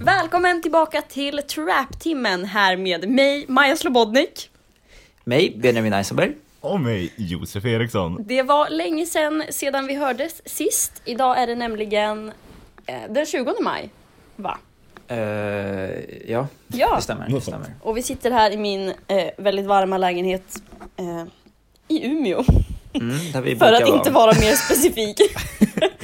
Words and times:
Välkommen 0.00 0.62
tillbaka 0.62 1.02
till 1.02 1.42
Trap-timmen 1.42 2.44
här 2.44 2.76
med 2.76 3.08
mig, 3.08 3.44
Maja 3.48 3.76
Slobodnik. 3.76 4.50
Mig, 5.24 5.56
Benjamin 5.62 5.92
Eisenberg. 5.92 6.32
Och 6.60 6.80
mig, 6.80 7.12
Josef 7.16 7.64
Eriksson. 7.64 8.24
Det 8.26 8.42
var 8.42 8.70
länge 8.70 9.06
sedan 9.06 9.42
sedan 9.50 9.86
vi 9.86 9.94
hördes 9.94 10.48
sist. 10.48 11.02
Idag 11.04 11.38
är 11.38 11.46
det 11.46 11.54
nämligen 11.54 12.32
eh, 12.86 12.94
den 13.10 13.26
20 13.26 13.52
maj, 13.62 13.90
va? 14.36 14.58
Eh, 15.08 15.16
ja, 16.30 16.46
Ja, 16.66 16.96
det 16.96 17.02
stämmer. 17.02 17.28
Det 17.28 17.40
stämmer. 17.40 17.74
och 17.80 17.96
vi 17.96 18.02
sitter 18.02 18.30
här 18.30 18.50
i 18.50 18.56
min 18.56 18.88
eh, 19.06 19.26
väldigt 19.38 19.66
varma 19.66 19.98
lägenhet 19.98 20.62
eh, 20.96 21.24
i 21.92 22.06
Umeå. 22.06 22.44
Mm, 22.92 23.32
där 23.32 23.40
vi 23.40 23.56
För 23.58 23.72
att 23.72 23.88
inte 23.88 24.10
vara 24.10 24.32
mer 24.40 24.54
specifik. 24.54 25.20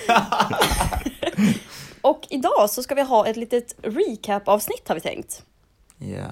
och 2.00 2.26
idag 2.30 2.70
så 2.70 2.82
ska 2.82 2.94
vi 2.94 3.02
ha 3.02 3.26
ett 3.26 3.36
litet 3.36 3.74
recap-avsnitt 3.82 4.88
har 4.88 4.94
vi 4.94 5.00
tänkt. 5.00 5.42
Ja. 5.98 6.26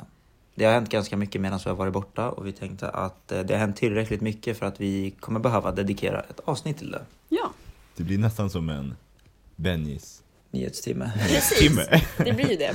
Det 0.55 0.65
har 0.65 0.73
hänt 0.73 0.88
ganska 0.88 1.16
mycket 1.16 1.41
medan 1.41 1.60
vi 1.65 1.70
har 1.70 1.77
varit 1.77 1.92
borta 1.92 2.30
och 2.30 2.46
vi 2.46 2.52
tänkte 2.52 2.88
att 2.88 3.32
eh, 3.32 3.41
det 3.41 3.55
har 3.55 3.60
hänt 3.60 3.77
tillräckligt 3.77 4.20
mycket 4.20 4.59
för 4.59 4.66
att 4.66 4.80
vi 4.80 5.10
kommer 5.20 5.41
behöva 5.41 5.73
dedikera 5.73 6.20
ett 6.20 6.41
avsnitt 6.45 6.79
till 6.79 6.91
det. 6.91 7.02
Ja, 7.29 7.51
Det 7.96 8.02
blir 8.02 8.18
nästan 8.18 8.51
som 8.51 8.68
en 8.68 8.96
Benjis 9.57 10.23
Nyhetstimme. 10.51 11.12
precis. 11.18 11.59
timme. 11.59 12.02
Det 12.16 12.32
blir 12.32 12.51
ju 12.51 12.57
det. 12.57 12.74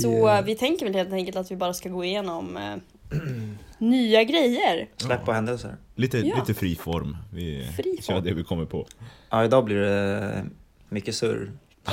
Så 0.00 0.28
eh, 0.28 0.42
vi 0.42 0.54
tänker 0.54 0.86
väl 0.86 0.94
helt 0.94 1.12
enkelt 1.12 1.36
att 1.36 1.50
vi 1.50 1.56
bara 1.56 1.74
ska 1.74 1.88
gå 1.88 2.04
igenom 2.04 2.56
eh, 2.56 2.76
nya 3.78 4.24
grejer. 4.24 4.88
Släpp 4.96 5.24
på 5.24 5.32
händelser. 5.32 5.76
Lite, 5.94 6.18
Ja. 6.18 6.36
lite 6.36 6.54
fri 6.54 6.76
form. 6.76 7.16
Vi 7.32 7.68
Fri 7.76 7.98
kör 8.02 8.14
form. 8.14 8.24
det 8.24 8.34
vi 8.34 8.44
kommer 8.44 8.64
på. 8.64 8.86
Ja, 9.30 9.44
idag 9.44 9.64
blir 9.64 9.76
det 9.76 10.44
mycket 10.88 11.14
surr. 11.14 11.52
Ja, 11.84 11.92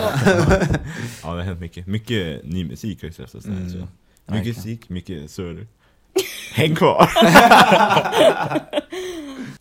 det 1.23 1.27
har 1.27 1.42
hänt 1.42 1.59
mycket. 1.59 1.88
Mycket 1.88 2.45
ny 2.45 2.66
musik 2.66 3.02
har 3.02 3.08
ju 3.08 3.14
släppts. 3.14 3.45
Mm. 3.45 3.64
Mycket 3.64 3.88
verkligen. 4.25 4.55
musik, 4.55 4.89
mycket 4.89 5.31
surr. 5.31 5.67
Häng 6.53 6.75
kvar! 6.75 7.09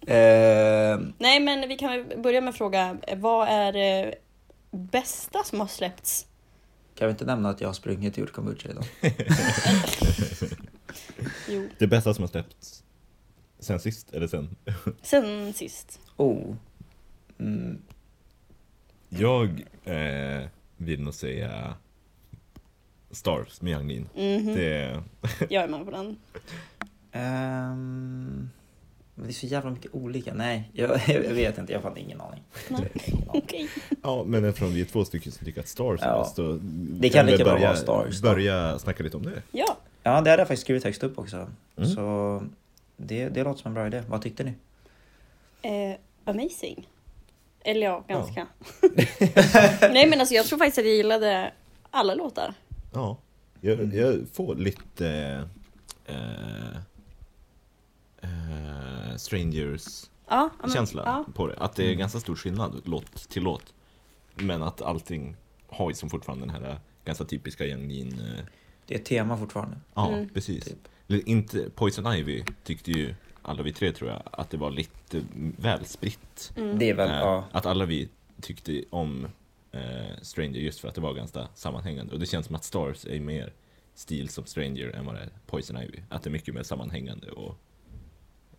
Eh, 0.07 0.99
Nej 1.19 1.41
men 1.41 1.69
vi 1.69 1.77
kan 1.77 2.23
börja 2.23 2.41
med 2.41 2.49
att 2.51 2.57
fråga, 2.57 2.97
eh, 3.07 3.19
vad 3.19 3.49
är 3.49 3.73
det 3.73 4.15
bästa 4.71 5.45
som 5.45 5.61
har 5.61 5.67
släppts? 5.67 6.27
kan 6.99 7.09
vi 7.09 7.11
inte 7.11 7.25
nämna 7.25 7.49
att 7.49 7.61
jag 7.61 7.69
har 7.69 7.73
sprungit 7.73 8.13
och 8.13 8.19
gjort 8.19 8.33
kombucha 8.33 8.69
idag? 8.69 8.85
Jo, 11.49 11.69
Det 11.79 11.87
bästa 11.87 12.15
som 12.15 12.23
har 12.23 12.29
släppts 12.29 12.85
sen 13.59 13.81
sist, 13.81 14.13
eller 14.13 14.27
sen? 14.27 14.57
sen 15.03 15.53
sist. 15.53 16.01
Oh. 16.17 16.55
Mm. 17.39 17.79
Jag 19.09 19.65
eh, 19.85 20.49
vill 20.77 21.01
nog 21.03 21.15
säga 21.15 21.75
Stars 23.11 23.61
med 23.63 23.71
Yang 23.73 23.89
Lin. 23.89 24.09
Mhm, 24.15 24.55
Det, 24.55 25.03
Jag 25.51 25.65
är 25.65 25.69
med 25.69 25.85
på 25.85 25.91
den. 25.91 26.17
Men 29.17 29.27
det 29.27 29.31
är 29.31 29.33
så 29.33 29.47
jävla 29.47 29.71
mycket 29.71 29.95
olika. 29.95 30.35
Nej, 30.35 30.71
jag, 30.73 30.91
jag 31.09 31.21
vet 31.21 31.59
inte. 31.59 31.73
Jag 31.73 31.81
har 31.81 31.99
ingen 31.99 32.21
aning. 32.21 32.43
Nej. 32.69 32.91
Ingen 32.95 33.29
aning. 33.29 33.43
Okej. 33.45 33.69
ja, 34.03 34.25
men 34.27 34.45
eftersom 34.45 34.75
vi 34.75 34.81
är 34.81 34.85
två 34.85 35.05
stycken 35.05 35.33
som 35.33 35.45
tycker 35.47 35.61
att 35.61 35.69
Stars 35.69 36.01
är 36.03 36.07
Ja. 36.07 36.19
bäst, 36.23 36.37
så 36.37 36.59
Det 37.01 37.09
kan 37.09 37.27
vi 37.27 37.33
lika 37.33 37.45
bra 37.45 37.53
börja, 37.55 37.67
vara 37.67 37.77
Stars 37.77 38.21
då. 38.21 38.29
Börja 38.29 38.79
snacka 38.79 39.03
lite 39.03 39.17
om 39.17 39.23
det. 39.23 39.43
Ja, 39.53 39.77
Ja, 40.07 40.11
det 40.21 40.31
hade 40.31 40.41
jag 40.41 40.49
faktiskt 40.49 40.63
skrivit 40.63 40.85
högst 40.85 41.03
upp 41.03 41.19
också. 41.19 41.51
Mm. 41.77 41.89
Så 41.91 42.43
det, 42.97 43.29
det 43.29 43.45
låter 43.45 43.63
som 43.63 43.69
en 43.69 43.75
bra 43.75 43.87
idé. 43.87 44.03
Vad 44.09 44.23
tyckte 44.23 44.45
ni? 44.45 44.53
eh, 45.63 45.97
amazing. 46.25 46.89
Eller 47.61 47.87
ja, 47.87 48.05
ganska. 48.09 48.47
Nej 49.93 50.09
men 50.11 50.21
alltså 50.21 50.35
jag 50.35 50.47
tror 50.47 50.59
faktiskt 50.59 50.79
att 50.79 50.85
jag 50.85 50.95
gillade 50.95 51.53
alla 51.91 52.15
låtar. 52.15 52.55
Ja, 52.93 53.17
jag, 53.61 53.95
jag 53.95 54.29
får 54.33 54.55
lite 54.55 55.09
eh, 56.07 56.77
eh, 58.23 59.17
Strangers 59.17 60.05
Ja, 60.05 60.11
ja, 60.29 60.51
men- 60.61 60.71
känsla 60.71 61.03
Ja, 61.07 61.33
på 61.35 61.47
det. 61.47 61.57
Att 61.59 61.77
det 61.77 61.91
är 61.91 61.95
ganska 61.95 62.21
stor 62.21 62.37
skillnad 62.37 62.83
låt 62.85 63.29
till 63.29 63.43
låt. 63.43 63.75
Men 64.35 64.63
att 64.63 64.83
allting 64.83 65.37
har 65.69 65.91
ju 65.91 65.95
som 65.95 66.11
fortfarande 66.11 66.47
den 66.47 66.55
här 66.55 66.79
ganska 67.05 67.25
typiska 67.25 67.65
Lin. 67.65 68.21
Eh, 68.39 68.45
Det 68.87 68.95
är 68.95 68.99
ett 68.99 69.05
tema 69.05 69.37
fortfarande. 69.39 69.77
ja, 69.95 70.13
Mm. 70.13 70.29
precis. 70.29 70.65
Typ. 70.65 71.29
Inte, 71.29 71.71
Poison 71.75 72.15
Ivy 72.15 72.45
tyckte 72.65 72.91
ju 72.91 73.15
alla 73.43 73.63
vi 73.63 73.73
tre 73.73 73.93
tror 73.93 74.11
jag 74.11 74.23
att 74.33 74.51
det 74.51 74.57
var 74.57 74.71
lite 74.71 75.23
väl 75.59 75.85
spritt. 75.85 76.53
mm. 76.57 76.79
Det 76.79 76.91
är 76.91 76.95
väl, 76.95 77.11
Eh, 77.11 77.17
ja. 77.17 77.45
Att 77.53 77.67
alla 77.67 77.85
vi 77.87 78.09
tyckte 78.41 78.85
om 78.91 79.27
eh, 79.73 79.81
Stranger 80.23 80.61
just 80.61 80.81
för 80.81 80.89
att 80.89 80.95
det 80.95 81.01
var 81.01 81.15
ganska 81.15 81.49
sammanhängande. 81.55 82.13
Och 82.13 82.21
det 82.21 82.27
känns 82.27 82.47
som 82.47 82.55
att 82.55 82.65
Stars 82.65 83.07
är 83.07 83.21
mer 83.21 83.53
stil 83.95 84.29
som 84.29 84.45
Stranger 84.47 84.89
än 84.91 85.07
vad 85.07 85.15
det 85.15 85.21
är 85.21 85.29
Poison 85.47 85.77
Ivy. 85.83 85.99
Att 86.09 86.23
det 86.23 86.29
är 86.31 86.33
mycket 86.33 86.55
mer 86.55 86.63
sammanhängande 86.63 87.31
och 87.31 87.59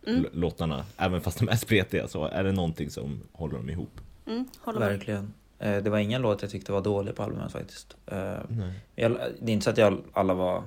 Mm. 0.06 0.26
låtarna, 0.32 0.84
även 0.96 1.20
fast 1.20 1.38
de 1.38 1.48
är 1.48 1.56
spretiga, 1.56 2.08
så 2.08 2.24
är 2.24 2.44
det 2.44 2.52
någonting 2.52 2.90
som 2.90 3.20
håller 3.32 3.56
dem 3.56 3.70
ihop. 3.70 4.00
Mm, 4.26 4.48
håller 4.60 4.78
med. 4.80 4.88
Verkligen. 4.88 5.32
Eh, 5.58 5.76
Det 5.82 5.90
var 5.90 5.98
ingen 5.98 6.22
låt 6.22 6.42
jag 6.42 6.50
tyckte 6.50 6.72
var 6.72 6.80
dålig 6.80 7.14
på 7.14 7.22
albumet 7.22 7.52
faktiskt. 7.52 7.96
Eh, 8.06 8.34
Nej. 8.48 8.72
Jag, 8.94 9.12
det 9.40 9.50
är 9.50 9.54
inte 9.54 9.64
så 9.64 9.70
att 9.70 9.78
jag, 9.78 9.98
alla 10.12 10.34
var 10.34 10.62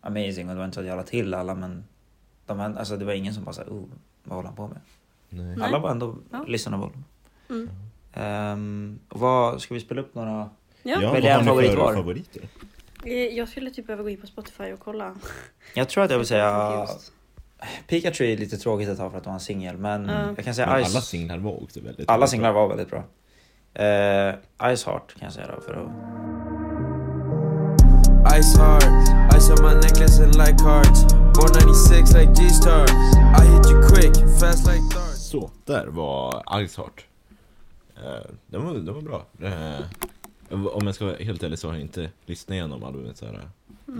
amazing 0.00 0.48
och 0.48 0.54
det 0.54 0.58
var 0.58 0.64
inte 0.64 0.74
så 0.74 0.80
att 0.80 0.86
jag 0.86 0.96
la 0.96 1.02
till 1.02 1.34
alla 1.34 1.54
men 1.54 1.84
de, 2.46 2.60
alltså, 2.60 2.96
det 2.96 3.04
var 3.04 3.12
ingen 3.12 3.34
som 3.34 3.44
bara 3.44 3.52
såhär, 3.52 3.68
oh, 3.70 3.84
vad 4.24 4.36
håller 4.36 4.48
han 4.48 4.56
på 4.56 4.68
med? 4.68 4.78
Nej. 5.28 5.56
Alla 5.64 5.78
var 5.78 5.90
ändå 5.90 6.16
Ja. 6.32 6.44
lyssnable. 6.48 6.90
Mm. 7.50 7.70
Um, 8.52 8.98
vad, 9.08 9.62
ska 9.62 9.74
vi 9.74 9.80
spela 9.80 10.00
upp 10.00 10.14
några? 10.14 10.30
Ja. 10.30 10.50
Ja, 10.82 11.12
vad 11.12 11.22
har 11.24 11.38
ni 11.40 11.46
favorit 11.46 11.70
för 11.70 11.94
favoriter? 11.94 12.42
Eh, 13.04 13.12
Jag 13.12 13.48
skulle 13.48 13.70
typ 13.70 13.86
behöva 13.86 14.02
gå 14.02 14.08
in 14.10 14.20
på 14.20 14.26
Spotify 14.26 14.72
och 14.72 14.80
kolla. 14.80 15.14
Jag 15.74 15.88
tror 15.88 16.04
att 16.04 16.10
jag 16.10 16.18
vill 16.18 16.26
säga. 16.26 16.86
Pikachu 17.88 18.24
är 18.24 18.36
lite 18.36 18.56
tråkigt 18.56 18.88
att 18.88 18.98
ta 18.98 19.10
för 19.10 19.18
att 19.18 19.24
det 19.24 19.28
var 19.30 19.34
en 19.34 19.40
singel 19.40 19.76
men 19.76 20.08
Ja. 20.08 20.26
jag 20.36 20.44
kan 20.44 20.54
säga 20.54 20.66
Men 20.66 20.84
Ice. 20.84 20.90
alla 20.94 21.00
singlar 21.00 21.38
var 21.38 21.62
också 21.62 21.80
väldigt 21.80 22.08
alla 22.10 22.18
bra. 22.18 22.26
singlar 22.26 22.52
var 22.52 22.68
väldigt 22.68 22.90
bra. 22.90 23.04
Uh, 23.78 24.34
Ice 24.74 24.84
Heart 24.84 25.14
kan 25.14 25.24
jag 25.24 25.32
säga 25.32 25.46
då 25.54 25.60
för 25.60 25.74
att 25.74 26.16
Ice 28.42 28.58
hard, 28.58 28.82
ice 29.38 29.50
on 29.50 29.62
my 29.62 29.74
necklace 29.74 30.24
and 30.24 30.34
like 30.34 30.58
cards. 30.58 31.14
Born 31.14 31.52
96 31.52 32.14
like 32.14 32.32
G-Star. 32.34 32.86
I 33.40 33.44
hit 33.46 33.66
you 33.70 33.88
quick, 33.88 34.14
fast 34.40 34.66
like 34.66 34.82
darts. 34.94 35.30
Så, 35.30 35.50
där 35.64 35.86
var 35.86 36.42
Ice 36.66 36.76
Heart. 36.76 37.06
Eh, 37.96 38.30
den, 38.46 38.64
var, 38.64 38.74
den 38.74 38.94
var 38.94 39.02
bra. 39.02 39.26
Eh, 39.40 39.80
om 40.48 40.86
jag 40.86 40.94
ska 40.94 41.04
vara 41.04 41.16
helt 41.16 41.42
ärlig 41.42 41.58
så 41.58 41.68
har 41.68 41.74
jag 41.74 41.80
inte 41.80 42.10
lyssnat 42.26 42.54
igenom 42.54 42.84
albumet 42.84 43.16
så 43.16 43.26
här 43.26 43.50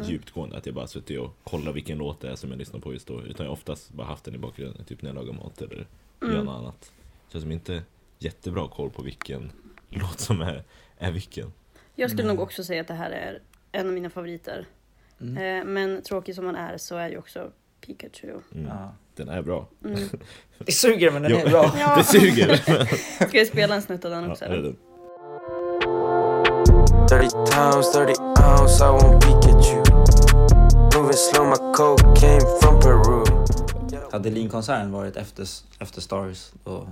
djupgående. 0.05 0.57
Att 0.57 0.67
jag 0.67 0.75
bara 0.75 0.87
suttit 0.87 1.21
och 1.21 1.37
kollat 1.45 1.75
vilken 1.75 1.99
låt 1.99 2.21
det 2.21 2.31
är 2.31 2.37
som 2.37 2.51
jag 2.51 2.59
lyssnar 2.59 2.81
på 2.81 2.93
just 2.93 3.07
då. 3.07 3.23
Utan 3.23 3.47
jag 3.47 3.51
har 3.51 3.57
oftast 3.57 3.93
bara 3.93 4.07
haft 4.07 4.25
den 4.25 4.35
i 4.35 4.39
bakgrunden, 4.39 4.85
typ 4.85 5.03
när 5.03 5.11
jag 5.11 5.15
lagar 5.15 5.33
mat 5.33 5.63
eller 5.63 5.87
gör 6.23 6.45
något 6.45 6.59
annat. 6.59 6.93
Så 7.29 7.39
jag 7.39 7.43
har 7.43 7.53
inte 7.53 7.83
jättebra 8.19 8.69
koll 8.69 8.91
på 8.91 9.03
vilken 9.03 9.53
låt 9.99 10.21
som 10.21 10.41
är, 10.41 10.65
är 10.99 11.11
vilken. 11.13 11.53
Jag 11.95 12.11
skulle 12.11 12.23
Mm. 12.23 12.37
nog 12.37 12.45
också 12.45 12.65
säga 12.65 12.81
att 12.81 12.89
det 12.89 12.95
här 12.95 13.11
är 13.11 13.43
en 13.73 13.87
av 13.87 13.93
mina 13.93 14.11
favoriter. 14.11 14.67
Mm. 15.21 15.37
Eh, 15.61 15.65
Men 15.73 16.03
tråkig 16.03 16.35
som 16.35 16.45
man 16.45 16.57
är 16.57 16.79
så 16.79 16.97
är 16.97 17.09
ju 17.09 17.19
också 17.19 17.51
Pikachu. 17.81 18.29
Mm. 18.55 18.67
ja. 18.69 18.95
Den 19.15 19.29
är 19.29 19.43
bra. 19.43 19.69
Mm. 19.85 20.01
Det 20.59 20.73
suger 20.73 21.11
men 21.11 21.23
den 21.23 21.31
Jo. 21.33 21.39
är 21.39 21.51
bra. 21.51 21.73
Ja. 21.79 21.97
Det 21.97 22.05
suger! 22.05 22.57
Ska 23.29 23.39
vi 23.39 23.47
spela 23.47 23.75
en 23.75 23.83
snutt 23.83 24.05
av 24.05 24.11
den 24.11 24.25
ja, 24.25 24.33
också? 24.33 24.45
är 24.45 24.49
det 24.49 24.55
eller? 24.57 24.63
den? 24.63 24.77
30 27.09 27.29
times, 27.53 27.93
30 27.93 28.21
ounce, 28.23 28.85
I 28.85 28.89
won't 28.89 29.21
peek 29.21 29.55
at 29.55 29.67
you. 29.67 29.83
Moving 30.95 31.13
slow, 31.17 31.47
my 31.47 31.57
cocaine 31.75 32.41
from 32.61 32.81
Peru. 32.81 33.25
Hade 34.13 34.31
Lean-konserten 34.31 34.93
varit 34.93 35.17
efter, 35.17 35.47
efter 35.79 36.01
Stars 36.01 36.51
då 36.65 36.89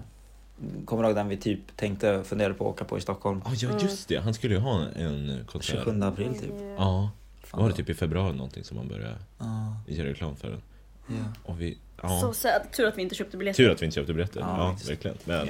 Kommer 0.85 1.03
du 1.03 1.09
ihåg 1.09 1.17
den 1.17 1.29
vi 1.29 1.37
typ 1.37 1.77
tänkte 1.77 2.25
fundera 2.25 2.55
på 2.55 2.65
att 2.69 2.75
åka 2.75 2.85
på 2.85 2.99
i 2.99 3.01
Stockholm? 3.01 3.43
Ah, 3.45 3.51
ja, 3.57 3.69
just 3.81 4.09
det. 4.09 4.17
Han 4.17 4.35
skulle 4.35 4.55
ju 4.55 4.61
ha 4.61 4.81
en, 4.81 4.97
en 4.97 5.45
konsert. 5.47 5.85
27 5.85 6.03
april 6.03 6.35
typ. 6.41 6.53
Ja, 6.79 7.11
Fan 7.45 7.61
var 7.63 7.69
det 7.69 7.75
typ 7.75 7.89
i 7.89 7.95
februari 7.95 8.33
någonting 8.37 8.65
som 8.65 8.77
man 8.77 8.89
började 8.89 9.15
Ja, 9.39 9.77
göra 9.89 10.09
reklam 10.09 10.37
för 10.37 10.49
den? 10.51 10.63
ja. 11.07 11.15
Och 11.45 11.61
vi, 11.61 11.75
Så 11.75 11.79
ja, 12.03 12.33
sad. 12.35 12.73
Tur 12.77 12.87
att 12.87 12.99
vi 12.99 13.03
inte 13.03 13.15
köpte 13.15 13.37
biljetter. 13.37 13.57
tur 13.65 13.71
att 13.71 13.83
vi 13.83 13.87
inte 13.87 13.95
köpte 13.95 14.13
biljetter. 14.15 14.41
Ja, 14.41 14.59
Ja, 14.59 14.71
faktiskt. 14.71 14.91
verkligen. 14.91 15.17
Men 15.25 15.49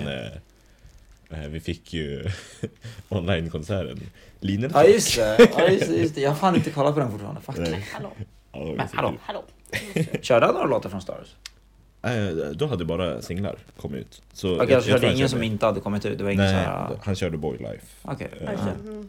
Ja. 1.31 1.37
eh, 1.37 1.49
vi 1.49 1.61
fick 1.61 1.93
ju 1.95 2.31
online-konserten. 3.09 4.01
Linjen 4.41 4.71
Ja 4.75 4.85
just 4.85 5.17
det, 5.17 5.49
ja, 5.59 5.69
just, 5.69 5.91
just 5.91 6.15
det. 6.15 6.21
Jag 6.21 6.31
har 6.31 6.37
fan 6.37 6.55
inte 6.57 6.71
kollat 6.71 6.95
på 6.95 7.01
den 7.01 7.11
fortfarande. 7.11 7.41
Fuck. 7.41 7.57
Nej. 7.59 7.87
Hallå, 7.93 8.11
Men 8.77 8.89
hallå. 8.93 9.15
hallå. 9.23 9.45
Körde 10.23 10.47
han 10.47 10.55
några 10.55 10.67
låtar 10.67 10.91
från 10.91 11.01
Stars? 11.03 11.29
Eh, 12.05 12.29
Då 12.55 12.67
hade 12.67 12.85
bara 12.85 13.23
singlar 13.23 13.57
kommit 13.77 14.01
ut. 14.01 14.23
Så 14.33 14.55
Okej, 14.57 14.71
jag 14.71 14.83
tror 14.83 14.93
körde 14.93 15.07
han 15.07 15.17
ingen 15.17 15.29
som 15.29 15.43
inte 15.43 15.67
hade 15.67 15.81
kommit 15.81 16.07
ut? 16.07 16.19
Det 16.19 16.25
var 16.25 16.31
ingen 16.31 16.45
Nej, 16.45 16.65
så 16.65 16.71
här... 16.71 16.99
han 17.03 17.15
körde 17.15 17.37
Boy 17.37 17.59
Life. 17.59 17.87
Okej. 18.03 18.31
Eh, 18.41 18.51
Alltså, 18.51 18.67
Ja. 18.67 18.91
mm. 18.91 19.09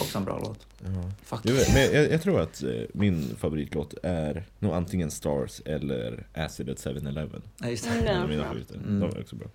Också 0.00 0.18
en 0.18 0.24
bra 0.24 0.38
låt. 0.38 0.66
Ja. 0.84 1.10
Fuck. 1.24 1.40
Jag, 1.42 1.52
vet, 1.54 1.74
men 1.74 1.82
jag, 2.02 2.12
jag 2.12 2.22
tror 2.22 2.40
att 2.40 2.62
eh, 2.62 2.70
min 2.92 3.36
favoritlåt 3.38 3.94
är 4.02 4.44
nog 4.58 4.72
antingen 4.74 5.10
Stars 5.10 5.60
eller 5.64 6.26
Acid 6.34 6.70
at 6.70 6.76
7-Eleven. 6.76 7.42
Nej, 7.58 7.70
just 7.70 7.86
Mm, 7.86 8.00
det. 8.00 8.06
ja. 8.06 8.12
En 8.16 8.22
av 8.22 8.28
mina 8.28 8.44
favoriter. 8.44 8.74
Mm. 8.74 9.00
De 9.00 9.06
är 9.16 9.20
också 9.20 9.36
bra. 9.36 9.48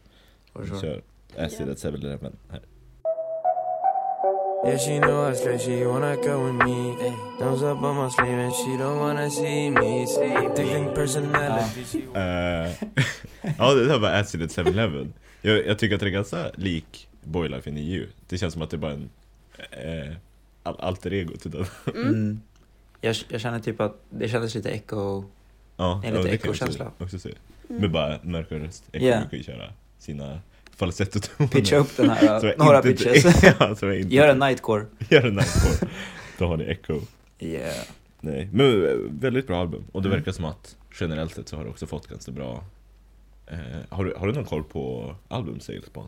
Vi 0.60 0.68
sure. 0.68 0.80
kör 0.82 1.02
Acid 1.46 1.70
at 1.70 1.78
7-Eleven 1.78 2.32
här. 2.52 2.62
Yeah, 4.66 4.78
she 4.78 5.00
know 5.00 5.30
I 5.32 5.36
straight, 5.36 5.62
she 5.62 5.86
wanna 5.86 6.16
go 6.16 6.46
with 6.46 6.56
me. 6.66 6.96
Thumbs 7.40 7.62
up 7.64 7.82
on 7.84 7.96
my 7.96 8.10
sleeve 8.10 8.40
and 8.46 8.54
she 8.54 8.78
don't 8.78 9.00
wanna 9.00 9.30
see 9.30 9.70
me. 9.70 10.08
See, 10.08 10.48
different 10.56 10.96
personality. 10.96 11.98
Eh, 12.16 12.72
ja, 13.58 13.74
det 13.74 13.86
där 13.86 14.00
var 14.00 14.10
Acid 14.12 14.42
at 14.42 14.50
7-Eleven. 14.50 15.14
Jag, 15.42 15.68
jag 15.68 15.80
tycker 15.80 15.96
att 15.96 16.02
det 16.02 16.08
är 16.08 16.10
ganska 16.12 16.52
lik 16.56 17.08
Boy 17.24 17.50
Life 17.50 17.70
in 17.70 17.78
EU. 17.78 18.08
Det 18.30 18.38
känns 18.38 18.54
som 18.54 18.62
att 18.62 18.70
det 18.70 18.76
är 18.76 18.80
bara 18.80 18.92
en 18.94 19.10
eh, 19.72 20.16
al- 20.64 20.80
alter 20.80 21.14
ego 21.14 21.38
till 21.38 21.52
den. 21.52 21.66
Mm. 21.96 22.42
Jag, 23.02 23.16
jag 23.28 23.42
känner 23.42 23.60
typ 23.60 23.82
att 23.82 24.00
det 24.10 24.30
kändes 24.30 24.56
lite 24.56 24.70
echo. 24.72 25.24
Ja, 25.78 26.02
lite 26.04 26.08
ja, 26.08 26.14
kan 26.14 26.14
jag 26.14 26.20
också- 26.20 26.30
echo-känsla. 26.48 26.92
Också 27.00 27.20
se. 27.20 27.30
Mm. 27.70 27.82
Med 27.82 27.92
bara 27.92 28.20
mörkare 28.24 28.60
röst. 28.60 28.84
Echo 28.92 29.06
Yeah. 29.06 29.20
brukar 29.22 29.38
ju 29.38 29.44
köra 29.44 29.70
sina 30.00 30.40
falsettotoner. 30.76 31.48
Pitcha 31.52 31.76
upp 31.78 31.98
den 31.98 32.10
här, 32.10 32.40
Så 32.40 32.64
några 32.64 32.78
inte- 32.78 32.90
pitches. 33.06 33.44
ja, 33.60 33.76
så 33.76 33.92
inte 33.92 34.16
Gör 34.16 34.28
en 34.28 34.40
nightcore. 34.40 34.86
Gör 35.10 35.26
en 35.28 35.36
nightcore. 35.36 35.90
Då 36.38 36.48
har 36.48 36.58
ni 36.58 36.64
Echo. 36.64 37.00
Yeah. 37.40 37.86
Nej, 38.22 38.50
men 38.54 38.86
eh, 38.86 38.92
väldigt 39.10 39.48
bra 39.48 39.60
album. 39.62 39.84
Och 39.92 40.02
det 40.02 40.08
Mm. 40.10 40.20
verkar 40.20 40.32
som 40.32 40.46
att 40.46 40.76
generellt 41.00 41.34
sett 41.36 41.48
så 41.50 41.56
har 41.58 41.64
det 41.64 41.70
också 41.70 41.88
fått 41.88 42.08
ganska 42.08 42.32
bra 42.32 42.64
eh, 43.48 43.58
har, 43.90 44.06
du, 44.06 44.14
har 44.18 44.28
du 44.28 44.34
någon 44.34 44.46
koll 44.46 44.64
på 44.64 45.16
album 45.28 45.60
sales 45.60 45.90
på 45.90 46.08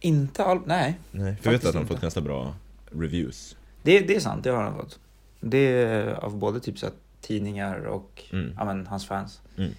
Inte 0.00 0.44
all... 0.44 0.60
Nej. 0.66 0.98
Nej, 1.10 1.36
för 1.36 1.46
jag 1.52 1.58
vet 1.58 1.66
att 1.66 1.74
han 1.74 1.82
inte. 1.82 1.94
fått 1.94 2.02
ganska 2.02 2.20
bra 2.20 2.54
reviews. 2.90 3.56
Det, 3.82 4.00
det 4.00 4.16
är 4.16 4.20
sant, 4.20 4.44
det 4.44 4.50
har 4.50 4.62
han 4.62 4.76
fått. 4.76 4.98
Det 5.40 5.58
är 5.58 6.06
av 6.12 6.36
både 6.36 6.60
typ 6.60 6.78
så 6.78 6.86
tidningar 7.20 7.84
och 7.86 8.22
Mm. 8.32 8.54
ja, 8.58 8.64
men, 8.64 8.86
hans 8.86 9.06
fans. 9.06 9.40
Mm. 9.56 9.70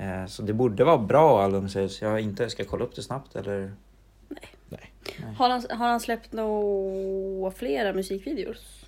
Eh, 0.00 0.26
så 0.26 0.42
det 0.42 0.52
borde 0.52 0.84
vara 0.84 0.98
bra 0.98 1.42
album 1.42 1.68
sales. 1.68 2.02
Jag 2.02 2.20
inte 2.20 2.50
ska 2.50 2.64
kolla 2.64 2.84
upp 2.84 2.94
det 2.96 3.02
snabbt 3.02 3.36
eller? 3.36 3.72
Har, 5.36 5.50
han, 5.50 5.62
har 5.70 5.88
han 5.88 6.00
släppt 6.00 6.32
några 6.32 7.50
flera 7.50 7.92
musikvideos? 7.92 8.86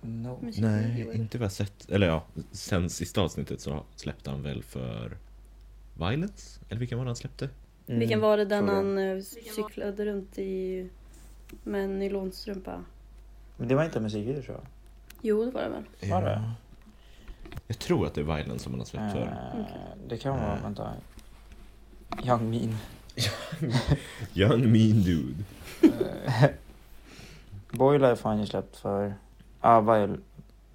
No. 0.00 0.38
Nej, 0.42 1.10
inte 1.14 1.38
vad 1.38 1.44
jag 1.44 1.52
sett. 1.52 1.90
Eller 1.90 2.06
ja, 2.06 2.24
sen 2.52 2.90
sista 2.90 3.20
avsnittet 3.20 3.60
så 3.60 3.84
släppte 3.96 4.30
han 4.30 4.42
väl 4.42 4.62
för 4.62 5.16
Violence? 5.98 6.60
Eller 6.68 6.78
vilken 6.78 6.98
var 6.98 7.04
det 7.04 7.08
han 7.08 7.16
släppte? 7.16 7.48
Mm, 7.86 8.00
Vilken 8.00 8.20
var 8.20 8.36
det 8.36 8.44
den 8.44 8.68
han 8.68 8.98
eh, 8.98 9.20
cyklade 9.54 10.04
runt 10.04 10.38
i 10.38 10.88
med 11.62 11.84
en 11.84 11.98
nylonstrumpa? 11.98 12.84
Men 13.56 13.68
det 13.68 13.74
var 13.74 13.84
inte 13.84 13.98
en 13.98 14.02
musikvideo 14.02 14.42
tror 14.42 14.56
jag. 14.56 14.66
Jo, 15.22 15.44
det 15.44 15.50
var 15.50 15.62
det 15.62 15.68
väl? 15.68 16.10
Var 16.10 16.22
det? 16.22 16.42
Jag 17.66 17.78
tror 17.78 18.06
att 18.06 18.14
det 18.14 18.20
är 18.20 18.24
Violence 18.24 18.58
som 18.64 18.72
han 18.72 18.80
har 18.80 18.86
släppt 18.86 19.12
för. 19.12 19.22
Eh, 19.22 19.64
det 20.08 20.16
kan 20.18 20.36
vara, 20.40 20.56
Eh. 20.56 20.62
vänta. 20.62 20.90
Young 22.24 22.50
Mean. 22.50 22.76
Young 24.34 24.72
mean 24.72 25.02
dude. 25.02 25.44
Eh, 26.26 26.50
Boylife 27.70 28.24
har 28.24 28.30
han 28.30 28.40
ju 28.40 28.46
släppt 28.46 28.76
för... 28.76 29.14
Ah, 29.60 29.80
Viol 29.80 30.20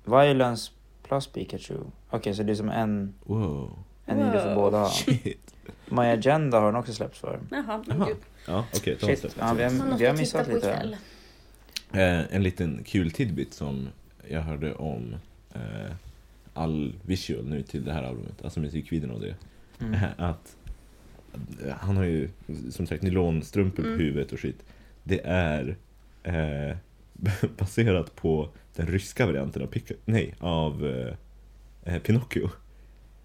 Violence 0.05 0.71
plus 1.03 1.27
Pikachu. 1.27 1.77
Okej, 2.09 2.33
så 2.35 2.43
det 2.43 2.51
är 2.51 2.55
som 2.55 2.69
en, 2.69 3.13
Wow. 3.23 3.71
en 4.05 4.17
video 4.17 4.31
för 4.41 4.55
Wow. 4.55 4.71
båda. 4.71 4.89
Shit. 4.89 5.53
My 5.89 6.01
Agenda 6.01 6.59
har 6.59 6.65
han 6.65 6.75
också 6.75 6.93
släppt 6.93 7.17
för. 7.17 7.39
Jaha, 7.51 7.83
Jaha. 7.87 8.07
Ja, 8.47 8.65
okej. 8.75 8.97
ta 8.97 9.07
Shit. 9.07 9.19
släpp. 9.19 9.33
Ja, 9.39 9.53
vi 9.53 9.63
har, 9.63 9.97
vi 9.97 10.05
har 10.05 10.13
missat 10.13 10.47
lite. 10.47 10.97
Eh, 11.91 12.35
en 12.35 12.43
liten 12.43 12.83
kul 12.85 13.11
tidbit 13.11 13.53
som 13.53 13.87
jag 14.29 14.41
hörde 14.41 14.73
om 14.75 15.15
eh, 15.53 15.61
all 16.55 16.93
visual 17.01 17.45
nu 17.45 17.63
till 17.63 17.85
det 17.85 17.93
här 17.93 18.03
albumet, 18.03 18.41
alltså 18.43 18.59
musikvideon 18.59 19.11
och 19.11 19.21
det. 19.21 19.35
Mm. 19.79 19.99
Att 20.17 20.57
eh, 21.65 21.73
han 21.79 21.97
har 21.97 22.03
ju 22.03 22.29
som 22.71 22.87
sagt 22.87 23.03
nylonstrumpor 23.03 23.83
på 23.83 23.87
Mm. 23.89 23.99
huvudet 23.99 24.31
och 24.31 24.39
skit. 24.39 24.65
Det 25.03 25.21
är 25.25 25.77
eh, 26.23 26.77
baserat 27.57 28.15
på 28.15 28.49
den 28.75 28.87
ryska 28.87 29.25
varianten 29.25 29.61
av, 29.63 29.67
Pika, 29.67 29.93
nej, 30.05 30.35
av 30.39 30.85
eh, 30.85 31.13
eh, 31.93 32.01
Pinocchio. 32.01 32.49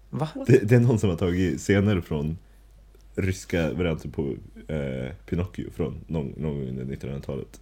Va? 0.09 0.29
Det, 0.47 0.69
det 0.69 0.75
är 0.75 0.79
någon 0.79 0.99
som 0.99 1.09
har 1.09 1.17
tagit 1.17 1.59
scener 1.59 2.01
från 2.01 2.37
ryska 3.15 3.73
varianter 3.73 4.09
på 4.09 4.35
eh, 4.73 5.11
Pinocchio 5.25 5.69
från 5.71 5.97
någon, 6.07 6.27
någon 6.37 6.59
gång 6.59 6.67
under 6.67 6.85
1900-talet. 6.95 7.61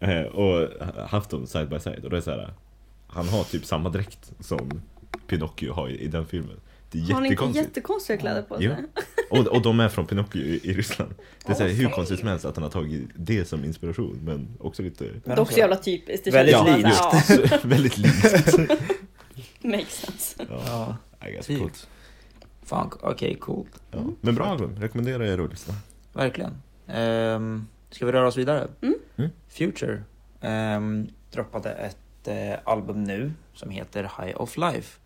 Eh, 0.00 0.22
och 0.22 0.68
haft 1.08 1.30
dem 1.30 1.46
side 1.46 1.68
by 1.68 1.78
side. 1.80 2.04
Och 2.04 2.10
det 2.10 2.16
är 2.16 2.20
så 2.20 2.30
här, 2.30 2.52
han 3.06 3.28
har 3.28 3.44
typ 3.44 3.64
samma 3.64 3.88
dräkt 3.88 4.32
som 4.40 4.80
Pinocchio 5.26 5.72
har 5.72 5.88
i, 5.88 5.98
i 6.00 6.08
den 6.08 6.26
filmen. 6.26 6.60
Det 6.90 6.98
är 6.98 7.02
Har 7.02 7.08
ni 7.08 7.14
inte 7.28 7.28
jättekonstigt. 7.28 7.66
jättekonstiga 7.66 8.16
kläder 8.18 8.42
på 8.42 8.56
sig? 8.56 8.64
Jo. 8.64 8.74
Och, 9.30 9.46
och 9.46 9.62
de 9.62 9.80
är 9.80 9.88
från 9.88 10.06
Pinocchio 10.06 10.38
i, 10.42 10.60
i 10.64 10.72
Ryssland. 10.72 11.14
Det 11.46 11.52
är 11.52 11.56
så 11.56 11.62
här, 11.62 11.70
hur 11.70 11.88
konstigt 11.90 12.18
som 12.18 12.28
helst 12.28 12.44
att 12.44 12.56
han 12.56 12.62
har 12.62 12.70
tagit 12.70 13.08
det 13.14 13.44
som 13.44 13.64
inspiration, 13.64 14.20
men 14.24 14.48
också 14.60 14.82
lite... 14.82 15.04
Men 15.04 15.20
Det 15.24 15.30
är 15.32 15.40
också 15.40 15.58
jävla 15.58 15.76
typiskt. 15.76 16.24
Det 16.24 16.30
Väldigt 16.30 16.54
känns 16.56 16.76
likt. 16.76 17.00
att- 17.00 17.50
Ja, 17.52 17.58
väldigt 17.68 17.98
likt. 17.98 18.24
makes 19.62 19.92
sense. 20.00 20.46
Ja, 20.50 20.96
Ja, 21.20 21.28
I 21.28 21.32
guess 21.32 21.46
Typ. 21.46 21.58
coolt. 21.58 21.88
fan, 22.64 22.90
okej, 23.02 23.34
coolt. 23.34 23.82
Ja. 23.90 23.98
Men 24.20 24.34
bra 24.34 24.44
album, 24.46 24.76
rekommenderar 24.80 25.24
er 25.24 25.38
att 25.44 25.50
lyssna. 25.50 25.74
Verkligen. 26.12 26.50
Um, 26.96 27.66
ska 27.90 28.06
vi 28.06 28.12
röra 28.12 28.26
oss 28.28 28.36
vidare? 28.36 28.68
Mm. 28.82 28.94
Mm. 29.16 29.30
Future 29.48 30.02
um, 30.40 31.08
droppade 31.30 31.70
ett 31.72 32.28
eh, 32.28 32.58
album 32.64 33.04
nu 33.04 33.32
som 33.54 33.70
heter 33.70 34.02
High 34.22 34.36
of 34.40 34.56
Life. 34.56 34.98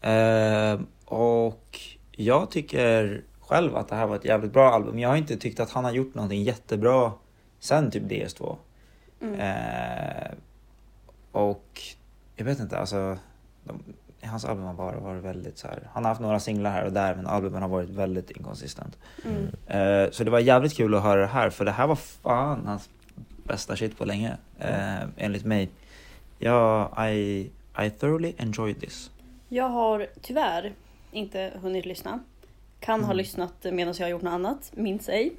Ehm, 0.00 0.86
och 1.04 1.80
jag 2.12 2.50
tycker 2.50 3.22
själv 3.40 3.76
att 3.76 3.88
det 3.88 3.94
här 3.94 4.06
var 4.06 4.16
ett 4.16 4.24
jävligt 4.24 4.52
bra 4.52 4.70
album. 4.70 4.98
Jag 4.98 5.08
har 5.08 5.16
inte 5.16 5.36
tyckt 5.36 5.60
att 5.60 5.70
han 5.70 5.84
har 5.84 5.92
gjort 5.92 6.14
någonting 6.14 6.42
jättebra 6.42 7.12
sen 7.60 7.90
typ 7.90 8.02
DS2. 8.02 8.56
Mm. 9.20 9.40
Eh, 9.40 10.30
och 11.32 11.80
jag 12.36 12.44
vet 12.44 12.60
inte, 12.60 12.78
alltså 12.78 13.18
de, 13.64 13.82
hans 14.22 14.44
album 14.44 14.64
har 14.64 14.74
bara 14.74 15.00
varit 15.00 15.24
väldigt 15.24 15.58
så 15.58 15.68
här. 15.68 15.88
Han 15.92 16.04
har 16.04 16.08
haft 16.08 16.20
några 16.20 16.40
singlar 16.40 16.70
här 16.70 16.84
och 16.84 16.92
där 16.92 17.14
men 17.14 17.26
albumen 17.26 17.62
har 17.62 17.68
varit 17.68 17.90
väldigt 17.90 18.30
inkonsistent. 18.30 18.98
Mm. 19.24 19.46
Eh, 19.66 20.10
så 20.10 20.24
det 20.24 20.30
var 20.30 20.38
jävligt 20.38 20.76
kul 20.76 20.94
att 20.94 21.02
höra 21.02 21.20
det 21.20 21.26
här 21.26 21.50
för 21.50 21.64
det 21.64 21.70
här 21.70 21.86
var 21.86 21.96
fan 21.96 22.66
hans 22.66 22.88
bästa 23.44 23.76
shit 23.76 23.98
på 23.98 24.04
länge. 24.04 24.36
Eh, 24.58 25.02
enligt 25.16 25.44
mig. 25.44 25.70
Ja, 26.38 27.08
I, 27.08 27.50
I 27.78 27.90
thoroughly 27.90 28.34
enjoyed 28.38 28.80
this. 28.80 29.10
Jag 29.52 29.68
har 29.68 30.06
tyvärr 30.22 30.72
inte 31.12 31.52
hunnit 31.62 31.86
lyssna. 31.86 32.20
Kan 32.80 33.00
ha 33.00 33.06
Mm. 33.06 33.16
lyssnat 33.16 33.54
medan 33.72 33.94
jag 33.98 34.06
har 34.06 34.10
gjort 34.10 34.22
något 34.22 34.32
annat, 34.32 34.72
minns 34.74 35.08
ej. 35.08 35.32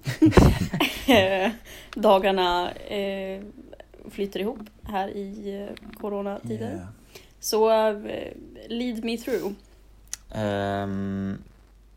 Dagarna 1.95 2.71
eh, 2.71 3.41
flyter 4.09 4.39
ihop 4.39 4.59
här 4.83 5.07
i 5.09 5.59
eh, 5.69 5.75
coronatider. 5.99 6.87
Så 7.39 7.71
eh, 7.91 8.33
lead 8.67 9.03
me 9.03 9.17
through. 9.17 9.53
Ehm, 10.31 11.37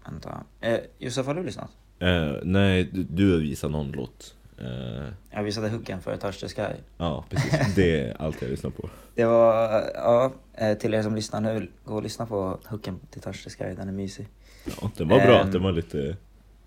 vänta. 0.04 0.44
Eh, 0.61 0.80
Josef, 0.99 1.26
har 1.26 1.35
du 1.35 1.42
lyssnat? 1.44 1.71
Eh, 1.99 2.33
nej, 2.42 2.85
du, 2.92 3.02
du 3.02 3.33
har 3.33 3.38
visat 3.40 3.71
någon 3.71 3.92
låt. 3.92 4.35
Eh, 4.58 5.08
Jag 5.30 5.42
visade 5.42 5.68
hooken 5.68 6.00
för 6.00 6.16
Touch 6.16 6.40
the 6.40 6.49
Sky. 6.49 6.75
ja, 6.99 7.25
precis. 7.30 7.75
Det 7.75 8.00
är 8.00 8.16
allt 8.23 8.42
jag 8.42 8.50
lyssnar 8.50 8.70
på. 8.70 8.88
Det 9.14 9.25
var, 9.25 9.82
ja, 9.94 10.32
eh, 10.54 10.75
till 10.78 10.94
er 10.94 11.02
som 11.02 11.14
lyssnar 11.14 11.40
nu, 11.40 11.70
gå 11.84 11.94
och 11.94 12.02
lyssna 12.02 12.26
på 12.26 12.58
hooken 12.68 13.00
till 13.11 13.20
Touch 13.23 13.44
the 13.44 13.50
Sky, 13.50 13.64
den 13.76 13.88
är 13.88 13.92
mysig. 13.92 14.28
Ja, 14.64 14.90
den 14.96 15.08
var 15.08 15.20
bra, 15.20 15.40
Ehm. 15.40 15.50
den 15.50 15.62
var 15.62 15.73
lite 15.73 16.16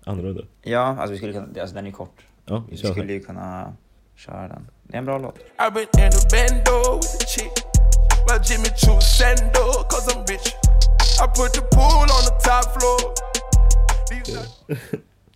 annorlunda. 0.04 0.42
Ja, 0.62 0.80
alltså 0.80 1.10
vi 1.12 1.16
skulle 1.16 1.32
kunna, 1.32 1.60
alltså 1.60 1.74
den 1.74 1.86
är 1.86 1.90
kort. 1.90 2.22
Ja, 2.44 2.64
Vi 2.70 2.76
kör. 2.76 2.90
skulle 2.92 3.12
ju 3.12 3.20
kunna 3.20 3.72
köra 4.16 4.48
den. 4.48 4.66
Det 4.82 4.94
är 4.94 4.98
en 4.98 5.04
bra 5.04 5.18
låt. 5.18 5.38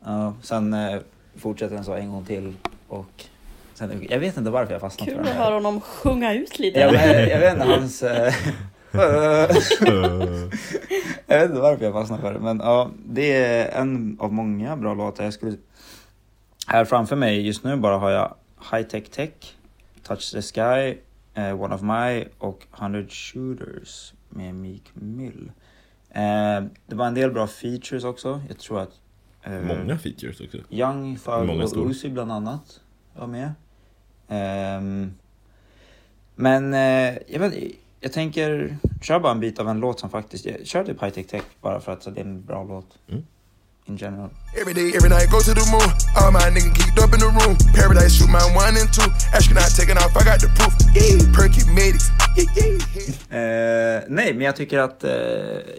Ja, 0.04 0.34
sen 0.42 0.72
eh, 0.74 1.00
fortsätter 1.36 1.74
den 1.74 1.84
så 1.84 1.94
en 1.94 2.10
gång 2.10 2.24
till 2.24 2.56
och 2.88 3.24
sen, 3.74 4.06
jag 4.10 4.18
vet 4.18 4.36
inte 4.36 4.50
varför 4.50 4.72
jag 4.72 4.80
fastnat 4.80 5.08
Kul 5.08 5.14
för 5.14 5.20
att 5.22 5.26
den 5.26 5.36
höra 5.36 5.44
här. 5.46 5.52
honom 5.52 5.80
sjunga 5.80 6.34
ut 6.34 6.58
lite. 6.58 6.80
Ja, 6.80 6.92
men, 6.92 7.28
jag 7.28 7.38
vet 7.38 7.52
inte, 7.52 7.66
hans... 7.66 8.02
Eh, 8.02 8.34
jag 11.26 11.38
vet 11.38 11.50
inte 11.50 11.60
varför 11.60 11.84
jag 11.84 11.92
fastnade 11.92 12.22
för 12.22 12.32
det, 12.32 12.38
men 12.38 12.58
ja, 12.58 12.90
det 13.06 13.32
är 13.32 13.80
en 13.80 14.16
av 14.20 14.32
många 14.32 14.76
bra 14.76 14.94
låtar. 14.94 15.24
Jag 15.24 15.32
skulle... 15.32 15.56
Här 16.66 16.84
framför 16.84 17.16
mig 17.16 17.46
just 17.46 17.64
nu 17.64 17.76
bara 17.76 17.98
har 17.98 18.10
jag 18.10 18.34
High 18.72 18.88
Tech 18.88 19.04
Tech, 19.10 19.30
Touch 20.02 20.32
the 20.32 20.42
Sky, 20.42 20.98
eh, 21.34 21.62
One 21.62 21.74
of 21.74 21.82
My 21.82 22.24
och 22.38 22.66
100 22.78 23.04
Shooters 23.08 24.12
med 24.28 24.54
Meek 24.54 24.90
Mill. 24.94 25.52
Eh, 26.10 26.64
det 26.86 26.94
var 26.94 27.06
en 27.06 27.14
del 27.14 27.30
bra 27.30 27.46
features 27.46 28.04
också. 28.04 28.40
Jag 28.48 28.58
tror 28.58 28.80
att... 28.80 28.90
eh, 29.42 29.52
Många 29.62 29.98
features 29.98 30.40
också. 30.40 30.58
Young 30.70 31.18
Thug 31.18 31.46
Många 31.46 31.62
och 31.62 31.70
stor. 31.70 31.90
Uzi 31.90 32.10
bland 32.10 32.32
annat 32.32 32.80
var 33.16 33.26
med. 33.26 33.52
Ehm, 34.28 35.12
Men 36.34 36.74
eh, 36.74 37.18
jag, 37.28 37.40
vet, 37.40 37.54
jag 38.00 38.12
tänker, 38.12 38.76
kör 39.00 39.20
bara 39.20 39.32
en 39.32 39.40
bit 39.40 39.58
av 39.58 39.68
en 39.68 39.80
låt 39.80 40.00
som 40.00 40.10
faktiskt, 40.10 40.46
kör 40.64 40.84
typ 40.84 41.02
High 41.02 41.12
Tech 41.12 41.26
Tech 41.26 41.42
bara 41.60 41.80
för 41.80 41.92
att 41.92 42.02
så 42.02 42.10
det 42.10 42.20
är 42.20 42.24
en 42.24 42.44
bra 42.44 42.64
låt. 42.64 42.98
Mm. 43.10 43.22
In 43.84 43.96
general. 43.96 44.30
Every 44.60 44.74
day, 44.74 44.96
every 44.96 45.08
night, 45.08 45.30
go 45.30 45.38
to 45.40 45.54
the 45.54 45.66
moon. 45.72 45.90
All 46.16 46.32
my 46.32 46.38
niggas 46.54 46.74
geeked 46.78 46.98
up 47.04 47.14
in 47.14 47.20
the 47.20 47.26
room. 47.26 47.56
Paradise, 47.74 48.14
shoot 48.18 48.30
my 48.30 48.44
one 48.62 48.74
and 48.80 48.88
two. 48.94 49.08
Astronaut 49.36 49.74
taking 49.76 49.96
off, 49.96 50.14
I 50.16 50.22
got 50.24 50.38
the 50.40 50.48
proof. 50.54 50.72
Yeah, 50.94 51.18
yeah. 51.18 52.21
Eh, 53.30 54.02
nej, 54.08 54.34
men 54.34 54.40
jag 54.40 54.56
tycker 54.56 54.78
att 54.78 55.04
eh, 55.04 55.12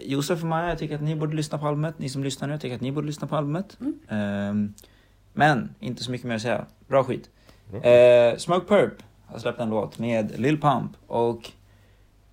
Josef 0.02 0.42
och 0.42 0.48
Maja, 0.48 0.68
jag 0.68 0.78
tycker 0.78 0.94
att 0.94 1.02
ni 1.02 1.16
borde 1.16 1.36
lyssna 1.36 1.58
på 1.58 1.66
albumet. 1.66 1.98
Ni 1.98 2.08
som 2.08 2.24
lyssnar 2.24 2.48
nu, 2.48 2.54
jag 2.54 2.60
tycker 2.60 2.74
att 2.76 2.80
ni 2.80 2.92
borde 2.92 3.06
lyssna 3.06 3.26
på 3.26 3.36
albumet. 3.36 3.78
Ehm, 4.08 4.74
men, 5.32 5.74
inte 5.80 6.04
så 6.04 6.10
mycket 6.10 6.26
mer 6.26 6.34
att 6.34 6.42
säga. 6.42 6.66
Bra 6.88 7.04
skit. 7.04 7.30
Eh, 7.82 8.36
Smoke 8.36 8.66
Purp 8.68 8.92
har 9.26 9.38
släppt 9.38 9.60
en 9.60 9.70
låt 9.70 9.98
med 9.98 10.38
Lil 10.40 10.60
Pump 10.60 10.90
och 11.06 11.50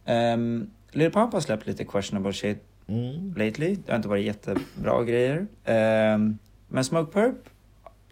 ehm, 0.05 0.69
Lil 0.91 1.11
Pump 1.11 1.33
har 1.33 1.39
släppt 1.39 1.67
lite 1.67 1.85
questionable 1.85 2.33
shit 2.33 2.63
Mm. 2.87 3.33
lately. 3.37 3.75
Det 3.85 3.91
har 3.91 3.95
inte 3.95 4.07
varit 4.09 4.25
jättebra 4.25 5.03
grejer. 5.03 5.47
Ehm, 5.65 6.37
men 6.67 6.83
Smoke 6.83 7.11
Purp, 7.11 7.35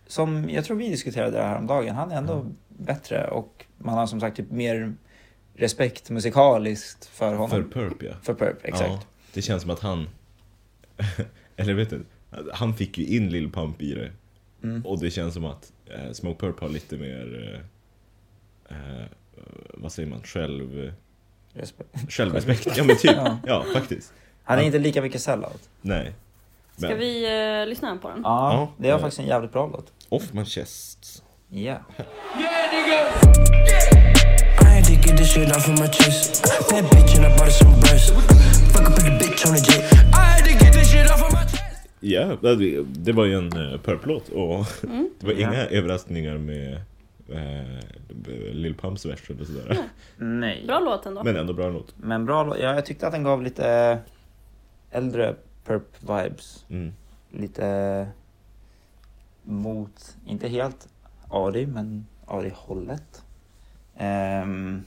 som 0.08 0.50
jag 0.50 0.66
tror 0.66 0.78
vi 0.78 0.90
diskuterade 0.90 1.38
det 1.38 1.44
här 1.44 1.58
om 1.58 1.68
dagen, 1.68 1.96
han 1.96 2.12
är 2.12 2.18
ändå 2.18 2.46
bättre 2.68 3.28
och 3.28 3.66
man 3.78 3.98
har 3.98 4.08
som 4.08 4.20
sagt 4.20 4.38
typ 4.38 4.52
mer 4.52 4.94
respekt 5.60 6.10
musikaliskt 6.10 7.06
för 7.06 7.34
honom. 7.34 7.50
För 7.50 7.64
Purp 7.64 8.04
ja. 8.04 8.12
För 8.22 8.34
Purp, 8.34 8.58
exakt. 8.64 8.90
Ja, 8.90 9.00
det 9.34 9.42
känns 9.42 9.62
som 9.62 9.72
att 9.72 9.80
han, 9.80 10.10
eller 11.56 11.74
vet 11.74 11.90
du, 11.90 12.06
han 12.54 12.74
fick 12.76 12.98
ju 12.98 13.06
in 13.06 13.30
Lil 13.30 13.52
Pump 13.52 13.82
i 13.82 13.94
det. 13.94 14.12
Mm. 14.64 14.86
Och 14.86 15.00
det 15.00 15.12
känns 15.12 15.34
som 15.34 15.46
att 15.46 15.72
eh, 15.86 16.12
Smoke 16.12 16.40
Purp 16.40 16.60
har 16.60 16.70
lite 16.70 16.98
mer, 16.98 17.62
eh, 18.70 18.76
eh, 18.78 19.06
vad 19.74 19.92
säger 19.92 20.10
man, 20.10 20.22
själv, 20.24 20.92
Respekt. 21.54 21.90
självrespekt. 22.12 22.78
Ja 22.78 22.84
men 22.84 22.96
typ, 22.98 23.12
Ja. 23.16 23.38
ja 23.46 23.66
faktiskt. 23.74 24.14
Han 24.44 24.60
är 24.60 24.64
inte 24.64 24.80
lika 24.80 25.02
mycket 25.02 25.22
sellout. 25.22 25.70
Nej. 25.82 26.14
Ska 26.78 26.88
Men, 26.88 26.98
vi 27.00 27.26
eh, 27.62 27.68
lyssna 27.68 27.98
på 27.98 28.10
den? 28.10 28.22
Ja, 28.24 28.54
Ja. 28.54 28.72
det 28.78 28.88
är 28.88 28.92
Ja. 28.92 29.00
faktiskt 29.00 29.20
en 29.20 29.28
jävligt 29.28 29.52
bra 29.52 29.68
låt. 29.68 29.94
Off 30.10 30.34
my 30.34 30.46
chest. 30.46 31.24
Ja. 31.50 31.78
I 33.96 33.99
shit 35.34 35.52
off 35.56 35.68
of 35.70 35.80
my 35.80 35.88
chest. 35.88 36.44
Bad 36.70 36.86
bitch 36.92 37.16
and 37.18 37.26
I 37.26 37.30
bought 37.38 37.46
her 37.46 37.52
some 37.52 37.80
breasts. 37.80 38.12
Fuck 38.74 38.88
up 38.90 38.96
put 38.96 39.06
a 39.08 39.12
bitch 39.22 39.46
on 39.48 39.54
a 39.56 39.60
jet. 39.68 39.94
I 40.14 40.18
had 40.34 40.46
to 40.46 40.52
get 40.66 40.74
this 40.74 40.92
shit 40.92 41.08
off 41.12 41.22
of 41.24 41.32
my 41.34 41.46
chest. 41.46 41.88
Ja, 42.00 42.38
det, 42.42 42.84
det 42.84 43.12
var 43.12 43.26
ju 43.26 43.34
en 43.38 43.58
uh, 43.58 43.80
Purp-låt 43.82 44.30
och 44.30 44.66
det 45.20 45.26
var 45.28 45.34
Ja. 45.34 45.40
inga 45.40 45.66
överraskningar 45.66 46.38
med 46.38 46.82
uh, 47.30 48.54
Lil 48.54 48.76
Pumps 48.76 49.06
vers 49.06 49.30
eller 49.30 49.46
sådär. 49.46 49.78
Nej. 50.18 50.64
Bra 50.68 50.80
låt 50.80 51.06
ändå. 51.06 51.24
Men 51.24 51.36
ändå 51.36 51.54
bra 51.54 51.70
låt. 51.70 51.94
Men 51.98 52.26
bra 52.26 52.44
låt. 52.44 52.58
Ja, 52.60 52.74
jag 52.76 52.86
tyckte 52.86 53.08
att 53.08 53.14
den 53.14 53.24
gav 53.24 53.44
lite 53.44 53.70
eh, 53.72 53.98
äldre 54.98 55.36
Purp-vibes. 55.66 56.64
Mm. 56.70 56.94
Lite 57.32 58.08
mot, 59.44 60.16
inte 60.28 60.48
helt 60.48 60.88
Ari, 61.30 61.66
men 61.68 62.06
Ari-hållet. 62.28 63.24
Ehm, 63.98 64.84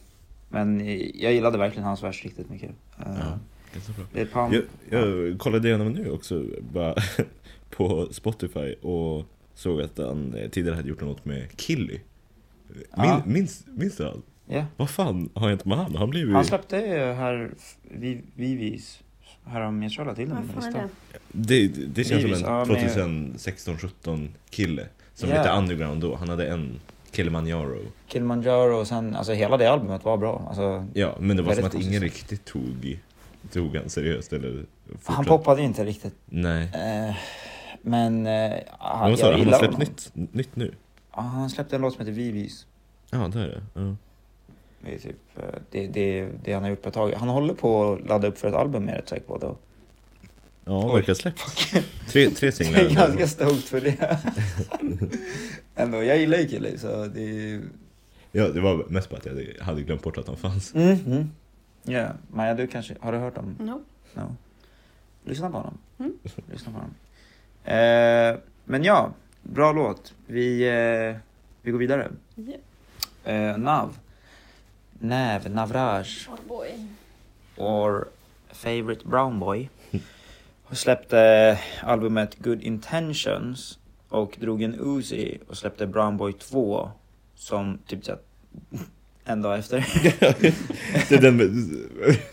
men 0.52 0.80
jag 1.14 1.32
gillade 1.32 1.58
verkligen 1.58 1.84
hans 1.84 2.02
vers 2.02 2.24
riktigt 2.24 2.50
mycket. 2.50 2.70
Uh, 2.70 3.06
Ja, 3.06 3.38
ganska 3.74 3.92
bra. 3.92 4.04
Lil 4.14 4.26
Pump. 4.28 4.54
Jag, 4.90 5.08
jag 5.28 5.38
kollade 5.38 5.68
igenom 5.68 5.92
nu 5.92 6.10
också 6.10 6.44
bara 6.72 6.94
på 7.70 8.08
Spotify 8.10 8.72
och 8.74 9.24
såg 9.54 9.82
att 9.82 9.98
han 9.98 10.34
eh, 10.34 10.48
tidigare 10.50 10.76
hade 10.76 10.88
gjort 10.88 11.00
något 11.00 11.24
med 11.24 11.56
Killy. 11.56 12.00
Min, 12.68 12.80
Ja. 12.96 13.22
minns, 13.26 13.64
minns 13.66 13.96
du 13.96 14.04
han? 14.04 14.22
Ja. 14.46 14.64
Vad 14.76 14.90
fan 14.90 15.28
har 15.34 15.48
hänt 15.48 15.64
med 15.64 15.78
han? 15.78 15.94
Han 15.96 16.10
blev 16.10 16.26
ju... 16.28 16.32
Han 16.32 16.44
släppte 16.44 16.76
ju 16.76 16.98
här 17.12 17.50
Vi- 17.82 18.22
Vivis 18.34 19.00
härom, 19.44 19.82
jag 19.82 20.06
la 20.06 20.14
till 20.14 20.28
den 20.28 20.36
Vad 20.36 20.46
på 20.54 20.60
fan 20.60 20.62
är 20.62 20.66
listan. 20.66 20.88
det? 21.32 21.68
Det, 21.68 21.86
det 21.94 22.04
känns 22.04 22.24
Vivis, 22.24 22.38
som 22.40 22.54
en 22.54 22.68
men- 22.68 23.34
2016-17 23.36 24.28
kille. 24.50 24.86
Som 25.14 25.28
Ja. 25.30 25.36
lite 25.38 25.50
underground 25.52 26.00
då. 26.02 26.14
Han 26.16 26.28
hade 26.28 26.46
en 26.46 26.80
Kilimanjaro. 27.12 27.78
Kilimanjaro 28.06 28.76
och 28.80 28.86
sen, 28.86 29.16
alltså 29.16 29.32
hela 29.32 29.56
det 29.56 29.66
albumet 29.72 30.04
var 30.04 30.16
bra. 30.16 30.42
Alltså, 30.48 30.86
Ja, 30.94 31.14
men 31.20 31.36
det 31.36 31.42
var 31.42 31.54
som 31.54 31.64
att 31.64 31.74
ingen 31.74 31.84
konstigt. 31.84 32.02
riktigt 32.02 32.44
tog, 32.44 32.98
tog 33.52 33.76
han 33.76 33.88
seriöst 33.88 34.32
eller 34.32 34.48
han 34.56 34.98
fortsatte. 34.98 35.28
poppade 35.28 35.62
inte 35.62 35.84
riktigt. 35.84 36.14
Nej. 36.24 36.62
Eh, 36.74 37.14
men 37.82 38.26
eh, 38.26 38.32
Men 38.32 38.60
han, 38.78 39.12
du? 39.12 39.18
jag 39.20 39.32
Han 39.38 39.46
har 39.52 39.58
släppt 39.58 39.78
nytt, 39.78 40.10
nytt 40.14 40.56
nu? 40.56 40.74
Ja, 41.16 41.20
han 41.20 41.50
släppte 41.50 41.76
en 41.76 41.82
låt 41.82 41.92
som 41.94 42.00
heter 42.00 42.12
Vivis. 42.12 42.66
Ja, 43.10 43.18
det 43.32 43.40
är 43.40 43.46
det. 43.48 43.62
Ja. 43.80 43.96
Det 44.84 44.94
är 44.94 44.98
typ 44.98 45.16
eh, 45.36 45.42
det, 45.70 45.86
det, 45.86 46.28
det 46.44 46.52
han 46.52 46.62
har 46.62 46.70
gjort 46.70 46.82
på 46.82 46.88
ett 46.88 46.94
tag. 46.94 47.12
Han 47.12 47.28
håller 47.28 47.54
på 47.54 47.92
att 47.92 48.08
ladda 48.08 48.28
upp 48.28 48.38
för 48.38 48.48
ett 48.48 48.54
album 48.54 48.84
med 48.84 48.98
ett 48.98 49.08
säker 49.08 49.26
på 49.26 49.38
då. 49.38 49.56
Ja, 50.64 50.86
Oj. 50.86 50.94
verkar 51.00 51.14
släppt. 51.14 51.40
Tre, 52.08 52.30
tre 52.30 52.46
Jag 52.46 52.54
singlar. 52.54 52.80
är 52.80 52.90
ganska 52.94 53.26
stoked 53.26 53.62
för 53.64 53.80
det. 53.80 54.18
Ändå, 55.74 56.02
jag 56.02 56.18
gillar 56.18 56.38
ju 56.38 56.48
Kille 56.48 56.78
så 56.78 57.06
det. 57.06 57.60
Ja, 58.32 58.48
det 58.48 58.60
var 58.60 58.84
mest 58.88 59.10
bara 59.10 59.16
att 59.16 59.26
jag 59.26 59.64
hade- 59.64 59.82
glömt 59.82 60.02
bort 60.02 60.18
att 60.18 60.26
han 60.26 60.36
fanns. 60.36 60.74
Mm, 60.74 60.98
mm. 61.06 61.30
Ja, 61.82 62.08
Maja 62.30 62.54
du 62.54 62.66
kanske, 62.66 62.96
har 63.00 63.12
du 63.12 63.18
hört 63.18 63.38
om? 63.38 63.56
No. 63.58 63.82
No. 64.14 64.36
Lyssna 65.24 65.50
på 65.50 65.56
honom. 65.56 65.78
Mm. 65.98 66.12
Lyssna 66.52 66.72
på 66.72 66.78
honom. 66.78 66.94
Eh, 67.64 68.40
men 68.64 68.84
ja, 68.84 69.12
bra 69.42 69.72
låt. 69.72 70.14
Vi, 70.26 70.62
eh, 70.68 71.16
vi 71.62 71.70
går 71.70 71.78
vidare. 71.78 72.10
Ja. 72.34 73.32
Eh, 73.32 73.58
Nav. 73.58 73.98
Nav, 74.98 75.50
Navraj. 75.50 76.06
Oh 76.28 76.48
boy. 76.48 76.68
Or 77.56 78.08
Favorite 78.52 79.04
Brown 79.08 79.38
Boy. 79.40 79.68
Och 80.72 80.78
släppte 80.78 81.58
albumet 81.82 82.38
Good 82.38 82.62
Intentions 82.62 83.78
och 84.08 84.36
drog 84.40 84.62
en 84.62 84.76
Uzi 84.80 85.38
och 85.48 85.56
släppte 85.56 85.86
Brown 85.86 86.16
Boy 86.16 86.32
2 86.32 86.90
som 87.34 87.78
typ 87.86 88.04
såhär 88.04 88.20
en 89.24 89.42
dag 89.42 89.58
efter. 89.58 89.78
Det 91.08 91.14
är 91.14 91.20
den 91.20 91.36
med 91.36 91.50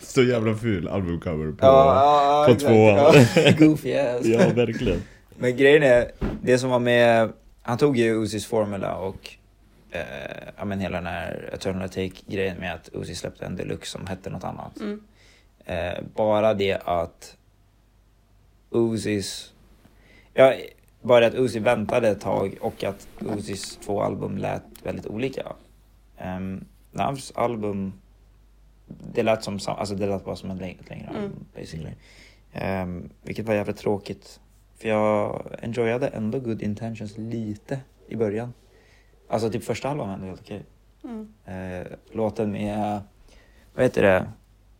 så 0.01 0.23
jävla 0.23 0.55
ful 0.55 0.87
albumcover 0.87 1.51
på... 1.51 1.65
ja, 1.65 2.55
på. 2.59 2.73
Ja, 2.73 3.51
goofy 3.59 3.93
ass. 3.93 4.25
Ja, 4.25 4.49
verkligen. 4.55 5.01
Men 5.37 5.57
grejen 5.57 5.83
är, 5.83 6.11
det 6.41 6.57
som 6.57 6.69
var 6.69 6.79
med, 6.79 7.31
han 7.61 7.77
tog 7.77 7.97
ju 7.97 8.23
Uzis 8.23 8.45
formula 8.45 8.95
och 8.95 9.29
eh, 9.91 10.01
ja 10.57 10.65
men 10.65 10.79
hela 10.79 10.97
den 10.97 11.07
här 11.07 11.49
Eternal 11.53 11.89
Take-grejen 11.89 12.57
med 12.57 12.73
att 12.73 12.89
Uzi 12.93 13.15
släppte 13.15 13.45
en 13.45 13.55
deluxe 13.55 13.91
som 13.91 14.07
hette 14.07 14.29
något 14.29 14.43
annat. 14.43 14.79
Mm. 14.79 15.01
Eh, 15.65 16.03
bara 16.15 16.53
det 16.53 16.81
att 16.85 17.35
Uzis, 18.71 19.53
ja, 20.33 20.53
bara 21.01 21.19
det 21.19 21.27
att 21.27 21.33
Uzi 21.35 21.59
väntade 21.59 22.09
ett 22.09 22.21
tag 22.21 22.57
och 22.61 22.83
att 22.83 23.07
Uzis 23.19 23.77
två 23.77 24.01
album 24.01 24.37
lät 24.37 24.63
väldigt 24.83 25.07
olika. 25.07 25.53
Um, 26.25 26.65
Navs 26.91 27.31
album, 27.35 27.93
det 29.13 29.23
lät 29.23 29.43
som, 29.43 29.59
alltså 29.67 29.95
det 29.95 30.07
lät 30.07 30.25
bara 30.25 30.35
som 30.35 30.51
en 30.51 30.57
längre, 30.57 30.77
ett 30.79 30.89
längre 30.89 31.07
Mm. 31.09 31.23
album 31.23 31.45
basically. 31.55 31.91
Ehm, 32.53 33.09
vilket 33.21 33.45
var 33.45 33.53
jävligt 33.53 33.77
tråkigt. 33.77 34.39
För 34.77 34.89
jag 34.89 35.45
enjoyade 35.61 36.07
ändå 36.07 36.39
Good 36.39 36.61
Intentions 36.61 37.17
lite 37.17 37.79
i 38.07 38.15
början. 38.15 38.53
Alltså 39.27 39.49
typ 39.51 39.63
första 39.63 39.87
halvan 39.87 40.07
var 40.07 40.13
ändå 40.13 40.27
helt 40.27 40.41
okej. 40.41 40.63
Mm. 41.03 41.33
Eh, 41.45 41.87
låten 42.11 42.51
med, 42.51 43.01
vad 43.75 43.83
heter 43.85 44.01
det, 44.01 44.31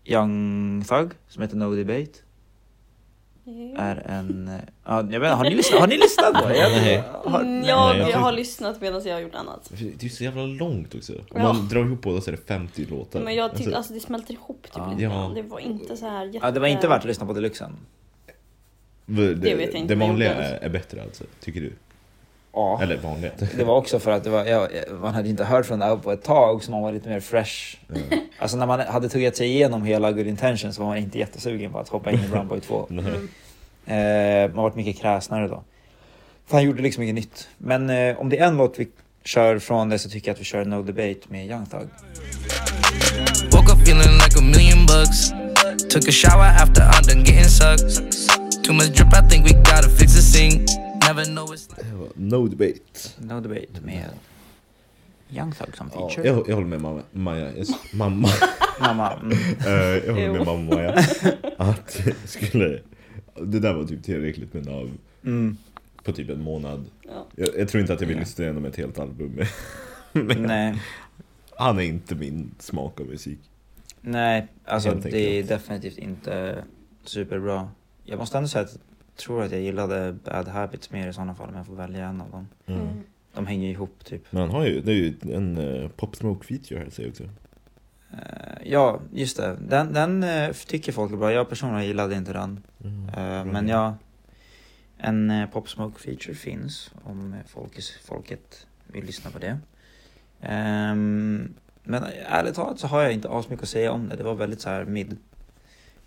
Young 0.05 0.83
Thug 0.89 1.11
som 1.27 1.41
heter 1.41 1.57
No 1.57 1.75
Debate. 1.75 2.19
Är 3.77 3.95
en, 4.09 4.51
ja, 4.85 5.07
jag 5.11 5.19
vet, 5.19 5.31
har, 5.33 5.43
ni 5.43 5.55
lyssnat, 5.55 5.79
har 5.79 5.87
ni 5.87 5.97
lyssnat 5.97 6.33
det? 6.47 6.57
Jag. 6.57 6.71
Nej. 6.71 7.03
Har, 7.25 7.43
Nej, 7.43 7.69
jag, 7.69 7.97
jag 7.97 8.09
jag 8.09 8.17
har 8.17 8.31
lyssnat 8.31 8.81
medan 8.81 9.01
jag 9.05 9.13
har 9.13 9.21
gjort 9.21 9.35
annat. 9.35 9.71
Det 9.99 10.05
är 10.05 10.09
så 10.09 10.23
jävla 10.23 10.45
långt 10.45 10.95
också. 10.95 11.13
Om 11.13 11.19
Ja. 11.35 11.53
man 11.53 11.67
drar 11.67 11.85
ihop 11.85 12.01
båda 12.01 12.21
så 12.21 12.29
är 12.29 12.35
det 12.35 12.47
50 12.47 12.85
låtar. 12.85 13.19
Men 13.19 13.35
jag 13.35 13.49
tyckte, 13.51 13.63
Alltså, 13.63 13.77
alltså 13.77 13.93
det 13.93 13.99
smälter 13.99 14.33
ihop 14.33 14.61
typ 14.63 14.71
Ja. 14.75 15.27
lite. 15.27 15.41
Det 15.41 15.47
var 15.47 15.59
inte 15.59 15.97
så 15.97 16.05
här 16.09 16.25
jätte... 16.25 16.39
ja, 16.41 16.51
det 16.51 16.59
var 16.59 16.67
inte 16.67 16.87
värt 16.87 16.99
att 16.99 17.05
lyssna 17.05 17.25
på 17.25 17.33
deluxen. 17.33 17.77
det, 19.05 19.33
det 19.35 19.55
vet 19.55 19.73
jag 19.73 19.81
inte 19.81 19.93
Det 19.95 19.99
vanliga 19.99 20.33
är, 20.35 20.59
är 20.65 20.69
bättre 20.69 21.01
alltså, 21.03 21.23
tycker 21.39 21.61
du? 21.61 21.73
Ja. 22.53 22.79
Eller 22.81 22.97
vanliga. 22.97 23.31
Det 23.57 23.63
var 23.63 23.75
också 23.75 23.99
för 23.99 24.11
att 24.11 24.23
det 24.23 24.29
var, 24.29 24.45
ja, 24.45 24.67
man 25.01 25.13
hade 25.13 25.29
inte 25.29 25.43
hört 25.43 25.65
från 25.65 25.79
det 25.79 25.85
här 25.85 25.95
på 25.95 26.11
ett 26.11 26.23
tag 26.23 26.63
så 26.63 26.71
man 26.71 26.81
var 26.81 26.91
lite 26.91 27.09
mer 27.09 27.19
fresh. 27.19 27.77
Ja. 27.87 28.17
Alltså 28.39 28.57
när 28.57 28.65
man 28.67 28.79
hade 28.79 29.09
tuggat 29.09 29.35
sig 29.35 29.47
igenom 29.47 29.83
hela 29.83 30.11
Good 30.11 30.27
Intentions 30.27 30.75
så 30.75 30.81
var 30.81 30.89
man 30.89 30.97
inte 30.97 31.19
jättesugen 31.19 31.71
på 31.71 31.79
att 31.79 31.89
hoppa 31.89 32.11
in 32.11 32.19
i 32.19 32.27
Brown 32.27 32.47
Boy 32.47 32.59
2. 32.59 32.87
Nej. 33.85 34.43
Eh, 34.43 34.51
man 34.53 34.63
varit 34.63 34.75
mycket 34.75 35.01
kräsnare 35.01 35.47
då. 35.47 35.63
För 36.47 36.57
han 36.57 36.63
gjorde 36.63 36.81
liksom 36.81 37.03
inget 37.03 37.15
nytt. 37.15 37.47
Men 37.57 37.89
eh, 37.89 38.19
om 38.19 38.29
det 38.29 38.37
är 38.37 38.47
en 38.47 38.57
låt 38.57 38.79
vi 38.79 38.87
kör 39.23 39.59
från 39.59 39.89
det 39.89 39.99
så 39.99 40.09
tycker 40.09 40.27
jag 40.27 40.33
att 40.33 40.41
vi 40.41 40.45
kör 40.45 40.65
No 40.65 40.83
Debate 40.83 41.19
med 41.27 41.45
Young 41.47 41.65
Thug. 41.65 41.87
Woke 43.51 43.71
up 43.71 43.79
feeling 43.81 44.13
like 44.23 44.35
a 44.37 44.41
million 44.41 44.85
bucks. 44.85 45.29
Took 45.89 46.07
a 46.07 46.11
shower 46.11 46.45
after 46.45 46.81
I'm 46.81 47.03
done 47.07 47.23
getting 47.23 47.43
sucked. 47.43 48.63
Too 48.63 48.73
much 48.73 48.95
drip, 48.95 49.13
I 49.13 49.21
think 49.29 49.47
we 49.47 49.53
gotta 49.53 49.89
fix 49.89 50.15
the 50.15 50.21
sink. 50.21 50.88
Never 51.09 51.25
know 51.25 51.45
it's 51.53 51.67
No 52.15 52.47
debate. 52.47 53.09
No 53.19 53.39
Debate 53.41 53.81
med 53.81 54.09
Young 55.31 55.51
Thug 55.51 55.77
som 55.77 55.89
Ja, 55.93 56.09
feature. 56.09 56.27
jag, 56.27 56.49
jag 56.49 56.55
håller 56.55 56.67
med 56.67 56.81
mamma, 56.81 57.01
Maja. 57.11 57.57
Jag, 57.57 57.67
mamma. 57.93 58.29
Mamma. 58.81 59.13
Mm. 59.13 59.31
Eh, 59.67 59.71
jag 60.05 60.13
håller 60.13 60.31
med 60.31 60.45
mamma 60.45 60.75
Maja. 60.75 61.03
Att 61.57 62.01
skulle... 62.25 62.79
Det 63.41 63.59
där 63.59 63.73
var 63.73 63.85
typ 63.85 64.03
tillräckligt 64.03 64.53
med 64.53 64.65
nav 64.65 64.91
Mm. 65.25 65.57
på 66.03 66.11
typ 66.11 66.29
en 66.29 66.41
månad. 66.41 66.85
Ja. 67.01 67.25
Jag, 67.35 67.49
jag 67.59 67.69
tror 67.69 67.81
inte 67.81 67.93
att 67.93 68.01
jag 68.01 68.07
vill 68.07 68.17
Ja. 68.17 68.21
lyssna 68.21 68.43
igenom 68.43 68.65
ett 68.65 68.75
helt 68.75 68.99
album. 68.99 69.41
Men 70.11 70.41
Nej. 70.43 70.81
han 71.57 71.79
är 71.79 71.83
inte 71.83 72.15
min 72.15 72.51
smak 72.59 72.99
av 72.99 73.07
musik. 73.07 73.39
Nej, 74.01 74.47
alltså 74.65 74.91
det 74.95 75.39
är 75.39 75.43
definitivt 75.43 75.97
inte 75.97 76.63
superbra. 77.03 77.69
Jag 78.03 78.19
måste 78.19 78.37
ändå 78.37 78.47
säga 78.49 78.63
att 78.65 78.71
jag 78.73 78.88
tror 79.19 79.43
att 79.43 79.51
jag 79.51 79.61
gillade 79.61 80.15
Bad 80.25 80.47
Habits 80.47 80.91
mer 80.91 81.07
i 81.07 81.13
sådana 81.13 81.35
fall 81.35 81.49
om 81.49 81.55
jag 81.55 81.65
får 81.65 81.75
välja 81.75 82.05
en 82.05 82.21
av 82.21 82.31
dem. 82.31 82.47
Mm. 82.65 82.81
Mm. 82.81 83.03
De 83.33 83.47
hänger 83.47 83.69
ihop 83.69 84.05
typ. 84.05 84.31
Men 84.31 84.41
han 84.41 84.51
har 84.51 84.65
ju, 84.65 84.81
det 84.81 84.91
är 84.91 84.95
ju 84.95 85.13
en 85.33 85.57
uh, 85.57 85.89
Pop 85.89 86.15
Smoke 86.15 86.45
feature 86.45 86.79
här 86.79 86.89
säger 86.89 87.07
jag 87.07 87.11
också. 87.11 87.23
Eh, 88.11 88.71
ja, 88.71 88.99
just 89.13 89.37
det. 89.37 89.57
Den, 89.67 89.93
den 89.93 90.23
eh, 90.23 90.51
tycker 90.51 90.91
folk 90.91 91.11
är 91.11 91.17
bra. 91.17 91.31
Jag 91.31 91.49
personligen 91.49 91.87
gillade 91.87 92.15
inte 92.15 92.33
den. 92.33 92.63
Mm. 92.83 93.09
Eh, 93.09 93.53
men 93.53 93.67
ja, 93.67 93.95
en 94.97 95.31
uh, 95.31 95.49
Pop 95.49 95.69
Smoke 95.69 95.99
feature 95.99 96.33
finns 96.35 96.91
om 97.03 97.33
eh, 97.33 97.39
folket, 98.05 98.67
vill 98.87 99.05
lyssna 99.05 99.31
på 99.31 99.39
det. 99.39 99.59
Ehm, 100.41 101.53
men 101.83 102.03
ärligt 102.25 102.55
talat 102.55 102.79
så 102.79 102.87
har 102.87 103.01
jag 103.01 103.13
inte 103.13 103.29
asmycket 103.29 103.63
att 103.63 103.69
säga 103.69 103.91
om 103.91 104.09
det. 104.09 104.15
Det 104.15 104.23
var 104.23 104.35
väldigt 104.35 104.61
så 104.61 104.69
här 104.69 104.85
mid. 104.85 105.17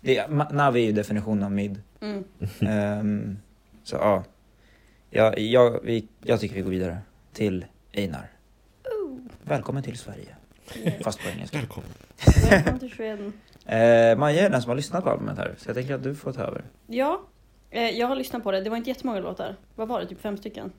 Det, 0.03 0.27
Navi 0.51 0.81
är 0.81 0.85
ju 0.85 0.91
definitionen 0.91 1.43
av 1.43 1.51
mid. 1.51 1.81
Mm. 2.01 2.23
Ehm, 2.59 3.37
så 3.83 3.95
ja. 3.95 4.23
Ja, 5.09 5.37
jag, 5.37 5.79
vi, 5.83 6.07
jag 6.23 6.39
tycker 6.39 6.55
vi 6.55 6.61
går 6.61 6.69
vidare 6.69 6.97
till 7.33 7.65
Einar. 7.93 8.29
Välkommen 9.43 9.83
till 9.83 9.97
Sverige. 9.97 10.35
Fast 11.03 11.19
på 11.23 11.29
engelska. 11.29 11.57
Välkommen. 11.57 11.89
Välkommen 12.49 12.79
till 12.79 12.91
Sweden. 12.91 13.33
Eh, 13.65 14.17
Maja 14.17 14.45
är 14.45 14.49
den 14.49 14.61
som 14.61 14.69
har 14.69 14.75
lyssnat 14.75 15.03
på 15.03 15.09
albumet 15.09 15.37
här, 15.37 15.55
så 15.57 15.69
jag 15.69 15.75
tänker 15.75 15.93
att 15.95 16.03
du 16.03 16.15
får 16.15 16.33
ta 16.33 16.41
över. 16.41 16.63
Ja, 16.87 17.21
eh, 17.69 17.89
jag 17.89 18.07
har 18.07 18.15
lyssnat 18.15 18.43
på 18.43 18.51
det. 18.51 18.61
Det 18.61 18.69
var 18.69 18.77
inte 18.77 18.89
jättemånga 18.89 19.19
låtar. 19.19 19.55
Vad 19.75 19.87
var 19.87 19.99
det? 20.01 20.07
Typ 20.07 20.21
fem 20.21 20.37
stycken? 20.37 20.71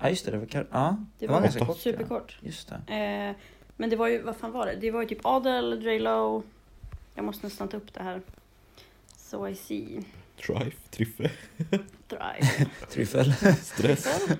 Ja 0.00 0.08
just 0.08 0.24
det, 0.24 0.30
det 0.30 0.38
var, 0.38 0.66
ja, 0.72 0.96
Det 1.18 1.26
det 1.26 1.32
var 1.32 1.34
var 1.34 1.42
ganska 1.42 1.64
kort. 1.64 1.78
Superkort. 1.78 2.38
Ja. 2.40 2.46
Just 2.46 2.68
det. 2.86 2.94
Eh, 2.94 3.36
men 3.76 3.90
det 3.90 3.96
var 3.96 4.08
ju, 4.08 4.22
vad 4.22 4.36
fan 4.36 4.52
var 4.52 4.66
det? 4.66 4.74
Det 4.80 4.90
var 4.90 5.02
ju 5.02 5.08
typ 5.08 5.20
Adel, 5.22 5.80
Drelo. 5.80 6.42
Jag 7.18 7.24
måste 7.24 7.46
nästan 7.46 7.68
ta 7.68 7.76
upp 7.76 7.94
det 7.94 8.02
här. 8.02 8.22
So 9.16 9.48
I 9.48 9.54
see. 9.54 10.02
Trife, 10.46 10.76
Triffe, 10.90 11.30
Drive. 12.08 12.66
Tryffel. 12.90 13.32
Stress. 13.62 14.28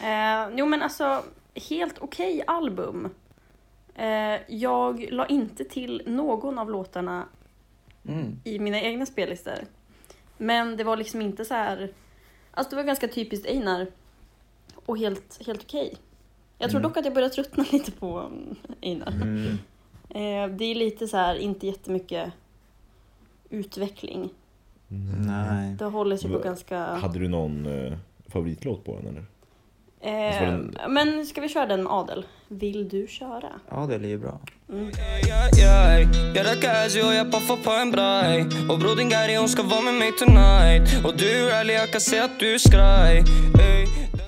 Eh, 0.00 0.48
jo 0.56 0.66
men 0.66 0.82
alltså, 0.82 1.24
helt 1.70 1.98
okej 1.98 2.42
album. 2.46 3.08
Eh, 3.94 4.40
jag 4.48 5.06
la 5.12 5.26
inte 5.26 5.64
till 5.64 6.02
någon 6.06 6.58
av 6.58 6.70
låtarna 6.70 7.26
Mm. 8.08 8.40
i 8.44 8.58
mina 8.58 8.80
egna 8.80 9.06
spellistor. 9.06 9.58
Men 10.36 10.76
det 10.76 10.84
var 10.84 10.96
liksom 10.96 11.22
inte 11.22 11.44
så 11.44 11.54
här... 11.54 11.92
Alltså 12.50 12.70
det 12.70 12.76
var 12.76 12.82
ganska 12.84 13.08
typiskt 13.08 13.46
Einar. 13.46 13.86
Och 14.86 14.98
helt, 14.98 15.46
helt 15.46 15.62
okej. 15.62 15.96
Jag 16.58 16.70
tror 16.70 16.80
Mm. 16.80 16.88
dock 16.90 16.96
att 16.96 17.04
jag 17.04 17.14
börjar 17.14 17.28
tröttna 17.28 17.64
lite 17.72 17.92
på 17.92 18.18
um, 18.20 18.56
Einar. 18.82 19.12
Mm. 19.12 19.58
Eh, 20.14 20.48
det 20.48 20.64
är 20.64 20.74
lite 20.74 21.08
så 21.08 21.16
här, 21.16 21.34
inte 21.34 21.66
jättemycket 21.66 22.32
utveckling. 23.50 24.30
Nej. 25.26 25.74
Det 25.74 25.84
håller 25.84 26.16
sig 26.16 26.30
på 26.30 26.38
ganska... 26.38 26.78
Hade 26.78 27.18
du 27.18 27.28
någon 27.28 27.66
eh, 27.66 27.98
favoritlåt 28.28 28.84
på 28.84 28.96
den 28.96 29.06
eller? 29.06 29.24
Eh, 30.04 30.40
den- 30.40 30.76
Men 30.88 31.26
ska 31.26 31.40
vi 31.40 31.48
köra 31.48 31.66
den 31.66 31.82
med 31.82 31.92
Adel? 31.92 32.26
Vill 32.48 32.88
du 32.88 33.06
köra? 33.06 33.48
Ja, 33.70 33.86
det 33.86 33.94
är 33.94 33.98
ju 34.00 34.18
bra. 34.18 34.40
Mm. 34.72 34.90
Rackar 36.44 36.86
Azzy 36.86 37.00
och 37.02 37.14
jag 37.14 37.32
puffar 37.32 37.56
på 37.56 37.70
en 37.70 37.90
braj 37.90 38.40
Och 38.70 38.78
bror 38.78 38.96
din 38.96 39.08
Gary 39.08 39.36
hon 39.36 39.48
ska 39.48 39.62
vara 39.62 39.80
med 39.80 39.94
mig 39.94 40.12
tonight 40.12 41.04
Och 41.04 41.16
du 41.16 41.48
är 41.48 41.60
ärlig 41.60 41.74
jag 41.74 41.92
kan 41.92 42.00
se 42.00 42.18
att 42.18 42.38
du 42.40 42.54
är 42.54 42.58
skraj. 42.58 43.18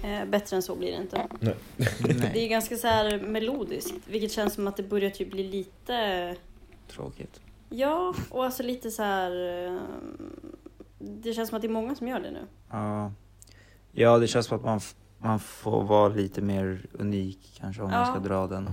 Eh, 0.04 0.25
bättre 0.28 0.56
än 0.56 0.62
så 0.62 0.76
blir 0.76 0.90
det 0.92 0.97
inte. 0.97 1.26
Nej. 1.40 1.54
Det 2.35 2.44
är 2.44 2.48
ganska 2.48 2.77
så 2.77 2.87
här 2.88 3.18
melodiskt, 3.18 3.94
vilket 4.07 4.33
känns 4.33 4.55
som 4.55 4.66
att 4.66 4.77
det 4.77 4.83
börjar 4.83 5.11
typ 5.11 5.31
bli 5.31 5.42
lite... 5.42 6.37
Tråkigt. 6.90 7.40
Ja, 7.70 8.14
och 8.31 8.44
alltså 8.44 8.62
lite 8.62 8.90
så 8.90 9.03
här... 9.03 9.64
eh, 9.66 9.79
Det 10.98 11.33
känns 11.33 11.48
som 11.48 11.57
att 11.57 11.62
det 11.62 11.68
är 11.68 11.72
många 11.72 11.94
som 11.94 12.09
gör 12.09 12.20
det 12.20 12.31
nu. 12.31 12.46
Ja. 12.70 13.12
ja, 13.92 14.18
det 14.18 14.27
känns 14.27 14.46
som 14.46 14.57
att 14.59 14.64
man, 14.64 14.81
man 15.18 15.38
får 15.40 15.83
vara 15.85 16.09
lite 16.09 16.42
mer 16.42 16.81
unik 16.92 17.57
kanske 17.61 17.83
om 17.83 17.90
man 17.90 18.00
Ja. 18.00 18.07
ska 18.07 18.18
dra 18.18 18.46
den, 18.46 18.70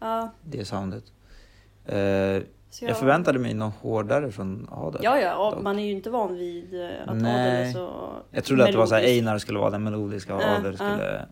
Ja, 0.00 0.30
det 0.44 0.64
soundet. 0.64 1.04
Eh, 1.86 2.42
så 2.70 2.84
jag 2.84 2.98
förväntade 2.98 3.38
mig 3.38 3.54
något 3.54 3.74
hårdare 3.74 4.30
från 4.32 4.68
Adel. 4.70 5.00
Ja, 5.04 5.18
ja, 5.20 5.58
man 5.62 5.78
är 5.78 5.84
ju 5.84 5.92
inte 5.92 6.10
van 6.10 6.34
vid 6.34 6.80
eh, 6.82 6.88
att 7.02 7.08
Adel 7.08 7.22
Nej. 7.22 7.68
är 7.68 7.72
så 7.72 8.12
Jag 8.30 8.44
trodde 8.44 8.64
att 8.64 8.72
det 8.72 8.78
var 8.78 8.86
så 8.86 8.94
här, 8.94 9.02
melodisk. 9.02 9.20
Einar 9.22 9.38
skulle 9.38 9.58
vara 9.58 9.70
den 9.70 9.82
melodiska 9.82 10.34
och 10.34 10.42
Adel 10.42 10.74
skulle 10.76 11.14
ja, 11.20 11.26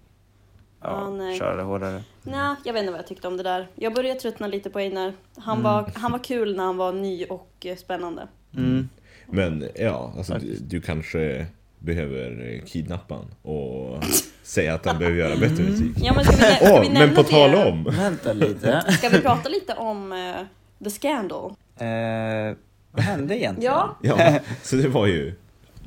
Ja, 0.83 1.11
nej. 1.11 1.38
köra 1.38 1.57
det 1.57 1.62
hårdare. 1.62 2.03
Nej, 2.23 2.57
jag 2.64 2.73
vet 2.73 2.81
inte 2.81 2.90
vad 2.92 2.99
jag 2.99 3.07
tyckte 3.07 3.29
om 3.29 3.37
det 3.37 3.42
där. 3.42 3.68
Jag 3.75 3.94
började 3.94 4.20
tröttna 4.20 4.46
lite 4.46 4.70
på 4.70 4.79
Einar. 4.79 5.12
Han, 5.37 5.59
Mm. 5.59 5.73
var, 5.73 5.90
han 5.94 6.12
var 6.12 6.18
kul 6.18 6.57
när 6.57 6.64
han 6.64 6.77
var 6.77 6.92
ny 6.92 7.25
och 7.25 7.66
eh, 7.66 7.77
spännande. 7.77 8.29
Mm. 8.57 8.88
Men 9.27 9.64
ja, 9.75 10.12
alltså 10.16 10.35
du, 10.35 10.57
du 10.61 10.81
kanske 10.81 11.46
behöver 11.79 12.55
eh, 12.55 12.64
kidnappa 12.66 13.14
han 13.14 13.53
och 13.55 14.05
säga 14.51 14.75
att 14.75 14.87
han 14.87 14.99
behöver 14.99 15.19
göra 15.19 15.37
bättre 15.37 15.63
musik. 15.65 15.93
Ja, 15.97 16.13
men 16.15 16.25
ska 16.25 16.37
vi, 16.37 16.43
ska 16.55 16.73
Åh, 16.75 16.81
vi 16.81 16.91
men 16.91 17.15
på 17.15 17.23
tal 17.23 17.55
om! 17.55 17.85
Vänta 17.85 18.33
lite. 18.33 18.85
Ska 18.99 19.09
vi 19.09 19.21
prata 19.21 19.49
lite 19.49 19.75
om 19.75 20.13
eh, 20.13 20.85
The 20.85 20.91
Scandal? 20.91 21.51
Eh, 21.79 22.57
vad 22.93 23.05
hände 23.05 23.37
egentligen? 23.39 23.73
Ja. 23.75 23.97
Ja, 24.03 24.39
så 24.63 24.77
det 24.77 24.89
var 24.89 25.07
ju, 25.07 25.35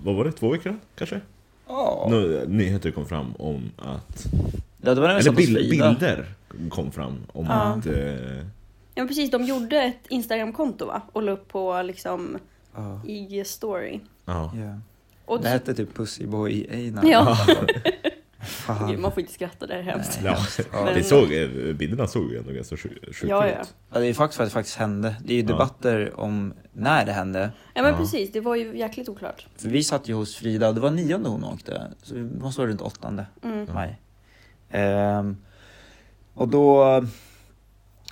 vad 0.04 0.16
var 0.16 0.26
det, 0.26 0.32
två 0.32 0.50
veckor 0.50 0.80
kanske? 0.96 1.20
Ja. 1.68 2.08
Nå, 2.12 2.18
nyheter 2.48 2.92
kom 2.92 3.06
fram 3.06 3.34
om 3.40 3.72
att, 3.78 4.26
Ja, 4.82 4.94
det 4.96 5.02
var 5.02 5.10
eller 5.10 5.22
såg 5.22 5.34
på 5.34 5.38
bil, 5.38 5.56
Frida. 5.70 5.90
bilder 5.90 6.26
kom 6.70 6.92
fram 6.92 7.18
om 7.34 7.46
Ja. 7.46 7.52
att 7.54 7.86
eh, 7.86 7.94
Ja, 8.96 9.02
men 9.02 9.08
precis. 9.08 9.32
De 9.32 9.44
gjorde 9.44 9.82
ett 9.82 10.08
Instagram-konto 10.10 10.86
va? 10.86 11.02
Och 11.14 11.24
la 11.24 11.32
upp 11.32 11.48
på 11.48 11.82
liksom 11.82 12.38
Ja. 12.76 13.02
i 13.08 13.44
story. 13.46 14.00
ja, 14.26 14.52
ja. 14.56 14.80
Och 15.26 15.42
Det 15.42 15.50
hette 15.50 15.74
typ 15.74 15.94
Pussyboy 15.96 16.68
Einar. 16.72 17.04
Ja. 17.06 17.38
Gud, 18.90 19.00
man 19.00 19.12
får 19.12 19.20
inte 19.22 19.34
skratta, 19.34 19.68
det 19.68 19.74
är 19.74 19.82
hemskt. 19.82 20.20
ja, 20.24 20.38
Ja. 20.74 20.92
det 20.96 21.04
såg, 21.04 21.34
eh, 21.34 21.50
bilderna 21.76 22.08
såg 22.08 22.32
ju 22.32 22.38
ändå 22.38 22.52
ganska 22.52 22.78
sjukt 22.78 23.04
ut. 23.08 23.24
Ja, 23.24 23.48
ja. 23.48 23.56
Ja, 23.94 24.00
det 24.00 24.08
är 24.08 24.14
faktiskt 24.14 24.38
för 24.38 24.44
att 24.44 24.50
det 24.50 24.54
faktiskt 24.54 24.78
hände. 24.78 25.16
Det 25.26 25.34
är 25.34 25.38
ju 25.38 25.42
Ja. 25.42 25.48
debatter 25.48 26.20
om 26.20 26.54
när 26.74 27.06
det 27.06 27.12
hände. 27.12 27.52
Ja 27.74 27.82
men 27.82 27.92
Ja. 27.92 27.98
precis, 27.98 28.32
det 28.32 28.40
var 28.40 28.56
ju 28.56 28.78
jäkligt 28.78 29.10
oklart. 29.10 29.48
För 29.58 29.70
vi 29.70 29.84
satt 29.84 30.10
ju 30.10 30.14
hos 30.14 30.36
Frida 30.36 30.68
och 30.70 30.76
det 30.76 30.82
var 30.82 30.92
nionde 30.92 31.30
hon 31.30 31.44
åkte. 31.44 31.92
Så 32.04 32.14
det 32.16 32.22
måste 32.40 32.62
vara 32.62 32.70
runt 32.72 32.82
åttonde 32.82 33.26
Mm. 33.44 33.68
maj. 33.74 34.00
Ehm, 34.70 35.38
och 36.34 36.48
då... 36.48 36.82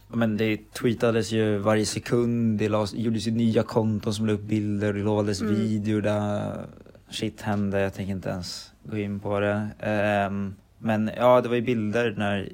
ja, 0.10 0.15
Men 0.15 0.38
det 0.38 0.74
tweetades 0.74 1.32
ju 1.32 1.58
varje 1.58 1.86
sekund, 1.86 2.60
det 2.60 2.70
lades, 2.70 2.94
gjordes 2.94 3.28
ju 3.28 3.32
nya 3.32 3.63
konton 3.63 4.13
som 4.13 4.26
la 4.26 4.34
upp 4.34 4.41
bilder, 4.41 4.94
det 4.94 5.00
lovades 5.00 5.41
Mm. 5.41 5.56
videor 5.56 6.02
där 6.02 6.65
shit 7.10 7.41
hände, 7.41 7.80
jag 7.80 7.94
tänker 7.94 8.12
inte 8.13 8.30
ens 8.30 8.71
gå 8.84 8.98
in 8.98 9.20
på 9.20 9.39
det. 9.39 9.67
Ehm, 9.80 10.56
men 10.78 11.12
ja, 11.17 11.41
det 11.41 11.50
var 11.50 11.56
ju 11.56 11.62
bilder 11.62 12.13
när 12.17 12.50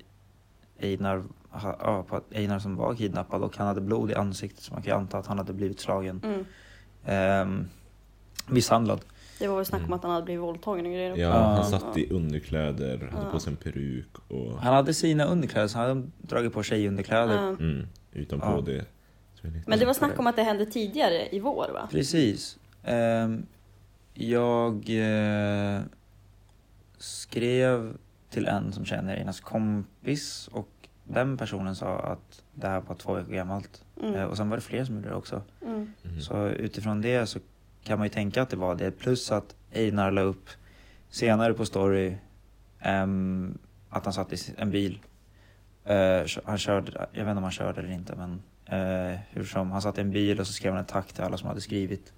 Einar, 0.82 1.24
ja, 1.62 2.06
på 2.10 2.16
att 2.16 2.34
Einar 2.34 2.60
som 2.60 2.76
var 2.76 2.96
kidnappad 2.96 3.44
och 3.44 3.58
han 3.58 3.68
hade 3.68 3.82
blod 3.82 4.12
i 4.12 4.16
ansiktet 4.16 4.60
så 4.63 4.74
man 4.74 4.82
kan 4.84 4.94
ju 4.94 4.98
anta 5.00 5.18
att 5.18 5.28
han 5.28 5.38
hade 5.38 5.54
blivit 5.54 5.80
slagen. 5.80 6.22
Mm. 6.24 6.46
Ehm, 7.06 7.68
misshandlad. 8.48 9.02
Det 9.40 9.48
var 9.48 9.56
väl 9.56 9.66
snack 9.66 9.80
om 9.82 9.86
Mm. 9.86 9.94
att 9.98 10.04
han 10.04 10.12
hade 10.12 10.26
blivit 10.26 10.42
våldtagen 10.44 10.86
och 10.86 10.92
grejer. 10.92 11.10
Ja, 11.10 11.16
Ja. 11.18 11.32
han 11.32 11.66
satt 11.66 11.98
i 11.98 12.10
underkläder, 12.10 13.10
hade 13.13 13.32
på 13.32 13.40
sig 13.40 13.52
en 13.52 13.58
peruk 13.58 14.18
och 14.28 14.60
Han 14.62 14.74
hade 14.74 14.94
sina 14.94 15.26
underkläder, 15.26 15.68
så 15.68 15.78
han 15.78 15.88
hade 15.88 16.04
dragit 16.22 16.54
på 16.54 16.63
tjejunderkläder. 16.63 17.38
Mm, 17.50 17.88
utanpå 18.12 18.48
Ja. 18.48 18.62
det. 18.62 18.86
så 19.42 19.48
är 19.48 19.52
det- 19.52 19.63
Men 19.68 19.80
det 19.80 19.86
var 19.86 19.94
snack 19.94 20.20
om 20.20 20.28
att 20.28 20.36
det 20.36 20.44
hände 20.44 20.66
tidigare 20.66 21.28
i 21.36 21.40
vår 21.40 21.70
va? 21.74 21.88
Precis. 21.92 22.58
Ehm, 22.84 23.46
jag 24.13 24.74
eh, 24.90 25.82
skrev 26.98 27.98
till 28.30 28.48
en 28.48 28.74
som 28.74 28.86
känner 28.86 29.16
Einas 29.18 29.40
kompis 29.40 30.48
och 30.52 30.70
den 31.04 31.38
personen 31.38 31.76
sa 31.76 32.00
att 32.00 32.44
det 32.54 32.68
här 32.68 32.82
var 32.82 32.96
två 32.96 33.14
veckor 33.14 33.34
gammalt. 33.34 33.84
Eh, 34.02 34.10
Mm. 34.10 34.30
och 34.30 34.38
sen 34.38 34.50
var 34.50 34.58
det 34.58 34.62
fler 34.64 34.86
som 34.86 34.96
gjorde 34.96 35.10
det 35.10 35.16
också. 35.16 35.42
Mm. 35.66 35.94
Mhm. 36.04 36.22
Så 36.22 36.48
utifrån 36.48 37.02
det 37.02 37.26
så 37.26 37.40
kan 37.84 37.98
man 38.00 38.06
ju 38.06 38.14
tänka 38.14 38.42
att 38.42 38.50
det 38.50 38.58
var 38.58 38.76
det. 38.76 38.92
Plus 38.92 39.32
att 39.32 39.56
Einar 39.74 40.12
la 40.12 40.22
upp 40.22 40.50
senare 41.10 41.54
på 41.54 41.66
story 41.66 42.18
ehm, 42.80 43.58
att 43.90 44.04
han 44.06 44.14
satt 44.14 44.34
i 44.34 44.38
en 44.58 44.72
bil. 44.72 45.00
Eh, 45.86 46.22
han 46.46 46.58
körde, 46.58 46.92
jag 47.12 47.24
vet 47.26 47.30
inte 47.30 47.38
om 47.38 47.44
han 47.44 47.52
körde 47.52 47.82
eller 47.82 47.92
inte 47.92 48.16
men 48.16 48.42
eh, 48.66 49.20
hur 49.30 49.44
som, 49.44 49.72
han 49.72 49.82
satt 49.82 49.98
i 49.98 50.02
en 50.02 50.12
bil 50.12 50.40
och 50.40 50.48
så 50.48 50.54
skrev 50.54 50.74
han 50.74 50.82
ett 50.82 50.88
tack 50.88 51.14
till 51.14 51.24
alla 51.24 51.38
som 51.38 51.48
hade 51.48 51.62
skrivit. 51.62 52.14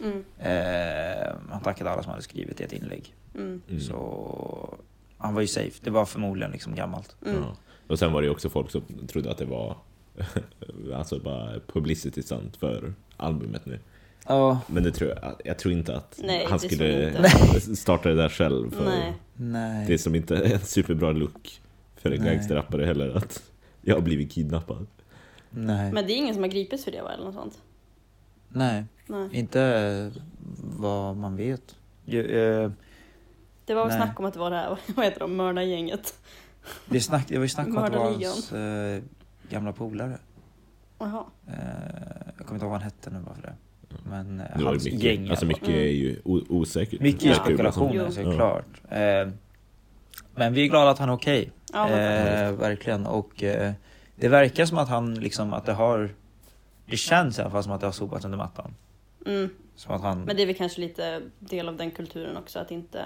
Mm. 0.00 0.24
Eh, 0.38 1.34
han 1.50 1.60
tackade 1.62 1.90
alla 1.90 2.02
som 2.02 2.10
hade 2.10 2.22
skrivit 2.22 2.60
i 2.60 2.64
ett 2.64 2.72
inlägg. 2.72 3.14
Mm. 3.34 3.62
Mm. 3.68 3.80
Så 3.80 4.78
han 5.18 5.34
var 5.34 5.40
ju 5.40 5.46
safe. 5.46 5.80
Det 5.84 5.90
var 5.90 6.04
förmodligen 6.04 6.52
liksom 6.52 6.74
gammalt. 6.74 7.16
Mm. 7.26 7.42
Ja. 7.42 7.56
Och 7.86 7.98
sen 7.98 8.12
var 8.12 8.20
det 8.22 8.26
ju 8.26 8.32
också 8.32 8.50
folk 8.50 8.70
som 8.70 8.82
trodde 9.08 9.30
att 9.30 9.38
det 9.38 9.44
var 9.44 9.76
alltså 10.94 11.18
bara 11.18 11.60
publicity 11.66 12.22
stunt 12.22 12.56
för 12.56 12.94
albumet 13.16 13.66
nu. 13.66 13.78
Ja, 14.26 14.60
Men 14.66 14.82
det 14.82 14.92
tror 14.92 15.10
jag, 15.10 15.34
jag 15.44 15.58
tror 15.58 15.74
inte 15.74 15.96
att 15.96 16.20
Nej, 16.24 16.46
han 16.48 16.58
skulle 16.60 17.14
starta 17.76 18.08
det 18.08 18.14
där 18.14 18.28
själv. 18.28 18.70
För 18.70 18.84
Nej. 18.84 19.12
nej. 19.36 19.86
Det 19.86 19.94
är 19.94 19.98
som 19.98 20.14
inte 20.14 20.36
är 20.36 20.54
en 20.54 20.60
superbra 20.60 21.12
look 21.12 21.60
för 21.96 22.10
en 22.10 22.24
gangsterrappare 22.24 22.84
heller 22.84 23.16
att 23.16 23.50
jag 23.82 23.94
har 23.94 24.02
blivit 24.02 24.32
kidnappad. 24.32 24.86
nej. 25.50 25.92
Men 25.92 26.06
det 26.06 26.12
är 26.12 26.16
ingen 26.16 26.34
som 26.34 26.42
har 26.42 26.50
gripits 26.50 26.84
för 26.84 26.92
det 26.92 27.02
va? 27.02 27.12
Eller 27.12 27.24
något 27.24 27.34
sånt? 27.34 27.62
nej. 28.48 28.84
Nej. 29.06 29.28
Inte 29.32 30.12
vad 30.78 31.16
man 31.16 31.36
vet. 31.36 31.76
Ju, 32.04 32.26
eh, 32.26 32.70
Det 33.72 33.76
var 33.76 33.86
väl 33.88 33.96
snack 33.96 34.18
om 34.20 34.24
att 34.26 34.32
det 34.34 34.40
var 34.40 34.50
det 34.50 34.56
här, 34.56 34.78
vad 34.96 35.04
heter 35.04 35.20
de, 35.20 35.36
mördargänget? 35.36 36.14
det, 36.86 37.00
snack, 37.00 37.24
det 37.28 37.36
var 37.36 37.42
ju 37.42 37.48
snack 37.48 37.66
om 37.66 37.78
att 37.78 37.92
det 37.92 37.98
var 37.98 38.04
hans 38.04 38.52
eh, 38.52 39.02
gamla 39.50 39.72
polare. 39.72 40.18
Jaha. 40.98 41.24
Eh, 41.46 41.54
jag 42.36 42.46
kommer 42.46 42.54
inte 42.54 42.64
ihåg 42.64 42.70
vad 42.70 42.70
han 42.70 42.82
hette 42.82 43.10
nu 43.10 43.18
bara 43.20 43.34
för 43.34 43.42
det. 43.42 43.54
Men 44.10 44.40
eh, 44.40 44.46
Det 44.58 44.64
hans 44.64 44.84
mycket, 44.84 45.02
gäng. 45.02 45.30
alltså 45.30 45.46
mycket 45.46 45.68
är 45.68 45.72
ju 45.74 46.20
osäkert. 46.24 47.00
Mycket 47.00 47.22
Ja. 47.24 47.34
spekulationer 47.34 48.10
såklart. 48.10 48.64
Eh, 48.88 49.28
men 50.34 50.54
vi 50.54 50.62
är 50.64 50.68
glada 50.68 50.90
att 50.90 50.98
han 50.98 51.08
är 51.08 51.12
okej. 51.14 51.52
Ja, 51.72 51.88
men- 51.88 52.46
eh, 52.46 52.52
verkligen. 52.52 53.06
Och 53.06 53.42
eh, 53.42 53.72
det 54.16 54.28
verkar 54.28 54.66
som 54.66 54.78
att 54.78 54.88
han 54.88 55.14
liksom, 55.14 55.52
att 55.52 55.66
det 55.66 55.72
har... 55.72 56.10
Det 56.86 56.96
känns 56.96 57.38
i 57.38 57.42
alla 57.42 57.50
fall 57.50 57.62
som 57.62 57.72
att 57.72 57.80
det 57.80 57.86
har 57.86 57.92
sopats 57.92 58.24
under 58.24 58.38
mattan. 58.38 58.74
Mm. 59.26 59.50
Som 59.76 59.94
att 59.94 60.02
han... 60.02 60.20
Men 60.22 60.36
det 60.36 60.42
är 60.42 60.46
väl 60.46 60.54
kanske 60.56 60.80
lite 60.80 61.22
del 61.38 61.68
av 61.68 61.76
den 61.76 61.90
kulturen 61.90 62.36
också 62.36 62.58
att 62.58 62.70
inte... 62.70 63.04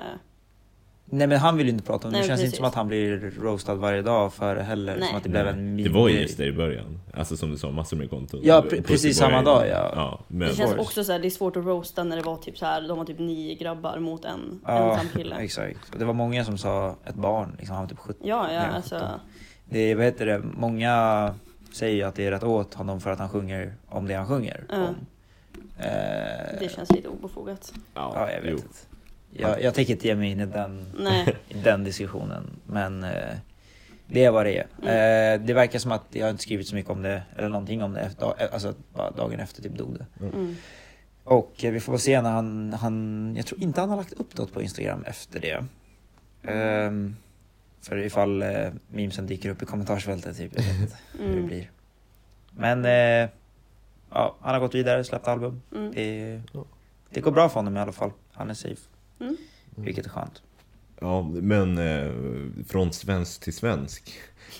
Nej 1.10 1.26
men 1.26 1.38
han 1.38 1.56
vill 1.56 1.66
ju 1.66 1.72
inte 1.72 1.84
prata 1.84 2.08
om 2.08 2.12
det. 2.12 2.18
Nej, 2.18 2.22
Det 2.22 2.28
känns 2.28 2.40
precis. 2.40 2.46
inte 2.46 2.56
som 2.56 2.64
att 2.66 2.74
han 2.74 2.88
blir 2.88 3.32
roastad 3.40 3.74
varje 3.74 4.02
dag 4.02 4.32
för 4.34 4.54
det 4.56 4.62
heller. 4.62 4.96
Nej. 4.98 5.08
Som 5.08 5.16
att 5.16 5.22
det 5.22 5.28
blev 5.28 5.48
en 5.48 5.76
Det 5.76 5.88
var 5.88 6.08
ju 6.08 6.20
just 6.20 6.38
det 6.38 6.44
i 6.46 6.52
början. 6.52 7.00
Alltså 7.14 7.36
som 7.36 7.50
du 7.50 7.58
sa, 7.58 7.70
massor 7.70 7.96
med 7.96 8.10
konton. 8.10 8.40
Ja, 8.42 8.62
Pussy 8.62 8.82
precis 8.82 9.16
samma 9.18 9.42
dag, 9.42 9.68
ja. 9.68 9.92
ja 9.94 10.20
men, 10.28 10.48
Det 10.48 10.54
känns 10.54 10.74
också 10.74 11.04
så 11.04 11.12
här, 11.12 11.18
det 11.18 11.28
är 11.28 11.30
svårt 11.30 11.56
att 11.56 11.64
roasta 11.64 12.04
när 12.04 12.16
det 12.16 12.22
var 12.22 12.36
typ 12.36 12.58
så 12.58 12.66
här, 12.66 12.88
de 12.88 12.98
var 12.98 13.04
typ 13.04 13.18
nio 13.18 13.54
grabbar 13.54 13.98
mot 13.98 14.24
en 14.24 14.60
Ja, 14.66 14.92
ensam 14.92 15.06
kille. 15.16 15.36
exakt. 15.36 15.92
Och 15.92 15.98
det 15.98 16.04
var 16.04 16.14
många 16.14 16.44
som 16.44 16.58
sa 16.58 16.96
ett 17.04 17.14
barn, 17.14 17.56
liksom, 17.58 17.76
han 17.76 17.84
var 17.84 17.90
typ 17.90 17.98
17. 17.98 18.26
Ja, 18.28 18.52
ja, 18.52 18.58
Nej, 18.60 18.68
alltså. 18.76 18.94
17. 18.94 19.08
Det 19.64 19.78
är, 19.78 19.94
vad 19.96 20.04
heter 20.04 20.26
det, 20.26 20.42
många 20.54 21.34
säger 21.72 21.94
ju 21.96 22.02
att 22.02 22.14
det 22.14 22.26
är 22.26 22.30
rätt 22.30 22.44
åt 22.44 22.74
honom 22.74 23.00
för 23.00 23.10
att 23.10 23.18
han 23.18 23.28
sjunger 23.28 23.74
om 23.88 24.06
det 24.08 24.14
han 24.14 24.26
sjunger 24.26 24.64
Ja. 24.68 24.76
om. 24.76 24.94
Eh, 25.78 26.58
Det 26.60 26.72
känns 26.76 26.90
lite 26.90 27.08
obefogat. 27.08 27.72
Ja, 27.94 28.30
jag 28.30 28.40
vet 28.42 28.50
jo. 28.50 28.56
inte. 28.56 28.68
Jag, 29.38 29.62
jag 29.62 29.74
tänker 29.74 29.92
inte 29.92 30.06
ge 30.06 30.14
mig 30.14 30.30
in 30.30 30.40
i 30.40 30.46
den, 30.46 30.86
i 31.48 31.54
den 31.64 31.84
diskussionen, 31.84 32.50
men 32.66 33.04
eh, 33.04 33.36
det 34.06 34.24
är 34.24 34.30
vad 34.30 34.46
det 34.46 34.58
är. 34.58 34.66
Mm. 34.82 35.40
Eh, 35.40 35.46
det 35.46 35.54
verkar 35.54 35.78
som 35.78 35.92
att 35.92 36.04
jag 36.10 36.30
inte 36.30 36.42
skrivit 36.42 36.68
så 36.68 36.74
mycket 36.74 36.90
om 36.90 37.02
det, 37.02 37.22
eller 37.36 37.48
någonting 37.48 37.82
om 37.82 37.92
det, 37.92 38.00
efter, 38.00 38.52
alltså 38.52 38.74
bara 38.94 39.10
dagen 39.10 39.40
efter 39.40 39.62
typ 39.62 39.74
dog 39.78 39.98
det. 39.98 40.26
Mm. 40.26 40.56
Och 41.24 41.64
eh, 41.64 41.72
vi 41.72 41.80
får 41.80 41.92
väl 41.92 42.00
se 42.00 42.22
när 42.22 42.30
han, 42.30 42.72
han, 42.72 43.34
jag 43.36 43.46
tror 43.46 43.62
inte 43.62 43.80
han 43.80 43.90
har 43.90 43.96
lagt 43.96 44.12
upp 44.12 44.38
något 44.38 44.52
på 44.52 44.62
Instagram 44.62 45.04
efter 45.06 45.40
det. 45.40 45.64
Ehm, 46.52 47.16
för 47.82 47.96
ifall 47.98 48.42
eh, 48.42 48.48
memesen 48.88 49.26
dyker 49.26 49.50
upp 49.50 49.62
i 49.62 49.66
kommentarsfältet 49.66 50.36
typ, 50.36 50.52
jag 50.56 50.62
vet 50.62 50.80
inte 50.80 50.96
hur 51.18 51.26
det 51.26 51.32
Mm. 51.32 51.46
blir. 51.46 51.70
Men 52.50 52.84
eh, 52.84 53.30
ja, 54.10 54.36
han 54.40 54.54
har 54.54 54.60
gått 54.60 54.74
vidare, 54.74 55.04
släppt 55.04 55.28
album. 55.28 55.62
Mm. 55.74 55.92
Det, 55.94 56.40
det 57.10 57.20
går 57.20 57.30
bra 57.30 57.48
för 57.48 57.54
honom 57.54 57.76
i 57.76 57.80
alla 57.80 57.92
fall. 57.92 58.10
Han 58.32 58.50
är 58.50 58.54
safe. 58.54 58.82
Mm. 59.20 59.36
Vilket 59.74 60.06
är 60.06 60.10
skönt. 60.10 60.42
Ja, 61.00 61.22
men 61.22 61.78
eh, 61.78 62.12
från 62.66 62.92
svensk 62.92 63.40
till 63.40 63.52
svensk 63.52 64.12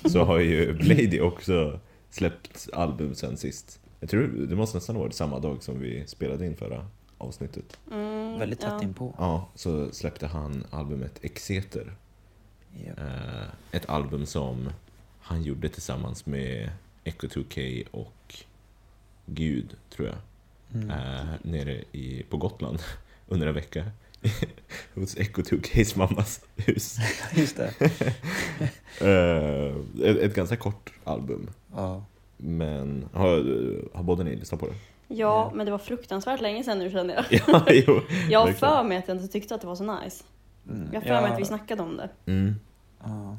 så 0.04 0.24
har 0.24 0.38
ju 0.38 0.72
Blady 0.78 1.20
också 1.20 1.80
släppt 2.10 2.68
album 2.72 3.14
sen 3.14 3.36
sist. 3.36 3.80
Jag 4.00 4.10
tror 4.10 4.28
det 4.48 4.56
måste 4.56 4.76
nästan 4.76 4.96
ha 4.96 5.02
varit 5.02 5.14
samma 5.14 5.38
dag 5.38 5.62
som 5.62 5.80
vi 5.80 6.04
spelade 6.06 6.46
in 6.46 6.56
förra 6.56 6.86
avsnittet. 7.18 7.78
Mm. 7.92 8.38
Väldigt 8.38 8.60
tätt 8.60 8.72
ja. 8.72 8.82
inpå. 8.82 9.14
Ja, 9.18 9.48
så 9.54 9.92
släppte 9.92 10.26
han 10.26 10.64
albumet 10.70 11.18
Exeter. 11.22 11.92
Japp. 12.84 12.98
Eh, 12.98 13.46
ett 13.72 13.88
album 13.88 14.26
som 14.26 14.68
han 15.20 15.42
gjorde 15.42 15.68
tillsammans 15.68 16.26
med 16.26 16.70
Echo 17.04 17.26
2K 17.26 17.86
och 17.90 18.34
Gud, 19.26 19.76
tror 19.90 20.08
jag. 20.08 20.16
Mm. 20.74 20.90
Eh, 20.90 21.26
nere 21.42 21.84
i, 21.92 22.22
på 22.30 22.36
Gotland 22.36 22.78
under 23.28 23.46
en 23.46 23.54
vecka. 23.54 23.90
Hos 24.94 25.16
Echo 25.16 25.42
2Ks 25.42 25.98
mammas 25.98 26.40
hus. 26.56 26.96
Just 27.34 27.56
det. 27.56 27.72
Eh, 29.00 29.76
ett, 30.08 30.16
ett 30.18 30.34
ganska 30.34 30.56
kort 30.56 30.92
album. 31.04 31.50
Ja. 31.74 32.04
Men 32.36 33.08
har, 33.12 33.28
har 33.96 34.02
båda 34.02 34.24
ni 34.24 34.36
lyssnat 34.36 34.60
på 34.60 34.66
det? 34.66 34.74
Ja, 35.08 35.52
men 35.54 35.66
det 35.66 35.72
var 35.72 35.78
fruktansvärt 35.78 36.40
länge 36.40 36.64
sedan 36.64 36.78
nu 36.78 36.90
känner 36.90 37.14
jag. 37.14 37.24
Ja, 37.46 37.66
jo. 37.70 38.00
Jag 38.28 38.40
har 38.40 38.52
för 38.52 38.82
mig 38.84 38.98
att 38.98 39.08
jag 39.08 39.16
inte 39.16 39.28
tyckte 39.28 39.54
att 39.54 39.60
det 39.60 39.66
var 39.66 39.74
så 39.76 40.00
nice. 40.00 40.24
Mm. 40.70 40.88
Jag 40.92 41.00
har 41.00 41.06
för 41.06 41.22
mig 41.22 41.32
att 41.32 41.40
vi 41.40 41.44
snackade 41.44 41.82
om 41.82 41.96
det. 41.96 42.08
Mm. 42.26 42.54
Ja. 43.04 43.36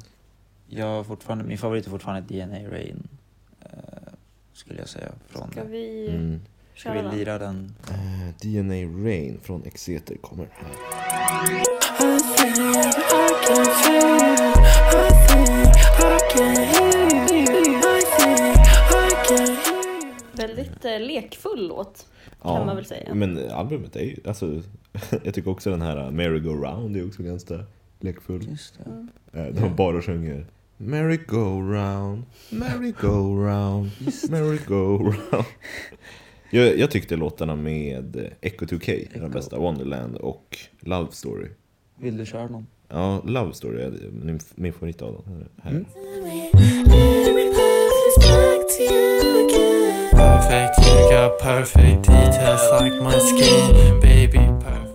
Jag 0.66 0.86
har 0.86 1.04
fortfarande, 1.04 1.44
min 1.44 1.58
favorit 1.58 1.86
är 1.86 1.90
fortfarande 1.90 2.34
DNA 2.44 2.68
Rain. 2.70 3.08
eh, 3.60 3.68
skulle 4.52 4.78
jag 4.78 4.88
säga. 4.88 5.12
Från 5.28 5.50
Ska 5.52 5.62
det. 5.64 5.68
vi 5.70 6.08
Mm. 6.08 6.40
Ska 6.78 6.92
vi 6.92 7.16
lira 7.16 7.38
den? 7.38 7.74
Eh, 7.88 8.34
DNA 8.42 9.04
Rain 9.04 9.40
från 9.42 9.62
Exeter 9.64 10.16
kommer 10.16 10.48
här. 10.52 10.68
Väldigt 20.32 20.84
eh, 20.84 21.00
lekfull 21.00 21.68
låt. 21.68 22.06
Kan 22.42 22.66
man 22.66 22.76
väl 22.76 22.84
säga. 22.84 23.14
Men 23.14 23.50
albumet 23.50 23.96
är 23.96 24.00
ju, 24.00 24.16
alltså, 24.26 24.62
jag 25.24 25.34
tycker 25.34 25.50
också 25.50 25.70
den 25.70 25.82
här 25.82 26.10
Merry 26.10 26.40
Go 26.40 26.50
Round 26.52 26.96
är 26.96 27.06
också 27.06 27.22
ganska 27.22 27.64
lekfull. 28.00 28.48
Just 28.48 28.78
det. 28.78 28.90
Mm. 28.90 29.08
Eh, 29.32 29.62
De 29.62 29.76
bara 29.76 30.02
sjunger 30.02 30.46
Merry 30.76 31.16
Go 31.16 31.60
Round, 31.60 32.22
Merry 32.50 32.92
Go 33.00 33.44
Round, 33.44 33.90
Merry 34.30 34.58
Go 34.66 34.98
Round. 34.98 35.14
Jag, 36.50 36.78
jag 36.78 36.90
tyckte 36.90 37.16
låtarna 37.16 37.56
med 37.56 38.32
Echo 38.40 38.64
2K 38.66 38.90
är 38.90 39.08
de 39.12 39.18
Echo. 39.18 39.28
bästa, 39.28 39.58
Wonderland 39.58 40.16
och 40.16 40.58
Love 40.80 41.08
Story. 41.12 41.48
Vill 41.96 42.16
du 42.16 42.26
köra 42.26 42.46
någon? 42.48 42.66
Ja, 42.88 43.22
Love 43.26 43.52
Story 43.52 43.82
är 43.82 44.10
min, 44.12 44.40
min 44.54 44.72
favorit 44.72 45.02
av 45.02 45.12
dem. 45.12 45.44
Här. 45.62 45.70
Mm. 45.70 45.84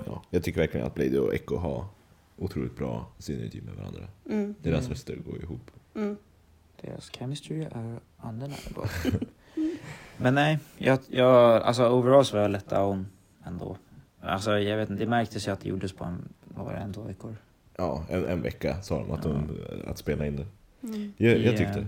Ja, 0.06 0.24
jag 0.30 0.44
tycker 0.44 0.60
verkligen 0.60 0.86
att 0.88 0.96
Blade 0.96 1.20
och 1.20 1.34
Echo 1.34 1.56
har 1.56 1.86
otroligt 2.38 2.78
bra 2.78 3.08
synergi 3.20 3.62
med 3.62 3.76
varandra. 3.76 4.08
Mm. 4.30 4.56
Deras 4.62 4.90
röster 4.90 5.16
går 5.16 5.42
ihop. 5.42 5.72
Mm. 5.96 6.18
Deras 6.82 7.10
chemistry 7.10 7.62
är 7.72 8.00
undeniable. 8.24 8.90
Men 10.18 10.36
nej, 10.36 10.60
jag, 10.78 11.00
jag, 11.10 11.62
alltså 11.62 11.90
overall 11.90 12.26
så 12.26 12.36
var 12.36 12.42
jag 12.42 12.52
let 12.52 12.70
down 12.70 13.08
ändå. 13.46 13.78
Alltså 14.22 14.60
jag 14.60 14.78
vet 14.78 14.90
inte, 14.90 15.04
det 15.04 15.10
märktes 15.10 15.48
ju 15.48 15.52
att 15.52 15.62
det 15.62 15.70
gjordes 15.70 15.94
på 15.94 16.04
en, 16.04 16.30
vad 16.44 16.66
var 16.66 16.74
det, 16.74 16.80
en, 16.80 16.94
två 16.94 17.02
veckor. 17.02 17.36
Ja, 17.76 18.06
en, 18.10 18.26
en 18.26 18.42
vecka 18.42 18.82
sa 18.82 19.00
de 19.00 19.12
att, 19.12 19.24
de 19.24 19.50
att 19.88 19.98
spela 19.98 20.28
in 20.28 20.36
det. 20.36 20.46
Mm. 20.84 21.14
Jag, 21.18 21.38
jag 21.38 21.58
tyckte, 21.58 21.88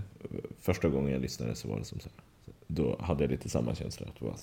första 0.60 0.88
gången 0.88 1.12
jag 1.12 1.22
lyssnade 1.22 1.54
så 1.54 1.68
var 1.68 1.78
det 1.78 1.84
som 1.84 2.00
så 2.00 2.08
här, 2.08 2.54
då 2.66 2.96
hade 3.00 3.24
jag 3.24 3.30
lite 3.30 3.48
samma 3.48 3.74
känsla. 3.74 4.06
Att 4.06 4.18
det, 4.18 4.24
var, 4.24 4.34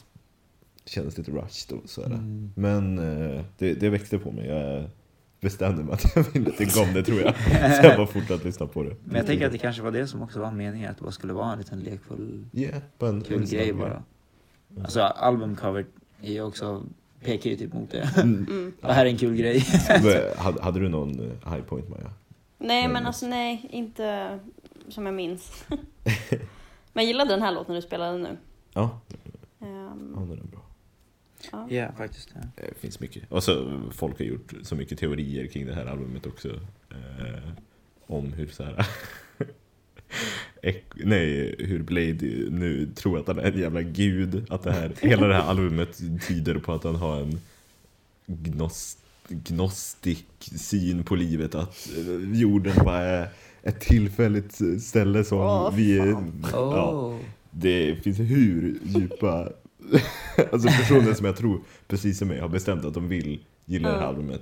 det 0.83 0.89
kändes 0.89 1.17
lite 1.17 1.31
rushed 1.31 1.77
och 1.83 1.89
sådär. 1.89 2.07
Mm. 2.07 2.51
Men 2.55 2.99
eh, 2.99 3.41
det, 3.57 3.73
det 3.73 3.89
växte 3.89 4.19
på 4.19 4.31
mig. 4.31 4.47
Jag 4.47 4.83
bestämde 5.43 5.83
mig 5.83 5.93
att 5.93 6.15
jag 6.15 6.23
ville 6.33 6.51
tycka 6.51 6.81
om 6.81 6.93
det 6.93 7.03
tror 7.03 7.21
jag. 7.21 7.35
Så 7.81 7.85
jag 7.87 7.97
bara 7.97 8.07
fortsatt 8.07 8.43
lyssna 8.43 8.67
på 8.67 8.83
det. 8.83 8.95
Men 9.03 9.15
jag 9.15 9.25
tänker 9.25 9.45
att 9.45 9.51
det 9.51 9.57
kanske 9.57 9.81
var 9.81 9.91
det 9.91 10.07
som 10.07 10.21
också 10.21 10.39
var 10.39 10.51
meningen, 10.51 10.91
att 10.91 10.97
det 10.97 11.03
bara 11.03 11.11
skulle 11.11 11.33
vara 11.33 11.51
en 11.51 11.57
liten 11.57 11.79
lekfull, 11.79 12.45
Yeah, 12.53 12.81
på 12.97 13.05
en, 13.05 13.21
kul 13.21 13.41
en 13.41 13.45
grej 13.49 13.73
bara. 13.73 14.03
Alltså 14.83 15.01
albumcover 15.01 15.85
är 16.21 16.31
ju 16.31 16.41
också, 16.41 16.83
pekar 17.23 17.49
ju 17.49 17.55
typ 17.55 17.73
mot 17.73 17.91
det. 17.91 18.09
Mm. 18.17 18.73
Det 18.81 18.93
här 18.93 19.05
är 19.05 19.09
en 19.09 19.17
kul 19.17 19.35
grej. 19.35 19.59
Hade, 20.37 20.61
hade 20.63 20.79
du 20.79 20.89
någon 20.89 21.19
eh, 21.19 21.53
high 21.53 21.63
point 21.63 21.89
Maja? 21.89 22.11
Nej, 22.57 22.81
men 22.87 22.91
Mm. 22.95 23.05
alltså 23.05 23.27
nej, 23.27 23.67
inte 23.71 24.39
som 24.89 25.05
jag 25.05 25.15
minns. 25.15 25.63
men 26.93 27.03
jag 27.03 27.05
gillade 27.05 27.29
den 27.31 27.41
här 27.41 27.51
låten 27.51 27.75
du 27.75 27.81
spelade 27.81 28.17
nu. 28.17 28.37
Ja, 28.73 28.99
Ehm, 29.61 30.13
ja 30.15 30.21
den 30.21 30.31
är 30.39 30.43
bra. 30.51 30.59
Ja. 31.51 31.67
Ja, 31.69 31.91
faktiskt. 31.97 32.29
Ja. 32.35 32.41
Det 32.55 32.79
finns 32.79 32.99
mycket. 32.99 33.23
Och 33.31 33.43
så 33.43 33.81
folk 33.91 34.17
har 34.19 34.25
gjort 34.25 34.53
så 34.61 34.75
mycket 34.75 34.99
teorier 34.99 35.47
kring 35.47 35.65
det 35.65 35.73
här 35.73 35.85
albumet 35.85 36.25
också. 36.25 36.49
Eh, 36.91 37.49
om 38.07 38.33
hur 38.33 38.47
så 38.47 38.63
här... 38.63 38.87
Nej, 40.95 41.55
hur 41.59 41.83
Blade 41.83 42.25
nu 42.49 42.91
tror 42.95 43.19
att 43.19 43.27
han 43.27 43.39
är 43.39 43.51
en 43.51 43.59
jävla 43.59 43.81
gud. 43.81 44.45
Att 44.49 44.63
det 44.63 44.71
här, 44.71 44.91
hela 45.01 45.27
det 45.27 45.33
här 45.35 45.49
albumet 45.49 46.01
tyder 46.27 46.55
på 46.55 46.73
att 46.73 46.83
han 46.83 46.95
har 46.95 47.21
en 47.21 47.39
gnost, 48.27 48.99
gnostik 49.27 50.25
syn 50.39 51.03
på 51.03 51.15
livet. 51.15 51.55
Att 51.55 51.89
eh, 51.97 52.39
jorden 52.39 52.73
bara 52.85 52.99
är 52.99 53.27
ett 53.63 53.79
tillfälligt 53.79 54.59
ställe 54.83 55.23
som 55.23 55.37
Åh, 55.37 55.75
vi 55.75 55.99
är... 55.99 56.15
Ja, 56.51 56.91
Oh. 56.91 57.19
det 57.51 57.95
finns 58.03 58.19
hur 58.19 58.79
djupa... 58.83 59.49
alltså 60.51 60.67
personer 60.67 61.13
som 61.13 61.25
jag 61.25 61.35
tror, 61.37 61.61
precis 61.87 62.17
som 62.19 62.27
mig, 62.27 62.39
har 62.39 62.49
bestämt 62.49 62.85
att 62.85 62.93
de 62.93 63.07
vill 63.07 63.39
gilla 63.65 63.87
det 63.89 63.95
här 63.95 64.01
Ja. 64.01 64.07
albumet. 64.07 64.41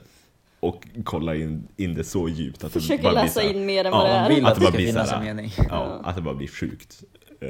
Och 0.60 0.88
kolla 1.04 1.36
in, 1.36 1.68
in 1.78 1.94
det 1.94 2.04
så 2.04 2.30
djupt 2.30 2.64
att 2.64 2.74
det 2.74 2.80
Försöker 2.80 3.04
bara 3.04 3.14
blir 3.14 3.22
läsa 3.24 3.34
så 3.42 3.48
här- 3.48 3.54
in 3.54 3.66
mer 3.66 3.86
än 3.86 3.92
Ja, 3.92 3.98
vad 3.98 4.10
det 4.10 4.14
man 4.14 4.32
är. 4.32 4.36
Vill 4.36 4.46
Att 4.46 4.52
att 4.52 4.56
det 4.60 4.66
det 4.66 4.72
bara 4.72 4.78
blir 4.78 5.06
så 5.06 5.16
en 5.16 5.24
mening. 5.24 5.52
Ja, 5.70 6.02
att 6.04 6.16
det 6.16 6.22
bara 6.22 6.36
blir 6.36 6.48
sjukt. 6.48 7.04
Eh, 7.40 7.50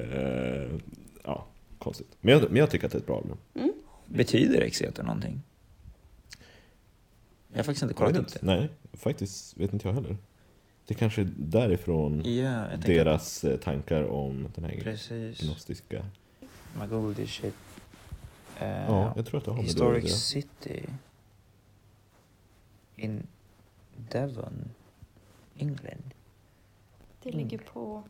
ja, 1.23 1.47
konstigt. 1.79 2.07
Men 2.21 2.33
jag, 2.33 2.43
men 2.49 2.55
jag 2.55 2.69
tycker 2.69 2.85
att 2.85 2.91
det 2.91 2.97
är 2.97 2.99
ett 2.99 3.07
bra 3.07 3.17
album. 3.17 3.37
Betyder 4.07 4.61
Exeter 4.61 5.03
någonting? 5.03 5.41
Jag 7.51 7.57
har 7.57 7.63
faktiskt 7.63 7.83
inte 7.83 7.93
kollat 7.95 8.11
upp 8.11 8.17
inte. 8.17 8.39
det. 8.39 8.45
Nej, 8.45 8.69
faktiskt 8.93 9.57
vet 9.57 9.73
inte 9.73 9.87
jag 9.87 9.93
heller. 9.95 10.17
Det 10.85 10.93
kanske 10.93 11.21
är 11.21 11.29
därifrån 11.37 12.21
Ja, 12.35 12.63
deras 12.85 13.43
eh, 13.43 13.57
tankar 13.57 14.03
om 14.03 14.47
den 14.55 14.63
här 14.63 14.79
precis. 14.83 15.39
gnostiska... 15.41 16.05
My 16.79 16.87
goldie 16.87 17.27
shit. 17.27 17.53
Eh, 18.61 18.85
Ja, 18.87 19.13
jag 19.15 19.25
tror 19.25 19.37
att 19.37 19.45
det 19.45 19.51
har 19.51 19.55
med 19.57 19.65
det 19.65 19.67
Historic 19.69 20.05
göra. 20.05 20.15
City. 20.15 20.83
In 22.95 23.27
Devon, 24.11 24.69
England. 25.57 26.13
Det 27.23 27.31
ligger 27.31 27.57
på 27.57 28.03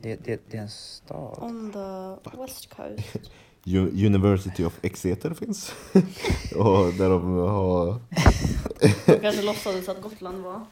Det, 0.00 0.16
det, 0.24 0.40
det 0.50 0.56
är 0.56 0.62
en 0.62 0.68
stad. 0.70 1.38
on 1.40 1.72
the 1.72 2.36
west 2.38 2.74
coast. 2.74 3.30
University 4.06 4.64
of 4.64 4.78
Exeter 4.82 5.34
finns. 5.34 5.72
och 6.56 6.92
där 6.98 7.08
de 7.10 7.36
har... 7.36 8.00
De 9.06 9.18
kanske 9.20 9.42
låtsades 9.42 9.88
att 9.88 10.00
Gotland 10.02 10.42
var 10.42 10.66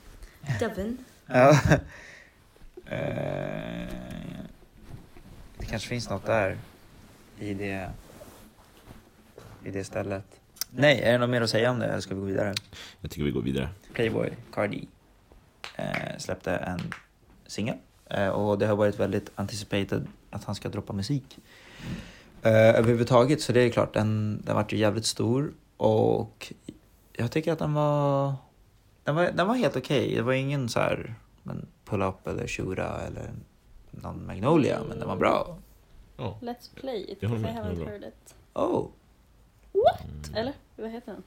Devon. 0.60 0.98
Ja. 1.26 1.58
Eh, 2.86 3.88
det 5.58 5.66
kanske 5.66 5.88
finns 5.88 6.10
något 6.10 6.26
där 6.26 6.58
i 7.38 7.54
det, 7.54 7.90
i 9.64 9.70
det 9.70 9.84
stället. 9.84 10.24
Nej, 10.70 11.00
är 11.02 11.12
det 11.12 11.18
något 11.18 11.30
mer 11.30 11.40
att 11.40 11.50
säga 11.50 11.70
om 11.70 11.78
det 11.78 11.86
eller 11.86 12.00
ska 12.00 12.14
vi 12.14 12.20
gå 12.20 12.26
vidare? 12.26 12.54
Jag 13.00 13.10
tycker 13.10 13.24
vi 13.24 13.30
går 13.30 13.42
vidare. 13.42 13.68
Playboy 13.92 14.30
Cardi 14.52 14.88
eh, 15.76 16.18
släppte 16.18 16.52
en 16.52 16.80
singel 17.46 17.76
eh, 18.10 18.28
och 18.28 18.58
det 18.58 18.66
har 18.66 18.76
varit 18.76 19.00
väldigt 19.00 19.30
anticipated 19.34 20.06
att 20.30 20.44
han 20.44 20.54
ska 20.54 20.68
droppa 20.68 20.92
musik. 20.92 21.38
Eh, 22.42 22.52
överhuvudtaget 22.52 23.40
så 23.40 23.52
det 23.52 23.60
är 23.60 23.70
klart, 23.70 23.94
den, 23.94 24.42
den 24.44 24.56
vart 24.56 24.72
ju 24.72 24.76
jävligt 24.76 25.06
stor 25.06 25.52
och 25.76 26.52
jag 27.12 27.30
tycker 27.30 27.52
att 27.52 27.58
den 27.58 27.74
var 27.74 28.34
den 29.04 29.14
var, 29.14 29.30
den 29.30 29.48
var 29.48 29.54
helt 29.54 29.76
okej. 29.76 30.14
Det 30.14 30.22
var 30.22 30.32
ingen 30.32 30.68
så 30.68 30.80
här 30.80 31.14
men 31.42 31.66
pull 31.84 32.02
up 32.02 32.26
eller 32.26 32.46
shura 32.46 33.00
eller 33.00 33.30
någon 33.90 34.26
Magnolia, 34.26 34.80
men 34.88 34.98
den 34.98 35.08
var 35.08 35.16
bra. 35.16 35.58
Ja. 36.16 36.38
Let's 36.40 36.70
play 36.74 37.06
it, 37.08 37.20
because 37.20 37.42
I 37.42 37.46
haven't 37.46 37.84
heard 37.88 38.02
it. 38.02 38.34
Oh, 38.52 38.86
Eller? 40.34 40.52
Vad 40.76 40.90
heter 40.90 41.12
den? 41.12 41.22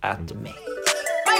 at 0.00 0.34
me. 0.34 0.50
A. 0.50 1.32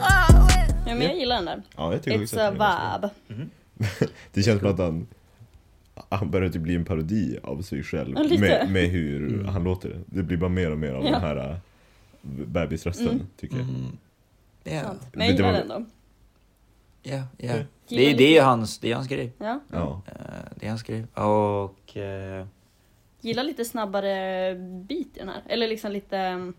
Oh, 0.00 0.46
well. 0.46 0.74
Ja, 0.86 0.94
men 0.94 1.02
jag 1.02 1.16
gillar 1.16 1.36
den 1.36 1.44
där. 1.44 1.62
Ja, 1.76 1.92
jag 1.92 2.02
tycker 2.02 2.22
också 2.22 2.36
It's 2.36 2.46
att 2.48 2.52
den 2.52 2.60
är 2.62 2.66
a 2.66 3.10
vibe. 3.28 3.48
Det 4.32 4.42
känns 4.42 4.60
som 4.60 4.70
att 4.70 4.78
han, 4.78 5.06
han 6.08 6.30
börjar 6.30 6.48
typ 6.50 6.62
bli 6.62 6.74
en 6.74 6.84
parodi 6.84 7.38
av 7.42 7.62
sig 7.62 7.82
själv 7.82 8.14
Ja, 8.16 8.22
lite. 8.22 8.40
med, 8.40 8.70
med 8.70 8.88
hur 8.88 9.44
han 9.44 9.64
låter. 9.64 10.00
Det 10.06 10.22
blir 10.22 10.36
bara 10.36 10.50
mer 10.50 10.70
och 10.70 10.78
mer 10.78 10.92
av 10.92 11.04
Ja. 11.04 11.10
den 11.10 11.20
här 11.20 11.50
äh, 11.50 11.56
bebisrösten, 12.46 13.08
Mm. 13.08 13.26
tycker 13.40 13.56
jag. 13.56 13.64
Mm. 13.68 13.96
Ja, 14.64 14.82
Sant. 14.82 15.00
Men 15.12 15.26
jag 15.26 15.34
Det 15.34 15.36
gillar 15.36 15.52
var- 15.52 15.58
den 15.58 15.68
då. 15.68 15.84
Ja, 17.04 17.22
ja. 17.38 17.52
Mm. 17.52 17.66
Det, 17.88 18.10
är- 18.10 18.16
det 18.18 18.24
är 18.24 18.32
ju 18.34 18.40
hans, 18.40 18.78
det 18.78 18.90
är 18.90 18.94
hans 18.94 19.08
grej. 19.08 19.32
Ja. 19.38 19.60
Ja. 19.72 20.02
Eh, 20.06 20.14
det 20.56 20.66
är 20.66 20.70
hans 20.70 20.82
grej. 20.82 21.04
Och... 21.14 21.96
eh, 21.96 22.46
Gillar 23.20 23.44
lite 23.44 23.64
snabbare 23.64 24.54
beat 24.88 25.06
i 25.06 25.18
den 25.18 25.28
här. 25.28 25.42
Eller 25.48 25.68
liksom 25.68 25.92
lite... 25.92 26.18
um, 26.32 26.54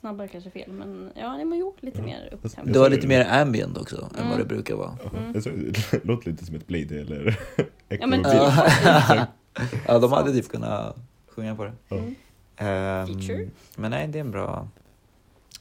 Snabbare 0.00 0.28
kanske 0.28 0.50
fel, 0.50 0.72
men 0.72 1.10
ja, 1.16 1.36
nej, 1.36 1.44
men 1.44 1.58
jo, 1.58 1.74
lite 1.80 1.98
Ja. 1.98 2.04
mer 2.04 2.28
upptempo. 2.32 2.72
Det 2.72 2.78
var 2.78 2.88
ju 2.90 2.94
lite 2.96 3.06
mer 3.06 3.26
ambient 3.30 3.78
också 3.78 3.96
än 3.96 4.16
Mm. 4.18 4.28
vad 4.30 4.38
det 4.38 4.44
brukar 4.44 4.74
vara. 4.74 4.98
Mm. 5.16 5.32
Jag 5.34 5.42
sa, 5.42 5.50
det 5.50 6.04
låter 6.04 6.30
lite 6.30 6.46
som 6.46 6.54
ett 6.56 6.66
Blade 6.66 7.00
eller 7.00 7.38
Ja, 7.88 8.06
men 8.06 8.20
Echo 8.20 8.30
typ. 8.30 9.28
ja, 9.88 9.98
de 9.98 10.12
hade 10.12 10.32
typ 10.32 10.48
kunnat 10.48 10.96
sjunga 11.28 11.56
på 11.56 11.64
det. 11.64 11.72
Ja. 11.88 11.96
Mm. 11.96 12.14
Ehm, 12.56 13.06
Feature. 13.06 13.48
men 13.76 13.90
nej, 13.90 14.08
det 14.08 14.18
är 14.18 14.20
en 14.20 14.30
bra, 14.30 14.68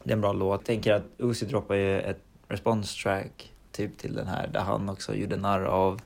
det 0.03 0.09
är 0.11 0.13
en 0.15 0.21
bra 0.21 0.33
låt. 0.33 0.59
Jag 0.59 0.65
tänker 0.65 0.93
att 0.93 1.03
Uzi 1.17 1.45
droppade 1.45 1.79
ju 1.79 1.99
ett 2.01 2.19
response 2.47 3.03
track 3.03 3.53
typ 3.75 3.97
till 3.97 4.15
den 4.15 4.27
här 4.27 4.47
där 4.47 4.59
han 4.59 4.89
också 4.89 5.13
gjorde 5.13 5.35
narr 5.35 5.63
av 5.63 6.01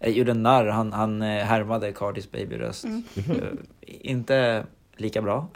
eh, 0.00 0.12
gjorde 0.12 0.34
narr, 0.34 0.66
han, 0.66 0.92
han 0.92 1.22
eh, 1.22 1.44
härmade 1.44 1.92
Cardis 1.92 2.32
babyröst. 2.32 2.84
Mm. 2.84 3.02
Eh, 3.16 3.48
inte 3.84 4.66
lika 4.96 5.22
bra. 5.22 5.48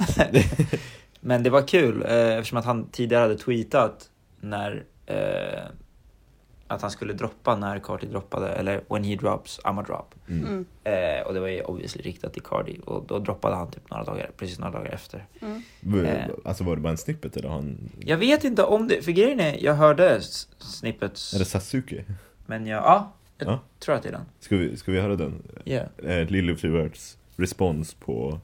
Men 1.21 1.43
det 1.43 1.51
var 1.51 1.69
kul 1.69 2.03
eh, 2.03 2.37
eftersom 2.37 2.59
att 2.59 2.65
han 2.65 2.89
tidigare 2.89 3.23
hade 3.23 3.39
tweetat 3.39 4.11
när 4.41 4.85
eh, 5.07 5.65
att 6.69 6.83
han 6.83 6.91
skulle 6.91 7.13
droppa 7.13 7.57
när 7.57 7.79
Cardi 7.79 8.07
droppade, 8.07 8.49
eller 8.49 8.81
when 8.89 9.05
he 9.05 9.17
drops, 9.17 9.61
I'm 9.65 9.81
a 9.81 9.85
drop. 9.87 10.15
Mm. 10.29 10.47
Mm. 10.47 10.65
Eh, 11.21 11.27
och 11.27 11.35
det 11.35 11.41
var 11.41 11.49
ju 11.49 11.63
obviously 11.63 12.03
riktat 12.03 12.33
till 12.33 12.43
Cardi 12.43 12.81
och 12.85 13.05
då 13.07 13.19
droppade 13.19 13.57
han 13.57 13.71
typ 13.71 13.91
några 13.91 14.05
dagar, 14.05 14.31
precis 14.37 14.59
några 14.59 14.73
dagar 14.73 14.91
efter. 14.93 15.27
Mm. 15.41 16.05
Eh. 16.07 16.25
Alltså 16.45 16.65
var 16.65 16.77
det 16.77 16.83
bara 16.83 16.91
en 16.91 16.97
snippet 16.99 17.37
eller 17.37 17.49
han... 17.49 17.79
Jag 17.99 18.17
vet 18.17 18.45
inte 18.45 18.65
om 18.65 18.89
det, 18.89 19.03
för 19.03 19.13
grejen 19.13 19.41
är, 19.41 19.65
jag 19.65 19.75
hörde 19.75 20.21
snippets, 20.59 21.35
Är 21.35 21.39
det 21.39 21.45
Sasuke? 21.45 22.05
men 22.47 22.67
jag, 22.67 22.83
ja, 22.85 23.13
jag 23.39 23.49
Ja. 23.49 23.61
tror 23.79 23.95
att 23.95 24.03
det 24.03 24.09
är 24.09 24.13
den. 24.13 24.25
Ska 24.41 24.57
vi, 24.57 24.77
ska 24.77 24.93
vi 24.93 25.01
höra 25.01 25.17
den? 25.17 25.43
Ja. 25.65 25.81
Eh, 26.05 26.27
Lily 26.27 26.57
Fliverts 26.57 27.17
respons 27.37 27.95
på 27.95 28.41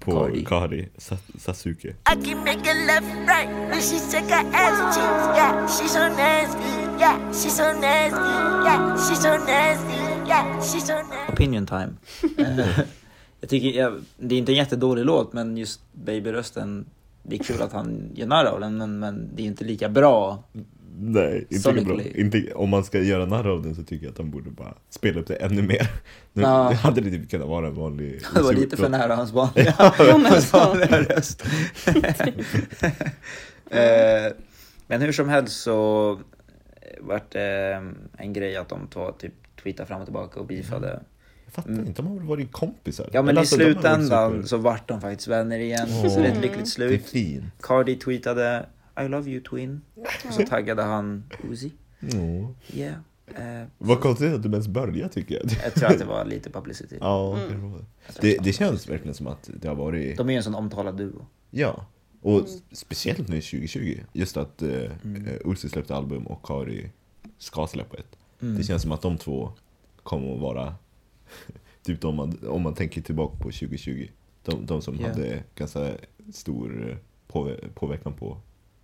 på 0.00 0.10
Cardi. 0.12 0.44
Cardi, 0.44 0.88
Sa- 0.96 1.16
Sasuke. 1.38 1.88
I 1.88 2.24
keep 2.24 2.36
making 2.36 2.86
left, 2.86 3.14
right. 3.28 3.48
When 3.70 3.80
she 3.80 3.98
shake 3.98 4.30
her 4.34 4.44
ass 4.52 4.96
cheeks, 4.96 5.36
yeah, 5.38 5.66
she's 5.66 5.88
so 5.92 5.98
nasty. 6.16 6.83
Yeah, 7.00 7.18
she's 7.32 7.56
so 7.56 7.62
nasty. 7.72 8.20
Yeah, 8.64 8.96
she's 8.96 9.20
so 9.22 9.28
nasty. 9.36 10.28
Yeah, 10.28 10.60
she's 10.60 10.86
so 10.86 10.94
nasty. 10.94 11.32
Opinion 11.32 11.66
time. 11.66 11.96
Eh, 12.38 12.78
jag 13.40 13.50
tycker, 13.50 13.78
jag, 13.80 14.04
det 14.18 14.34
är 14.34 14.38
inte 14.38 14.52
en 14.52 14.56
jättedålig 14.56 15.04
låt, 15.04 15.32
men 15.32 15.56
just 15.56 15.80
babyrösten, 15.92 16.86
det 17.22 17.36
är 17.36 17.44
kul 17.44 17.62
att 17.62 17.72
han 17.72 18.10
gör 18.14 18.26
narr 18.26 18.44
av 18.44 18.60
den, 18.60 18.76
men, 18.78 18.98
men 18.98 19.30
det 19.34 19.42
är 19.42 19.46
inte 19.46 19.64
lika 19.64 19.88
bra. 19.88 20.42
Nej, 20.98 21.46
inte 21.50 21.72
lika 21.72 21.86
bra. 21.94 22.00
Inte, 22.14 22.52
om 22.54 22.70
man 22.70 22.84
ska 22.84 23.00
göra 23.00 23.26
narr 23.26 23.46
av 23.48 23.62
den 23.62 23.74
så 23.74 23.82
tycker 23.82 24.06
jag 24.06 24.12
att 24.12 24.18
han 24.18 24.30
borde 24.30 24.50
bara 24.50 24.74
spela 24.90 25.20
upp 25.20 25.26
det 25.26 25.34
ännu 25.34 25.62
mer. 25.62 25.88
Nu 26.32 26.42
Ja. 26.42 26.72
hade 26.72 27.00
det 27.00 27.10
typ 27.10 27.30
kunnat 27.30 27.48
vara 27.48 27.66
en 27.66 27.74
vanlig... 27.74 28.20
Det 28.34 28.42
var 28.42 28.52
lite 28.52 28.76
för 28.76 28.88
nära 28.88 29.14
hans 29.16 29.32
vanliga, 29.32 29.74
hans 29.78 30.52
vanliga 30.52 31.02
röst. 31.02 31.44
Men 34.86 35.00
hur 35.02 35.12
som 35.12 35.28
helst 35.28 35.62
så 35.62 36.18
vart 37.00 37.30
det 37.30 37.82
en 38.18 38.32
grej 38.32 38.56
att 38.56 38.68
de 38.68 38.88
två 38.88 39.12
typ 39.12 39.32
tweetade 39.62 39.86
fram 39.86 40.00
och 40.00 40.06
tillbaka 40.06 40.40
och 40.40 40.46
beefade. 40.46 41.02
Jag 41.44 41.52
fattar 41.54 41.70
inte, 41.70 42.02
de 42.02 42.06
har 42.06 42.14
väl 42.14 42.24
varit 42.26 42.52
kompisar? 42.52 43.08
Ja 43.12 43.22
men 43.22 43.28
Eller 43.28 43.38
i 43.38 43.40
alltså, 43.40 43.56
slutändan 43.56 44.46
så 44.46 44.56
vart 44.56 44.88
de 44.88 45.00
faktiskt 45.00 45.28
vänner 45.28 45.58
igen, 45.58 45.88
Åh. 45.90 46.08
så 46.08 46.20
det 46.20 46.26
är 46.26 46.32
ett 46.32 46.42
lyckligt 46.42 46.76
Det 46.76 46.84
är 46.84 46.88
slut. 46.88 47.06
fint. 47.06 47.44
Cardi 47.60 47.96
tweetade 47.96 48.66
I 49.04 49.08
love 49.08 49.30
you 49.30 49.40
twin. 49.42 49.80
Så 50.30 50.42
taggade 50.46 50.82
han 50.82 51.24
Uzi. 51.50 51.72
Mm. 52.12 52.46
Yeah. 52.74 52.94
Eh, 53.26 53.66
Vad 53.78 54.00
konstigt 54.00 54.34
att 54.34 54.42
du 54.42 54.48
ens 54.48 54.68
började 54.68 55.08
tycker 55.12 55.34
jag. 55.34 55.44
jag 55.64 55.74
tror 55.74 55.88
att 55.90 55.98
det 55.98 56.04
var 56.04 56.24
lite 56.24 56.50
publicity. 56.50 56.98
Ja, 57.00 57.36
Mm. 57.36 57.48
det, 57.50 57.66
var 57.68 57.78
det. 57.78 57.84
det. 58.20 58.38
Det 58.44 58.52
känns 58.52 58.88
verkligen 58.88 59.14
som 59.14 59.26
att 59.26 59.50
det 59.60 59.68
har 59.68 59.74
varit... 59.74 60.16
De 60.16 60.28
är 60.28 60.32
ju 60.32 60.36
en 60.36 60.42
sån 60.42 60.54
omtalad 60.54 60.96
duo. 60.96 61.26
Ja. 61.50 61.86
Och 62.24 62.40
s- 62.44 62.62
speciellt 62.72 63.28
nu 63.28 63.40
2020. 63.40 64.00
Just 64.12 64.36
att 64.36 64.62
eh, 64.62 64.90
Mm. 65.04 65.26
eh, 65.26 65.36
Ulsi 65.44 65.68
släppte 65.68 65.94
album 65.96 66.26
och 66.26 66.42
Kari 66.46 66.90
ska 67.38 67.66
släppa 67.66 67.96
ett. 67.96 68.16
Mm. 68.42 68.56
Det 68.56 68.62
känns 68.64 68.82
som 68.82 68.92
att 68.92 69.02
de 69.02 69.18
två 69.18 69.52
kommer 70.02 70.34
att 70.34 70.40
vara... 70.40 70.74
typ 71.82 72.04
om 72.04 72.14
man, 72.16 72.38
om 72.48 72.62
man 72.62 72.74
tänker 72.74 73.00
tillbaka 73.02 73.36
på 73.36 73.42
2020. 73.42 74.08
De, 74.44 74.66
de 74.66 74.82
som 74.82 74.96
Ja. 75.00 75.08
hade 75.08 75.42
ganska 75.54 75.90
stor 76.32 76.90
eh, 76.90 76.96
påver- 77.32 77.68
påverkan 77.74 78.12
på 78.12 78.36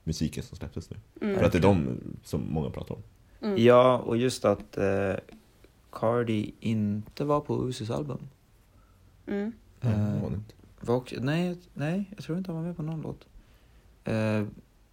musiken 0.04 0.42
som 0.42 0.56
släpptes 0.56 0.90
nu. 0.90 0.96
Mm. 1.22 1.38
För 1.38 1.44
att 1.44 1.52
det 1.52 1.58
är 1.58 1.62
de 1.62 2.00
som 2.24 2.42
många 2.52 2.70
pratar 2.70 2.94
om. 2.94 3.02
Mm. 3.42 3.64
Ja, 3.64 3.98
och 3.98 4.16
just 4.16 4.44
att 4.44 4.76
eh, 4.78 5.12
Cardi 5.92 6.52
inte 6.60 7.24
var 7.24 7.40
på 7.40 7.68
Uzis 7.68 7.90
album. 7.90 8.28
Mm. 9.26 9.52
Eh, 9.80 10.22
Var 10.80 10.96
också, 10.96 11.16
nej, 11.20 11.56
nej, 11.74 12.04
jag 12.16 12.24
tror 12.24 12.38
inte 12.38 12.52
han 12.52 12.60
var 12.60 12.66
med 12.66 12.76
på 12.76 12.82
någon 12.82 13.00
låt. 13.00 13.26
Eh, 14.04 14.42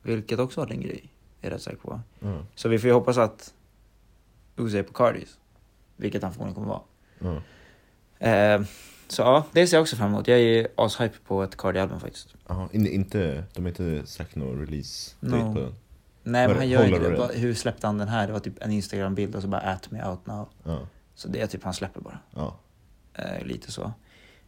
vilket 0.01 0.39
också 0.39 0.61
var 0.61 0.71
en 0.71 0.81
grej, 0.81 1.11
är 1.41 1.47
jag 1.49 1.55
rätt 1.55 1.61
säker 1.61 1.77
på. 1.77 2.01
Ja. 2.19 2.37
Så 2.55 2.69
vi 2.69 2.79
får 2.79 2.87
ju 2.87 2.93
hoppas 2.93 3.17
att 3.17 3.53
Uzi 4.55 4.77
är 4.79 4.83
på 4.83 4.93
Cardis. 4.93 5.37
Vilket 5.95 6.23
han 6.23 6.31
förmodligen 6.33 6.55
kommer 6.55 6.67
vara. 6.67 6.81
Ja. 7.19 7.41
Eh, 8.27 8.61
så 9.07 9.21
ja, 9.21 9.45
det 9.51 9.67
ser 9.67 9.77
jag 9.77 9.81
också 9.81 9.95
fram 9.95 10.07
emot. 10.09 10.27
Jag 10.27 10.39
är 10.39 10.67
ashype 10.75 11.15
på 11.27 11.43
ett 11.43 11.57
Cardi-album 11.57 11.99
faktiskt. 11.99 12.35
Ja, 12.47 12.69
in, 12.71 12.87
inte, 12.87 13.43
de 13.53 13.61
har 13.61 13.69
inte 13.69 14.07
sagt 14.07 14.35
någon 14.35 14.59
release 14.65 15.15
No. 15.19 15.53
på 15.53 15.59
den. 15.59 15.73
Nej, 16.23 16.47
men 16.47 16.57
han 16.57 16.69
gör 16.69 16.85
inte 16.85 17.09
det. 17.09 17.39
Hur 17.39 17.53
släppte 17.53 17.87
han 17.87 17.97
den 17.97 18.07
här? 18.07 18.27
Det 18.27 18.33
var 18.33 18.39
typ 18.39 18.63
en 18.63 18.71
Instagram-bild 18.71 19.35
och 19.35 19.41
så 19.41 19.47
bara 19.47 19.61
at 19.61 19.91
me 19.91 20.05
out 20.09 20.25
now. 20.25 20.49
Ja, 20.63 20.79
Så 21.15 21.27
det 21.27 21.41
är 21.41 21.47
typ 21.47 21.63
han 21.63 21.73
släpper 21.73 22.01
bara. 22.01 22.19
ja. 22.35 22.55
Eh, 23.13 23.45
lite 23.45 23.71
så. 23.71 23.91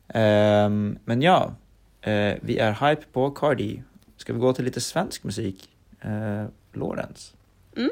Ehm, 0.07 0.97
men 1.05 1.21
ja, 1.21 1.53
eh, 2.01 2.35
vi 2.41 2.57
är 2.57 2.89
hype 2.89 3.01
på 3.13 3.31
Cardi. 3.31 3.83
Ska 4.19 4.33
vi 4.33 4.39
gå 4.39 4.53
till 4.53 4.65
lite 4.65 4.81
svensk 4.81 5.23
musik? 5.23 5.69
Uh, 6.05 6.45
Lorentz. 6.73 7.33
Mm. 7.75 7.89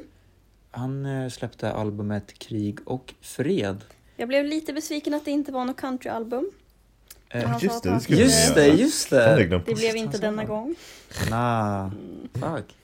Han 0.72 1.06
eh, 1.06 1.30
släppte 1.30 1.72
albumet 1.72 2.40
Krig 2.40 2.80
och 2.86 3.14
Fred. 3.22 3.78
Jag 4.16 4.28
blev 4.28 4.46
lite 4.46 4.74
besviken 4.74 5.14
att 5.14 5.26
det 5.26 5.32
inte 5.32 5.52
var 5.52 5.66
något 5.66 5.78
countryalbum. 5.78 6.52
Eh, 7.30 7.58
just 7.62 7.84
det, 7.84 8.00
det 8.08 8.16
just 8.16 8.56
det, 8.56 8.68
just 8.68 9.10
det! 9.10 9.62
Det 9.66 9.76
blev 9.76 9.96
inte 9.96 10.18
denna 10.18 10.44
gång. 10.44 10.76
Nah, 11.30 11.92
fuck. 12.34 12.76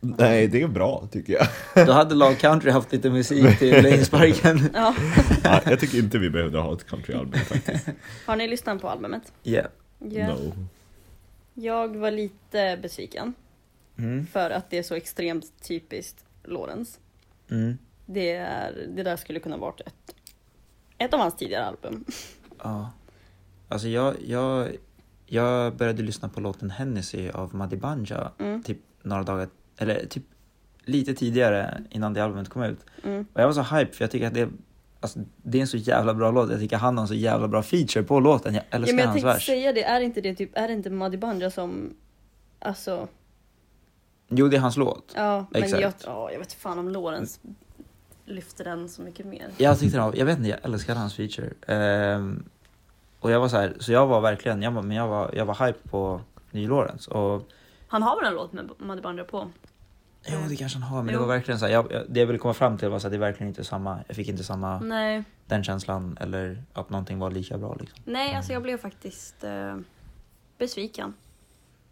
Nej, 0.00 0.48
det 0.48 0.62
är 0.62 0.68
bra 0.68 1.08
tycker 1.12 1.32
jag. 1.32 1.86
Då 1.86 1.92
hade 1.92 2.14
Lag 2.14 2.38
Country 2.38 2.70
haft 2.70 2.92
lite 2.92 3.10
musik 3.10 3.58
till 3.58 3.86
insparken. 3.86 4.70
Ja. 4.74 4.94
Ja, 5.44 5.60
jag 5.64 5.80
tycker 5.80 5.98
inte 5.98 6.18
vi 6.18 6.30
behövde 6.30 6.58
ha 6.58 6.72
ett 6.72 6.86
countryalbum 6.86 7.40
faktiskt. 7.40 7.88
Har 8.26 8.36
ni 8.36 8.48
lyssnat 8.48 8.80
på 8.80 8.88
albumet? 8.88 9.32
Yeah. 9.44 9.66
Ja. 9.98 10.26
No. 10.28 10.52
Jag 11.60 11.96
var 11.96 12.10
lite 12.10 12.78
besviken 12.82 13.34
Mm. 13.96 14.26
för 14.26 14.50
att 14.50 14.70
det 14.70 14.78
är 14.78 14.82
så 14.82 14.94
extremt 14.94 15.52
typiskt 15.68 16.24
Lorentz. 16.44 17.00
Mm. 17.50 17.78
Det, 18.06 18.32
är, 18.32 18.86
det 18.96 19.02
där 19.02 19.16
skulle 19.16 19.40
kunna 19.40 19.56
varit 19.56 19.80
ett, 19.80 20.14
ett 20.98 21.14
av 21.14 21.20
hans 21.20 21.36
tidigare 21.36 21.64
album. 21.64 22.04
Ja. 22.62 22.90
Alltså 23.68 23.88
jag, 23.88 24.14
jag, 24.26 24.76
jag 25.26 25.76
började 25.76 26.02
lyssna 26.02 26.28
på 26.28 26.40
låten 26.40 26.70
Hennessy 26.70 27.30
av 27.30 27.54
Madi 27.54 27.76
Banja 27.76 28.32
Mm. 28.38 28.62
typ 28.62 28.78
några 29.02 29.22
dagar, 29.22 29.48
eller 29.76 30.06
typ 30.06 30.22
lite 30.84 31.14
tidigare 31.14 31.82
innan 31.90 32.14
det 32.14 32.24
albumet 32.24 32.48
kom 32.48 32.62
ut. 32.62 32.78
Mm. 33.04 33.26
Och 33.32 33.40
jag 33.40 33.46
var 33.46 33.52
så 33.64 33.76
hype 33.76 33.92
för 33.92 34.04
jag 34.04 34.10
tycker 34.10 34.26
att 34.26 34.34
det, 34.34 34.48
alltså, 35.00 35.18
det 35.42 35.58
är 35.58 35.62
en 35.62 35.66
så 35.68 35.76
jävla 35.76 36.14
bra 36.14 36.30
låt. 36.30 36.50
Jag 36.50 36.60
tycker 36.60 36.76
han 36.76 36.96
har 36.96 37.02
en 37.02 37.08
så 37.08 37.14
jävla 37.14 37.48
bra 37.48 37.62
feature 37.62 38.02
på 38.02 38.20
låten. 38.20 38.54
Jag 38.54 38.62
Ja, 38.70 38.76
älskar 38.76 38.94
men 38.94 38.98
jag 39.04 39.06
hans 39.08 39.14
tänkte 39.22 39.34
vers. 39.34 39.46
säga 39.46 39.72
det, 39.72 39.82
är 39.84 40.00
inte 40.00 40.20
det 40.20 40.34
typ, 40.34 40.50
är 40.58 40.68
det 40.68 40.74
inte 40.74 40.90
Muddy 40.90 41.16
Banja 41.16 41.50
som, 41.50 41.94
alltså, 42.58 43.08
Jo, 44.28 44.48
det 44.48 44.56
är 44.56 44.60
hans 44.60 44.76
låt. 44.76 45.12
ja, 45.16 45.46
men 45.50 45.62
Exakt. 45.62 45.82
jag, 45.82 45.92
ja, 46.04 46.30
jag 46.32 46.38
vet 46.38 46.52
fan 46.52 46.78
om 46.78 46.88
Lorentz 46.88 47.40
lyfter 48.24 48.64
den 48.64 48.88
så 48.88 49.02
mycket 49.02 49.26
mer. 49.26 49.46
Jag 49.56 49.78
tyckte 49.78 49.98
den 49.98 50.12
jag 50.16 50.26
vet 50.26 50.38
inte, 50.38 50.50
jag 50.50 50.58
älskar 50.62 50.94
hans 50.94 51.14
feature. 51.14 51.50
Ehm, 51.66 52.44
och 53.20 53.30
jag 53.30 53.40
var 53.40 53.48
så 53.48 53.56
här, 53.56 53.76
så 53.80 53.92
jag 53.92 54.06
var 54.06 54.20
verkligen, 54.20 54.62
jag 54.62 54.70
var, 54.70 54.82
men 54.82 54.96
jag 54.96 55.08
var, 55.08 55.30
jag 55.34 55.44
var 55.44 55.66
hype 55.66 55.88
på 55.88 56.20
Ny 56.50 56.66
Lorentz. 56.68 57.08
Och 57.08 57.48
Han 57.88 58.02
har 58.02 58.16
väl 58.16 58.26
en 58.28 58.34
låt 58.34 58.52
med 58.52 58.70
Muddy 58.78 59.02
Banja 59.02 59.24
på? 59.24 59.50
Jo, 60.32 60.38
det 60.48 60.56
kanske 60.56 60.78
han 60.78 60.88
har, 60.88 61.02
men 61.02 61.14
Jo. 61.14 61.20
det 61.20 61.26
var 61.26 61.34
verkligen 61.34 61.60
så 61.60 61.66
här, 61.66 61.72
jag, 61.72 61.92
jag, 61.92 62.04
det 62.08 62.20
jag 62.20 62.26
ville 62.26 62.38
komma 62.38 62.54
fram 62.54 62.78
till 62.78 62.88
var 62.88 62.98
så 62.98 63.06
att 63.06 63.12
det 63.12 63.16
är 63.16 63.20
verkligen 63.20 63.48
inte 63.48 63.64
samma, 63.64 63.98
jag 64.06 64.16
fick 64.16 64.28
inte 64.28 64.44
samma, 64.44 64.80
Nej, 64.80 65.24
den 65.46 65.64
känslan 65.64 66.18
eller 66.20 66.62
att 66.72 66.90
någonting 66.90 67.18
var 67.18 67.30
lika 67.30 67.58
bra 67.58 67.76
liksom. 67.80 67.98
nej, 68.04 68.34
alltså 68.34 68.52
jag 68.52 68.62
blev 68.62 68.76
faktiskt 68.78 69.44
eh, 69.44 69.76
besviken. 70.58 71.14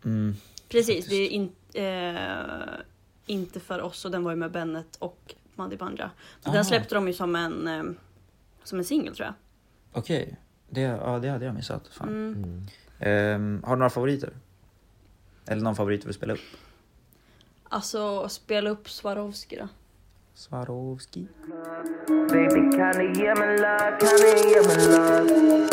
Mm. 0.05 0.35
Precis, 0.69 1.07
det 1.07 1.15
är 1.17 1.29
in, 1.29 1.53
eh, 1.75 2.81
inte 3.27 3.61
för 3.61 3.81
oss 3.83 4.05
och 4.05 4.11
den 4.11 4.25
var 4.25 4.31
ju 4.31 4.37
med 4.37 4.51
Bennet 4.53 4.97
och 4.99 5.35
Muddy 5.55 5.77
Banja. 5.77 6.11
Ah. 6.43 6.53
Den 6.53 6.65
släppte 6.65 6.95
de 6.95 7.07
ju 7.07 7.15
som 7.15 7.37
en, 7.37 7.69
eh, 7.69 7.85
som 8.65 8.79
en 8.79 8.85
singel 8.85 9.17
tror 9.17 9.27
jag. 9.27 9.35
Okej, 9.93 10.37
det, 10.69 10.81
ja, 10.81 11.19
det 11.19 11.29
hade 11.29 11.45
jag 11.45 11.55
missat. 11.55 11.89
Fan. 11.89 12.09
Mm. 12.09 12.67
Ehm, 12.99 13.63
har 13.65 13.77
du 13.77 13.79
några 13.79 13.91
favoriter? 13.91 14.31
Eller 15.47 15.63
någon 15.63 15.77
favorit 15.77 16.01
du 16.01 16.07
vill 16.07 16.15
spela 16.15 16.33
upp? 16.33 16.41
Alltså 17.69 18.29
spela 18.29 18.71
upp 18.71 18.91
Swarovski 18.91 19.57
då. 19.57 19.69
Swarovski. 20.35 21.27
Baby, 22.09 22.77
kan 22.77 22.93
du 22.93 23.13
ge 23.21 23.35
mig 23.35 23.59
love, 23.59 23.97
kan 24.01 24.17
du 24.21 24.49
ge 24.49 24.63
mig 24.67 24.87
love? 24.87 25.69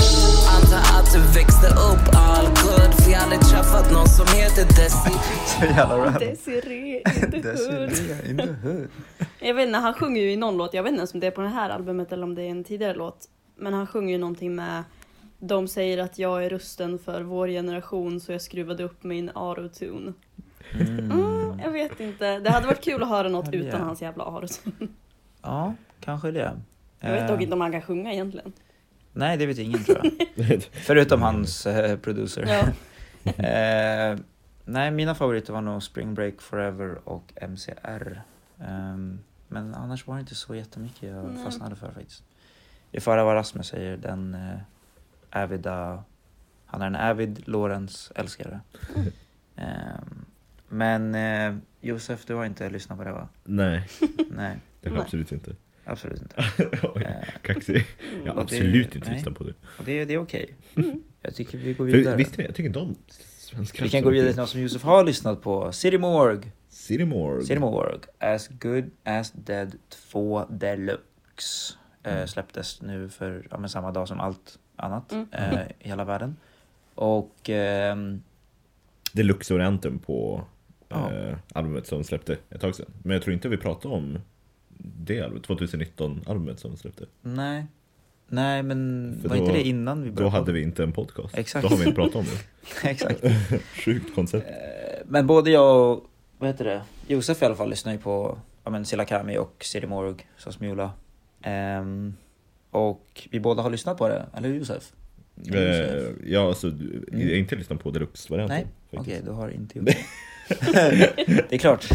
Antar 0.56 1.00
att 1.00 1.14
du 1.14 1.20
växte 1.40 1.68
upp 1.68 2.16
all 2.16 2.46
good 2.46 2.94
För 3.04 3.12
jag 3.12 3.18
har 3.18 3.24
aldrig 3.24 3.42
träffat 3.42 3.92
någon 3.92 4.08
som 4.08 4.28
heter 4.28 4.66
Desi 4.66 5.14
Så 5.48 5.66
jävla 5.66 5.98
random. 5.98 6.20
Desiree 6.20 6.98
in 6.98 7.32
the 7.32 7.38
hood. 7.38 7.90
Desiree 7.90 8.30
in 8.30 8.38
the 8.38 8.68
hood. 8.68 8.90
Jag 9.40 9.54
vet 9.54 9.68
inte, 9.68 9.80
han 9.80 9.94
sjunger 9.94 10.22
ju 10.22 10.32
i 10.32 10.36
någon 10.36 10.58
låt, 10.58 10.74
jag 10.74 10.84
vet 10.84 10.90
inte 10.90 11.00
ens 11.00 11.14
om 11.14 11.20
det 11.20 11.28
är 11.28 11.32
på 11.32 11.42
det 11.42 11.48
här 11.48 11.70
albumet 11.70 12.12
eller 12.12 12.24
om 12.24 12.36
det 12.36 12.42
är 12.42 12.50
en 12.50 12.64
tidigare 12.64 12.94
låt. 12.94 13.30
Men 13.56 13.74
han 13.74 13.88
sjunger 13.88 14.12
ju 14.12 14.18
någonting 14.18 14.56
med 14.56 14.84
De 15.40 15.68
säger 15.68 15.98
att 15.98 16.20
jag 16.20 16.46
är 16.46 16.50
rösten 16.50 17.00
för 17.00 17.22
vår 17.22 17.48
generation 17.48 18.20
så 18.20 18.32
jag 18.32 18.42
skruvade 18.42 18.84
upp 18.84 19.04
min 19.04 19.32
autotune. 19.36 20.14
Mm, 20.80 21.12
jag 21.64 21.72
vet 21.72 22.00
inte. 22.00 22.40
Det 22.40 22.50
hade 22.50 22.68
varit 22.68 22.84
kul 22.84 23.04
att 23.04 23.10
höra 23.10 23.30
något 23.30 23.54
utan 23.54 23.82
hans 23.82 24.02
jävla 24.02 24.24
autotune. 24.24 24.88
Ja, 25.42 25.74
kanske 26.00 26.32
det. 26.32 26.60
Jag 27.00 27.12
vet 27.12 27.28
dock 27.28 27.36
Ehm, 27.36 27.42
inte 27.42 27.54
om 27.54 27.62
han 27.62 27.72
kan 27.72 27.82
sjunga 27.82 28.14
egentligen. 28.14 28.54
Nej, 29.14 29.38
det 29.38 29.46
vet 29.46 29.58
ingen 29.58 29.84
tror 29.84 29.98
jag. 30.04 30.62
Förutom 30.72 31.22
hans 31.22 31.66
eh, 31.66 31.98
producer. 31.98 32.46
Ja. 32.48 32.64
Eh, 33.44 34.18
nej, 34.66 34.92
mina 34.92 35.16
favoriter 35.16 35.54
var 35.54 35.62
nog 35.62 35.84
Spring 35.84 36.14
Break 36.14 36.42
Forever 36.42 37.10
och 37.10 37.34
MCR. 37.50 38.22
Ehm, 38.60 39.20
men 39.48 39.76
annars 39.76 40.08
var 40.08 40.16
det 40.16 40.22
inte 40.22 40.36
så 40.36 40.56
jättemycket 40.56 41.10
jag 41.10 41.26
Nej. 41.26 41.44
fastnade 41.44 41.76
för 41.76 41.92
faktiskt. 41.92 42.24
Det 42.92 43.00
förra 43.00 43.24
vad 43.24 43.36
Rasmus 43.36 43.68
säger, 43.68 43.98
den 43.98 44.34
eh, 44.34 45.42
avida, 45.44 46.04
han 46.66 46.82
är 46.82 46.88
en 46.88 46.96
avid 46.96 47.44
Lorentz-älskare. 47.48 48.60
Ehm, 49.56 50.26
men 50.74 51.16
eh, 51.16 51.56
Josef, 51.82 52.26
du 52.26 52.34
har 52.36 52.46
inte 52.46 52.70
lyssnat 52.70 52.98
på 52.98 53.04
det 53.04 53.12
va? 53.12 53.28
Nej, 53.44 53.88
Nej, 54.30 54.58
det 54.82 54.90
har 54.90 54.96
jag 54.98 55.04
absolut 55.04 55.32
inte. 55.32 55.56
absolut 55.86 56.22
inte. 56.22 56.36
Oj, 56.96 57.04
Eh, 57.04 57.28
kaxig. 57.42 57.86
Jag 58.26 58.34
har 58.34 58.42
och 58.42 58.50
det- 58.50 58.56
absolut 58.56 58.96
inte 58.96 59.08
nej. 59.10 59.18
lyssnat 59.18 59.36
på 59.36 59.44
det. 59.44 59.54
och 59.78 59.84
det, 59.86 60.06
det 60.06 60.14
är 60.14 60.18
okej. 60.18 60.56
Jag 61.22 61.36
tycker 61.36 61.58
vi 61.58 61.74
går 61.74 61.90
För, 61.90 61.98
vidare. 61.98 62.16
visste 62.16 62.38
ni? 62.38 62.44
Jag 62.46 62.56
tycker 62.56 62.68
inte 62.68 62.80
om 62.80 62.96
svenska 63.38 63.84
Vi 63.84 63.90
kan 63.90 64.04
gå 64.04 64.10
vidare 64.10 64.30
till 64.30 64.40
något 64.40 64.50
som 64.50 64.62
Josef 64.62 64.84
har 64.84 65.04
lyssnat 65.04 65.42
på. 65.42 65.72
City 65.72 65.98
Morgue. 65.98 66.52
City 66.70 67.06
Morgue. 67.06 67.42
City 67.46 67.60
Morgue. 67.60 68.00
As 68.20 68.48
Good 68.48 68.92
As 69.04 69.32
Dead 69.32 69.76
2 70.12 70.46
Deluxe. 70.50 71.74
Eh, 72.04 72.26
släpptes 72.26 72.82
nu 72.82 73.10
för 73.10 73.48
ja, 73.52 73.58
men 73.58 73.70
samma 73.70 73.92
dag 73.92 74.08
som 74.08 74.20
allt 74.20 74.60
annat 74.76 75.12
Mm. 75.12 75.28
eh, 75.32 75.60
i 75.80 75.88
hela 75.90 76.06
världen. 76.06 76.36
Och 76.96 77.50
ehm, 77.50 78.22
Deluxe-varianten 79.14 80.00
på 80.00 80.46
Ja. 80.94 81.14
eh, 81.30 81.36
albumet 81.54 81.88
som 81.88 82.04
släppte 82.04 82.38
ett 82.50 82.62
tag 82.62 82.76
sedan. 82.76 82.86
Men 83.04 83.14
jag 83.14 83.24
tror 83.24 83.34
inte 83.34 83.50
vi 83.50 83.58
pratade 83.58 83.96
om 83.96 84.20
det 84.78 85.22
albumet, 85.22 85.48
2019-albumet 85.48 86.60
som 86.60 86.78
släppte. 86.78 87.06
nej. 87.22 87.66
Nej 88.28 88.64
men 88.64 89.18
För 89.22 89.30
var 89.30 89.36
då- 89.36 89.42
inte 89.44 89.54
det 89.54 89.64
innan 89.68 90.04
vi 90.04 90.10
Då 90.10 90.16
började? 90.16 90.36
hade 90.38 90.52
vi 90.52 90.62
inte 90.62 90.84
en 90.84 90.92
podcast. 90.92 91.38
Exakt. 91.38 91.64
Då 91.64 91.70
har 91.70 91.78
vi 91.78 91.84
inte 91.84 91.96
pratat 91.96 92.16
om 92.16 92.26
det. 92.26 92.40
Exakt. 92.90 93.22
Sjukt 93.86 94.16
koncept. 94.16 94.48
Eh, 94.48 94.54
Men 95.06 95.28
både 95.28 95.52
jag 95.52 95.92
och, 95.92 96.06
vad 96.38 96.50
heter 96.50 96.66
det, 96.66 96.82
Josef 97.08 97.42
i 97.42 97.46
alla 97.46 97.56
fall 97.56 97.70
lyssnar 97.70 97.92
ju 97.92 97.98
på 97.98 98.38
ja, 98.64 98.72
men 98.72 98.86
Silakami 98.86 99.38
och 99.38 99.56
City 99.64 99.88
Morgue, 99.88 100.26
som 100.38 100.54
Smula. 100.54 100.92
Ehm, 101.42 102.14
och 102.72 103.28
vi 103.32 103.40
båda 103.40 103.62
har 103.62 103.70
lyssnat 103.70 103.98
på 103.98 104.08
det, 104.08 104.26
eller 104.38 104.50
hur 104.50 104.56
Josef? 104.56 104.92
Eh, 105.54 106.04
ja, 106.26 106.48
alltså, 106.48 106.70
du- 106.70 107.06
jag 107.12 107.20
har 107.20 107.36
inte 107.36 107.56
lyssnat 107.56 107.80
på 107.84 107.92
deluxe-varianten. 107.92 108.58
Nej, 108.58 108.68
okej, 108.90 108.98
faktiskt. 109.00 109.26
du 109.26 109.32
har 109.32 109.50
inte 109.50 109.78
gjort 109.78 109.88
det. 109.88 109.98
Det 111.50 111.52
är 111.56 111.58
klart. 111.58 111.86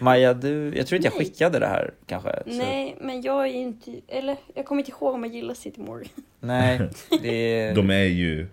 Maja, 0.00 0.34
du, 0.34 0.72
jag 0.76 0.86
tror 0.86 0.96
inte 0.96 1.06
jag 1.06 1.14
skickade 1.14 1.58
det 1.58 1.66
här 1.66 1.94
kanske. 2.06 2.42
så- 2.46 2.50
Nej, 2.50 2.96
men 3.00 3.22
jag 3.22 3.46
är 3.46 3.52
inte, 3.54 4.00
eller 4.08 4.36
jag 4.54 4.66
kommer 4.66 4.78
inte 4.82 4.90
ihåg 4.90 5.14
om 5.14 5.24
jag 5.24 5.34
gillar 5.34 5.54
City 5.54 5.80
Morgue. 5.80 6.08
Nej, 6.40 6.80
det 7.22 7.72
De 7.72 7.90
är 7.90 8.04
ju 8.04 8.46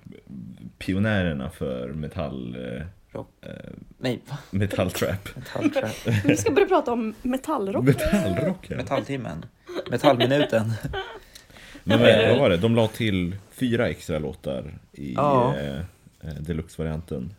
pionjärerna 0.78 1.50
för 1.50 1.88
metall... 1.90 2.56
Eh, 2.80 2.86
Rock. 3.12 3.30
eh, 3.42 3.50
Nej, 3.98 4.20
va? 4.30 4.38
metalltrap. 4.52 5.30
Metalltrap. 5.36 6.08
Vi 6.26 6.38
ska 6.38 6.52
börja 6.52 6.68
prata 6.68 6.92
om 6.92 7.14
metallrock. 7.22 7.84
Metallrock 7.84 8.66
ja. 8.70 8.76
Metalltimmen. 8.78 9.46
Metallminuten. 9.92 10.74
Men 11.84 12.00
vad, 12.00 12.38
var 12.40 12.50
det? 12.50 12.58
De 12.58 12.76
la 12.76 12.88
till 12.88 13.36
fyra 13.52 13.90
extra 13.90 14.20
låtar 14.20 14.74
i 14.92 15.14
Ja. 15.14 15.56
eh, 15.58 15.78
eh, 16.22 16.34
deluxe-varianten. 16.40 17.34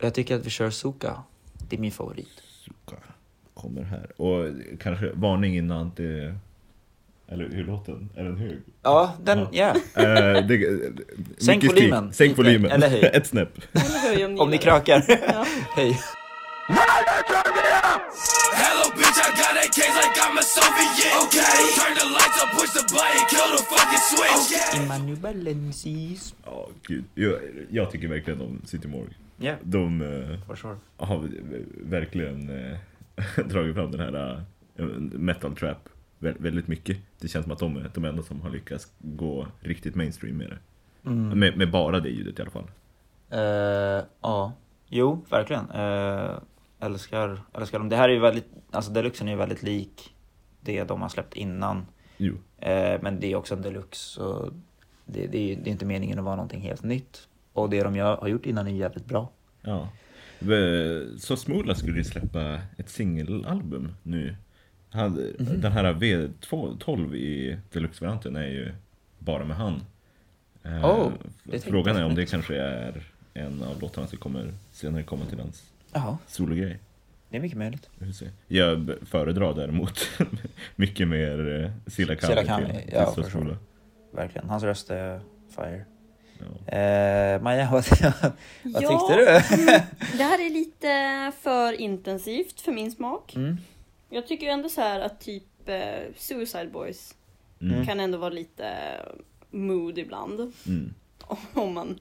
Jag 0.00 0.14
tycker 0.14 0.34
att 0.36 0.46
vi 0.46 0.50
kör 0.50 0.70
Suka. 0.70 1.22
Det 1.74 1.78
är 1.78 1.80
min 1.80 1.92
favorit. 1.92 2.42
Suka 2.64 2.96
kommer 3.54 3.82
här. 3.82 4.20
Och 4.20 4.50
kanske 4.80 5.10
varning 5.14 5.56
innan 5.56 5.92
det... 5.96 6.34
Eller 7.28 7.48
hur 7.48 7.64
låter 7.64 7.92
den? 7.92 8.08
Är 8.16 8.24
den 8.24 8.36
hög? 8.36 8.58
Ja, 8.82 9.14
den, 9.24 9.38
Ja. 9.38 9.74
ja. 9.94 10.02
Eh, 10.02 10.46
det, 10.46 10.80
Sänk 11.38 11.64
volymen 11.64 12.12
Sänk 12.12 12.28
lite, 12.30 12.42
volymen. 12.42 12.70
eller 12.70 12.88
höj. 12.88 13.00
Ett 13.12 13.26
snäpp. 13.26 13.48
Eller 13.72 14.26
om 14.26 14.40
Om 14.40 14.50
ni 14.50 14.56
det. 14.56 14.62
krökar. 14.62 15.04
Ja. 15.08 15.46
Hej. 15.76 16.00
Hello, 18.62 18.84
bitch, 18.96 19.18
I 19.26 19.30
got 19.40 19.52
that 19.58 19.70
case 19.78 19.94
like 20.02 20.16
I'm 20.26 20.38
a 20.38 20.42
Soviet. 20.42 21.12
Okay. 21.24 21.62
Turn 21.78 21.94
the 22.00 22.06
lights 22.16 22.38
up, 22.42 22.50
push 22.58 22.72
the 22.78 22.84
button, 22.94 23.22
kill 23.32 23.48
the 23.56 23.62
fucking 23.72 24.02
switch. 24.10 24.80
Emmanuel 24.82 25.16
Balensis. 25.16 26.34
Ja, 26.44 26.68
gud. 26.86 27.04
Jag, 27.14 27.34
jag 27.70 27.90
tycker 27.90 28.08
verkligen 28.08 28.40
om 28.40 28.60
City 28.64 28.88
Morg. 28.88 29.10
Ja, 29.36 29.54
De 29.62 30.00
eh, 30.00 30.54
sure. 30.54 30.76
har 30.96 31.28
verkligen 31.90 32.48
eh, 32.50 32.76
dragit 33.46 33.74
fram 33.74 33.90
den 33.90 34.00
här 34.00 34.44
eh, 34.76 34.84
metal 35.12 35.56
trap 35.56 35.88
vä- 36.18 36.36
väldigt 36.42 36.68
mycket. 36.68 36.98
Det 37.20 37.28
känns 37.28 37.44
som 37.44 37.52
att 37.52 37.58
de 37.58 37.76
är 37.76 37.90
de 37.94 38.04
enda 38.04 38.22
som 38.22 38.40
har 38.40 38.50
lyckats 38.50 38.92
gå 38.98 39.46
riktigt 39.60 39.94
mainstream 39.94 40.36
med 40.36 40.50
det. 40.50 40.58
Mm. 41.10 41.38
Med, 41.38 41.56
med 41.56 41.70
bara 41.70 42.00
det 42.00 42.08
ljudet 42.08 42.38
i 42.38 42.42
alla 42.42 42.50
fall. 42.50 42.70
Eh, 43.30 44.04
ja, 44.20 44.52
jo, 44.88 45.24
verkligen. 45.30 45.70
Uh, 45.70 46.38
älskar, 46.80 47.40
älskar 47.52 47.78
dem. 47.78 47.88
Det 47.88 47.96
här 47.96 48.08
är 48.08 48.12
ju 48.12 48.20
väldigt, 48.20 48.48
alltså 48.70 48.92
deluxen 48.92 49.28
är 49.28 49.32
ju 49.32 49.38
väldigt 49.38 49.62
lik 49.62 50.14
det 50.60 50.84
de 50.84 51.02
har 51.02 51.08
släppt 51.08 51.34
innan. 51.34 51.86
Jo. 52.16 52.34
Eh, 52.58 53.00
men 53.02 53.20
det 53.20 53.32
är 53.32 53.36
också 53.36 53.54
en 53.54 53.62
deluxe, 53.62 54.10
så 54.10 54.50
det, 55.04 55.26
det, 55.26 55.52
är, 55.52 55.56
det 55.56 55.70
är 55.70 55.72
inte 55.72 55.86
meningen 55.86 56.18
att 56.18 56.24
vara 56.24 56.36
någonting 56.36 56.60
helt 56.60 56.82
nytt. 56.82 57.28
Och 57.54 57.70
det 57.70 57.82
de 57.82 57.96
gör, 57.96 58.16
har 58.16 58.28
gjort 58.28 58.46
innan 58.46 58.66
är 58.66 58.70
jävligt 58.70 59.06
bra. 59.06 59.30
Ja. 59.62 59.88
Så 61.18 61.36
Smoola 61.36 61.74
skulle 61.74 61.98
ju 61.98 62.04
släppa 62.04 62.60
ett 62.76 62.88
singelalbum 62.88 63.92
nu. 64.02 64.36
Han- 64.90 65.32
Den 65.38 65.72
här 65.72 65.94
V12 65.94 67.14
i 67.14 67.58
deluxe-varianten 67.72 68.36
är 68.36 68.46
ju 68.46 68.72
bara 69.18 69.44
med 69.44 69.56
han. 69.56 69.82
Eh, 70.62 70.84
Oh, 70.86 71.12
Frågan 71.62 71.96
är 71.96 72.04
om 72.04 72.14
det 72.14 72.26
kanske 72.26 72.56
är 72.56 73.02
en 73.34 73.62
av 73.62 73.80
låtarna 73.80 74.06
som 74.06 74.18
kommer 74.18 74.52
senare 74.72 75.02
komma 75.02 75.24
till 75.24 75.38
hans 75.40 75.72
sologrej. 76.26 76.78
det 77.30 77.36
är 77.36 77.40
mycket 77.40 77.58
möjligt. 77.58 77.90
Jag 78.48 78.90
föredrar 79.02 79.54
däremot 79.54 80.08
mycket 80.76 81.08
mer 81.08 81.62
eh, 81.64 81.70
Silla 81.90 82.16
Silla 82.16 82.44
Kami, 82.44 82.66
till- 82.66 82.74
till 82.74 82.90
ja. 82.92 83.56
Verkligen. 84.12 84.48
Hans 84.48 84.62
röst 84.62 84.90
är 84.90 85.20
fire. 85.56 85.84
Ja. 86.66 86.72
Eh, 86.78 87.42
Maja, 87.42 87.68
vad, 87.72 87.84
vad 88.62 88.82
Ja. 88.82 88.88
tyckte 88.90 89.16
du? 89.16 89.24
Det 90.18 90.24
här 90.24 90.46
är 90.46 90.50
lite 90.50 91.32
för 91.42 91.72
intensivt 91.80 92.60
för 92.60 92.72
min 92.72 92.90
smak. 92.90 93.36
Mm. 93.36 93.56
Jag 94.10 94.26
tycker 94.26 94.46
ju 94.46 94.52
ändå 94.52 94.68
så 94.68 94.80
här 94.80 95.00
att 95.00 95.20
typ 95.20 95.68
eh, 95.68 95.98
Suicide 96.16 96.66
Boys 96.72 97.14
Mm. 97.60 97.86
kan 97.86 98.00
ändå 98.00 98.18
vara 98.18 98.30
lite 98.30 98.72
mood 99.50 99.98
ibland. 99.98 100.52
Mm. 100.66 100.94
Om 101.54 101.74
man 101.74 101.98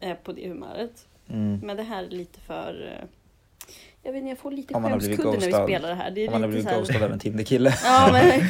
är 0.00 0.14
på 0.14 0.32
det 0.32 0.48
humöret. 0.48 1.06
Mm. 1.28 1.60
Men 1.62 1.76
det 1.76 1.82
här 1.82 2.04
är 2.04 2.08
lite 2.10 2.40
för... 2.40 2.92
eh, 2.98 3.08
Jag 4.02 4.12
vet 4.12 4.18
inte, 4.18 4.28
jag 4.28 4.38
får 4.38 4.50
lite 4.50 4.74
skämskudde 4.74 5.30
när 5.38 5.46
vi 5.46 5.52
spelar 5.52 5.88
det 5.88 5.94
här. 5.94 6.10
Det 6.10 6.20
är 6.24 6.26
Om 6.26 6.32
man 6.32 6.42
har 6.42 6.48
lite 6.48 6.56
blivit 6.56 6.70
här... 6.70 6.78
ghostad 6.78 7.02
av 7.02 7.12
en 7.12 7.18
Tinder-kille. 7.18 7.74
Ja, 7.84 8.10
men... 8.12 8.40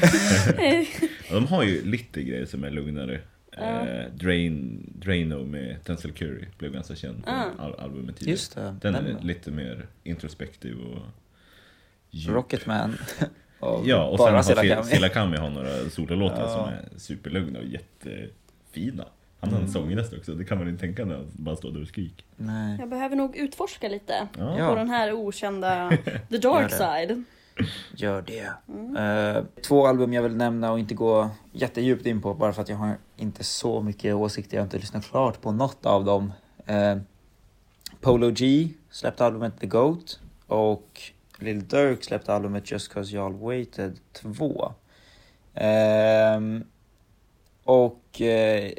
De 1.30 1.46
har 1.46 1.62
ju 1.62 1.84
lite 1.84 2.22
grejer 2.22 2.46
som 2.46 2.64
är 2.64 2.70
lugnare. 2.70 3.20
Ja. 3.60 3.86
Eh, 3.88 4.06
Drain, 4.14 4.82
Draino 4.98 5.44
med 5.44 5.76
Denzel 5.86 6.12
Curry 6.12 6.44
blev 6.58 6.72
ganska 6.72 6.94
känd 6.96 7.24
på 7.24 7.30
Ah. 7.30 7.44
al- 7.64 7.74
albumet 7.80 8.16
tidigare. 8.16 8.30
Just 8.32 8.54
det. 8.54 8.74
Den 8.80 8.94
är 8.94 9.02
den- 9.02 9.26
lite 9.26 9.50
mer 9.50 9.86
introspektiv 10.04 10.76
och 10.80 11.02
djup. 12.10 12.34
Rocketman. 12.34 12.96
Och 13.60 13.82
Ja, 13.86 14.04
och 14.04 14.18
sen 14.20 14.34
har 14.34 14.82
Silla 14.82 15.08
Kami. 15.08 15.36
Har 15.36 15.50
några 15.50 15.90
sololåtar 15.90 16.40
Ja. 16.40 16.48
som 16.48 16.68
är 16.68 16.98
superlugna 16.98 17.58
och 17.58 17.64
jättefina. 17.64 19.04
Han 19.40 19.50
har 19.50 19.56
en 19.56 19.62
Mm. 19.62 19.72
sångröst 19.72 20.12
också, 20.12 20.34
det 20.34 20.44
kan 20.44 20.58
man 20.58 20.68
inte 20.68 20.80
tänka 20.80 21.04
när 21.04 21.14
han 21.16 21.26
bara 21.32 21.56
står 21.56 21.72
där 21.72 21.82
och 21.82 21.88
skriker. 21.88 22.24
Nej. 22.36 22.76
Jag 22.80 22.88
behöver 22.88 23.16
nog 23.16 23.36
utforska 23.36 23.88
lite 23.88 24.28
Ja. 24.38 24.58
Ja. 24.58 24.68
på 24.68 24.74
den 24.74 24.90
här 24.90 25.12
okända 25.12 25.90
The 26.30 26.38
Dark. 26.38 26.72
Side. 26.72 27.24
Gör 27.96 28.22
det. 28.22 28.48
Mm. 28.68 28.96
Eh, 29.36 29.42
två 29.62 29.86
album 29.86 30.12
jag 30.12 30.22
vill 30.22 30.36
nämna 30.36 30.72
och 30.72 30.78
inte 30.78 30.94
gå 30.94 31.30
jättedjupt 31.52 32.06
in 32.06 32.20
på 32.22 32.34
bara 32.34 32.52
för 32.52 32.62
att 32.62 32.68
jag 32.68 32.76
har 32.76 32.96
inte 33.18 33.44
så 33.44 33.82
mycket 33.82 34.14
åsikter. 34.14 34.56
Jag 34.56 34.62
har 34.62 34.66
inte 34.66 34.78
lyssnat 34.78 35.04
klart 35.04 35.40
på 35.40 35.52
något 35.52 35.86
av 35.86 36.04
dem. 36.04 36.32
Eh, 36.66 36.96
Polo 38.00 38.30
G 38.30 38.68
släppte 38.90 39.24
albumet 39.24 39.60
The 39.60 39.66
Goat 39.66 40.20
och 40.46 41.00
Lil 41.38 41.68
Durk 41.68 42.04
släppte 42.04 42.34
albumet 42.34 42.70
Just 42.70 42.92
Cause 42.92 43.16
Y'all 43.16 43.38
Waited 43.38 43.98
2. 44.12 44.72
Eh, 45.54 46.40
och 47.64 48.20
eh, 48.20 48.72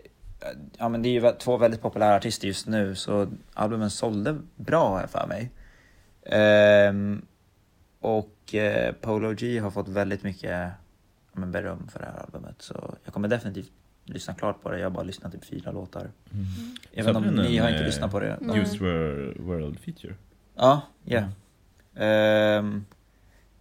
ja 0.78 0.90
men 0.90 1.02
det 1.02 1.10
är 1.10 1.22
ju 1.22 1.32
två 1.32 1.58
väldigt 1.58 1.82
populära 1.82 2.16
artister 2.16 2.48
just 2.48 2.68
nu 2.68 2.96
så 2.96 3.28
albumen 3.54 3.90
sålde 3.90 4.38
bra 4.56 4.98
här 4.98 5.08
för 5.08 5.28
mig. 5.28 5.52
Ehm, 6.24 7.26
och 8.00 8.56
eh, 8.56 8.94
Polo 9.02 9.34
G 9.34 9.60
har 9.60 9.72
fått 9.72 9.88
väldigt 9.88 10.24
mycket 10.24 10.72
men 11.34 11.52
beröm 11.52 11.88
för 11.88 12.00
det 12.00 12.06
här 12.06 12.24
albumet 12.24 12.56
så 12.62 12.96
jag 13.04 13.14
kommer 13.14 13.28
definitivt 13.28 13.72
lyssna 14.14 14.34
klart 14.34 14.62
på 14.62 14.72
det. 14.72 14.78
Jag 14.80 14.86
har 14.86 14.91
bara 14.91 15.03
lyssnat 15.03 15.32
typ 15.32 15.45
fyra 15.45 15.72
låtar. 15.72 16.12
Vet 16.91 17.07
inte 17.07 17.12
om 17.12 17.24
den 17.24 17.36
ni 17.36 17.57
har 17.57 17.70
inte 17.70 17.84
lyssnat 17.84 18.12
på 18.12 18.20
det? 18.20 18.38
Wor- 18.41 19.41
World 19.41 19.80
feature. 19.80 20.16
Ja, 20.55 20.82
ja. 21.03 21.24
Ehm, 21.95 22.86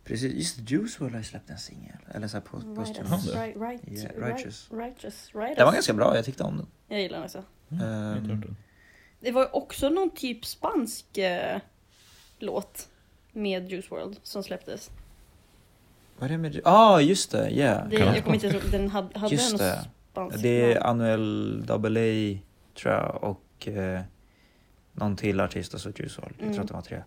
precis, 0.05 0.35
just 0.35 0.71
Juice 0.71 1.01
WRLD 1.01 1.13
har 1.13 1.19
ju 1.19 1.25
släppt 1.25 1.51
en 1.51 1.59
singel. 1.59 1.97
Eller 2.15 2.29
såhär 2.29 2.43
post, 2.45 2.67
Righteous, 2.67 2.89
posthumous. 2.99 3.33
det? 3.33 3.41
right, 3.47 3.57
right, 3.57 3.81
Yeah, 3.89 4.11
right- 4.11 4.35
Righteous. 4.37 4.69
righteous, 4.73 5.31
righteous. 5.35 5.57
Den 5.57 5.67
var 5.67 5.73
ganska 5.73 5.93
bra, 5.95 6.17
jag 6.17 6.25
tyckte 6.25 6.43
om 6.45 6.57
den. 6.57 6.67
Jag 6.89 7.01
gillar 7.03 7.17
den 7.17 7.25
också. 7.25 7.43
Mm, 7.71 8.29
den. 8.29 8.57
Det 9.21 9.33
var 9.33 9.43
ju 9.43 9.49
också 9.49 9.89
någon 9.89 10.11
typ 10.11 10.45
spansk 10.47 11.19
eh, 11.19 11.61
låt 12.39 12.89
med 13.33 13.71
Juice 13.71 13.91
WRLD 13.93 14.17
som 14.23 14.43
släpptes. 14.43 14.91
vad 16.19 16.25
är 16.31 16.33
det 16.33 16.39
med... 16.39 16.55
Ja, 16.55 16.61
ah, 16.65 17.01
just 17.01 17.31
det, 17.31 17.51
yeah. 17.51 17.89
Det, 17.89 17.97
jag 17.97 18.25
kommer 18.25 18.35
inte 18.35 18.47
ihåg, 18.47 18.63
den 18.73 18.89
hade, 18.89 19.19
hade 19.19 19.35
Just 19.35 19.53
något 19.53 19.61
det. 19.61 19.89
Spanskt 20.27 20.43
Det 20.43 20.73
är. 20.73 20.87
Anuel 20.87 21.65
AA, 21.69 22.39
tror 22.81 22.95
jag, 22.95 23.19
och 23.25 23.69
eh, 23.69 24.01
någon 24.93 25.17
till 25.17 25.41
artist 25.41 25.75
och 25.75 25.81
så 25.81 25.91
Juice 25.91 26.19
WRLD. 26.19 26.35
Jag 26.39 26.39
tror 26.39 26.49
Mm. 26.49 26.61
att 26.61 26.69
det 26.69 26.75
var 26.75 26.83
tre. 26.83 27.03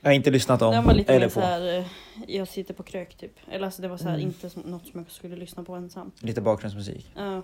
Jag 0.00 0.10
har 0.10 0.14
inte 0.14 0.30
lyssnat 0.30 0.62
om, 0.62 0.72
Den 0.72 0.84
var 0.84 0.94
lite 0.94 1.12
eller 1.14 1.26
mer 1.26 1.34
på. 1.34 1.40
såhär, 1.40 1.78
eh, 1.78 1.86
jag 2.26 2.48
sitter 2.48 2.74
på 2.74 2.82
krök 2.82 3.14
typ. 3.14 3.32
Eller 3.50 3.64
alltså 3.64 3.82
det 3.82 3.88
var 3.88 3.96
såhär 3.96 4.14
Mm. 4.14 4.26
inte 4.26 4.50
som, 4.50 4.62
något 4.62 4.86
som 4.86 5.00
jag 5.00 5.10
skulle 5.10 5.36
lyssna 5.36 5.64
på 5.64 5.74
ensam. 5.74 6.10
Lite 6.20 6.40
bakgrundsmusik. 6.40 7.12
Ja. 7.16 7.42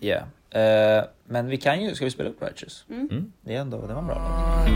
Yeah. 0.00 0.98
Eh, 0.98 1.04
men 1.24 1.46
vi 1.46 1.56
kan 1.56 1.82
ju, 1.82 1.94
ska 1.94 2.04
vi 2.04 2.10
spela 2.10 2.28
upp 2.30 2.42
Righteous? 2.42 2.84
Mm. 2.90 3.08
Mm. 3.10 3.32
Det 3.40 3.54
är 3.54 3.60
ändå, 3.60 3.86
det 3.86 3.92
var 3.94 4.00
en 4.00 4.06
bra 4.06 4.14
låt. 4.18 4.68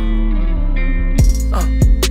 All 1.54 2.01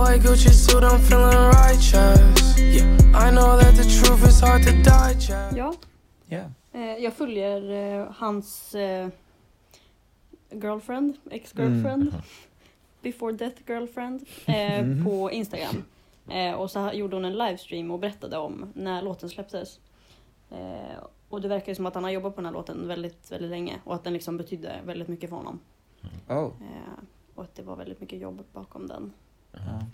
white 0.00 0.22
Gucci 0.28 0.50
suit, 0.50 0.82
I'm 0.82 0.98
feeling 0.98 1.50
righteous. 1.52 2.58
Yeah, 2.58 3.28
I 3.28 3.30
know 3.30 3.58
that 3.60 3.76
the 3.76 3.84
truth 3.84 4.28
is 4.28 4.40
hard 4.40 4.62
to 4.62 4.70
digest. 4.72 5.56
ja, 5.56 5.74
Yeah. 6.28 6.50
eh, 6.72 6.96
jag 7.04 7.12
följer 7.14 7.70
eh, 8.00 8.06
hans 8.16 8.74
eh, 8.74 9.08
girlfriend, 10.50 11.16
ex-girlfriend, 11.30 12.02
Mm. 12.08 12.20
Before 13.02 13.32
death 13.32 13.62
girlfriend, 13.66 14.22
eh, 14.46 14.82
Mhm. 14.86 15.04
på 15.04 15.30
Instagram. 15.30 15.84
Eh, 16.28 16.52
och 16.54 16.70
så 16.70 16.90
gjorde 16.94 17.16
hon 17.16 17.24
en 17.24 17.38
livestream 17.38 17.90
och 17.90 17.98
berättade 17.98 18.36
om 18.38 18.72
när 18.74 19.02
låten 19.02 19.28
släpptes. 19.28 19.80
Eh, 20.50 20.98
och 21.28 21.40
det 21.40 21.48
verkar 21.48 21.68
ju 21.68 21.74
som 21.74 21.86
att 21.86 21.94
han 21.94 22.04
har 22.04 22.10
jobbat 22.10 22.34
på 22.34 22.40
den 22.40 22.46
här 22.46 22.52
låten 22.52 22.88
väldigt, 22.88 23.32
väldigt 23.32 23.50
länge 23.50 23.80
och 23.84 23.94
att 23.94 24.04
den 24.04 24.12
liksom 24.12 24.36
betydde 24.36 24.80
väldigt 24.86 25.08
mycket 25.08 25.30
för 25.30 25.36
honom. 25.36 25.58
Oh. 26.28 26.44
Eh, 26.44 26.98
och 27.34 27.42
att 27.42 27.54
det 27.54 27.62
var 27.62 27.76
väldigt 27.76 28.00
mycket 28.00 28.18
jobb 28.20 28.42
bakom 28.52 28.86
den. 28.86 29.12
Ja. 29.52 29.86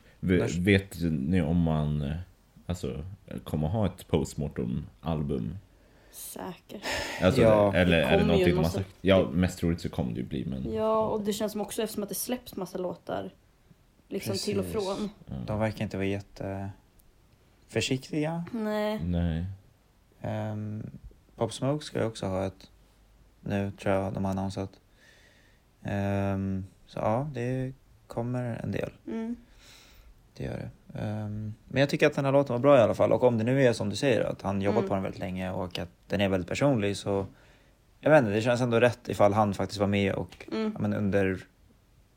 Vet 0.59 0.97
ni 1.03 1.43
om 1.43 1.63
man 1.63 2.03
eh, 2.03 2.17
alltså, 2.67 3.05
kommer 3.45 3.69
ha 3.69 3.87
ett 3.87 4.09
postmortem 4.09 4.87
album? 5.01 5.59
Säkert. 6.11 6.83
Alltså, 7.23 7.41
Ja. 7.41 7.75
eller 7.75 7.97
Det 7.97 8.03
är 8.05 8.19
det 8.19 8.25
någonting 8.25 8.55
de 8.55 8.63
har 8.65 8.71
sagt? 8.71 8.89
Ja, 9.01 9.31
mest 9.31 9.59
troligt 9.59 9.81
så 9.81 9.89
kommer 9.89 10.13
det 10.13 10.21
ju 10.21 10.27
bli 10.27 10.45
men... 10.45 10.73
Ja, 10.73 11.07
och 11.07 11.21
det 11.21 11.33
känns 11.33 11.53
som 11.53 11.61
också 11.61 11.83
eftersom 11.83 12.03
att 12.03 12.09
det 12.09 12.15
släpps 12.15 12.57
massa 12.57 12.79
låtar 12.79 13.31
liksom 14.09 14.37
till 14.37 14.59
och 14.59 14.65
Precis. 14.65 14.87
från. 14.87 15.11
De 15.47 15.59
verkar 15.59 15.85
inte 15.85 15.97
vara 15.97 16.07
jätte 16.07 16.71
försiktiga. 17.69 18.45
Nej. 18.53 19.01
Nej. 19.05 19.45
Um, 20.53 20.91
Pop 21.37 21.53
Smoke 21.53 21.85
ska 21.85 21.99
ju 21.99 22.05
också 22.05 22.27
ha 22.27 22.47
ett 22.47 22.71
nu 23.41 23.71
tror 23.71 23.95
jag 23.95 24.13
de 24.13 24.25
har 24.25 24.31
annonsat. 24.31 24.71
Ehm, 25.83 26.67
så 26.87 26.99
ja, 26.99 27.31
det 27.35 27.73
kommer 28.07 28.61
en 28.65 28.73
del. 28.73 28.91
Mm. 29.07 29.37
Det 30.37 30.45
gör 30.45 30.57
det. 30.57 30.99
Ehm, 30.99 31.55
men 31.69 31.81
jag 31.81 31.89
tycker 31.91 32.07
att 32.07 32.15
den 32.15 32.25
här 32.25 32.33
låten 32.33 32.53
var 32.55 32.61
bra 32.61 32.79
i 32.79 32.81
alla 32.81 32.95
fall. 32.95 33.13
Och 33.13 33.23
om 33.25 33.39
det 33.39 33.45
nu 33.45 33.63
är 33.63 33.73
som 33.73 33.91
du 33.91 33.97
säger, 33.97 34.21
att 34.21 34.43
han 34.43 34.63
jobbat 34.63 34.79
Mm. 34.79 34.89
på 34.89 34.95
den 34.95 35.03
väldigt 35.03 35.21
länge 35.21 35.51
och 35.51 35.79
att 35.79 35.89
den 36.09 36.21
är 36.21 36.29
väldigt 36.29 36.49
personlig 36.49 36.97
så 36.97 37.27
jag 38.01 38.11
vet 38.11 38.19
inte, 38.19 38.31
det 38.31 38.43
känns 38.43 38.61
ändå 38.61 38.81
rätt 38.81 39.09
ifall 39.09 39.33
han 39.33 39.55
faktiskt 39.55 39.81
var 39.81 39.87
med 39.87 40.13
och 40.15 40.47
Mm. 40.53 40.71
ja, 40.75 40.81
men 40.81 40.95
under 40.95 41.39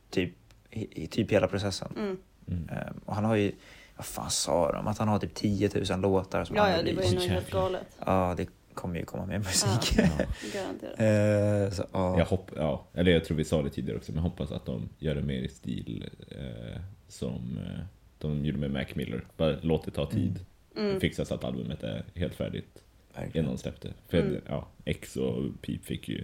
typ, 0.09 0.33
i, 0.69 1.07
typ 1.07 1.31
hela 1.31 1.47
processen. 1.47 1.93
Mm. 1.97 2.17
Mm. 2.47 2.69
Ehm, 2.69 2.99
och 3.05 3.15
han 3.15 3.25
har 3.25 3.35
ju, 3.35 3.51
vad 3.95 4.05
fan 4.05 4.29
sa 4.29 4.71
de? 4.71 4.87
Att 4.87 4.97
han 4.97 5.07
har 5.07 5.19
typ 5.19 5.33
10 5.35 5.69
000 5.89 5.99
låtar 6.01 6.43
som 6.43 6.55
Ja, 6.55 6.61
han 6.61 6.71
ja, 6.71 6.81
det 6.83 6.93
var 6.93 7.03
ju 7.03 7.13
nog 7.15 7.23
helt 7.23 7.51
galet. 7.51 7.97
Ja, 8.05 8.33
det 8.37 8.47
kommer 8.73 8.99
ju 8.99 9.05
komma 9.05 9.25
mer 9.25 9.37
musik. 9.37 9.97
Ja, 9.97 10.03
Ja. 10.19 10.25
garanterat. 10.53 10.93
Ehm, 10.99 11.71
så, 11.71 11.83
ja. 11.91 12.17
Jag 12.19 12.25
hopp, 12.25 12.51
ja, 12.55 12.85
eller 12.93 13.11
jag 13.11 13.25
tror 13.25 13.37
vi 13.37 13.45
sa 13.45 13.61
det 13.61 13.69
tidigare 13.69 13.97
också, 13.97 14.11
men 14.11 14.23
jag 14.23 14.29
hoppas 14.29 14.51
att 14.51 14.65
de 14.65 14.89
gör 14.99 15.15
det 15.15 15.21
mer 15.21 15.41
i 15.41 15.49
stil 15.49 16.09
eh, 16.31 16.81
som 17.07 17.59
eh, 17.65 17.79
de 18.19 18.45
gjorde 18.45 18.57
med 18.59 18.71
Mac 18.71 18.85
Miller. 18.95 19.25
Bara 19.37 19.55
låt 19.61 19.85
det 19.85 19.91
ta 19.91 20.05
tid. 20.05 20.45
Mm. 20.77 20.99
Fixa 20.99 21.25
så 21.25 21.35
att 21.35 21.43
albumet 21.43 21.83
är 21.83 22.03
helt 22.15 22.35
färdigt 22.35 22.83
Verkligen. 23.15 23.45
innan 23.45 23.55
de 23.55 23.61
släppte. 23.61 23.93
För 24.07 24.17
Mm. 24.21 24.41
ja, 24.47 24.67
X 24.85 25.15
och 25.17 25.43
Peep 25.61 25.85
fick 25.85 26.09
ju 26.09 26.23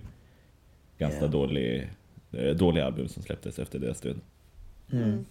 ganska 0.97 1.21
Ja. 1.21 1.27
dålig, 1.27 1.89
eh, 2.31 2.55
dåliga 2.55 2.85
album 2.85 3.07
som 3.07 3.23
släpptes 3.23 3.59
efter 3.59 3.79
deras 3.79 4.01
död. 4.01 4.19
Mm. 4.91 5.25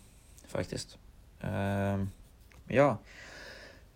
Faktiskt. 0.49 0.99
Ehm, 1.41 2.09
ja. 2.69 2.99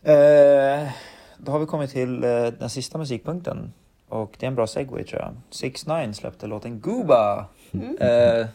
Eh, 0.03 0.91
då 1.39 1.53
har 1.53 1.59
vi 1.59 1.66
kommit 1.66 1.91
till 1.91 2.25
eh, 2.25 2.47
den 2.47 2.71
sista 2.71 2.99
musikpunkten. 2.99 3.73
Och 4.09 4.37
det 4.39 4.47
är 4.47 4.49
en 4.49 4.55
bra 4.55 4.66
segway 4.66 5.05
tror 5.05 5.21
jag. 5.21 5.35
6 5.51 5.87
9 5.87 6.12
släppte 6.14 6.47
låten 6.47 6.81
Gooba. 6.81 7.47
Mm. 7.73 7.97
Eh, 8.01 8.47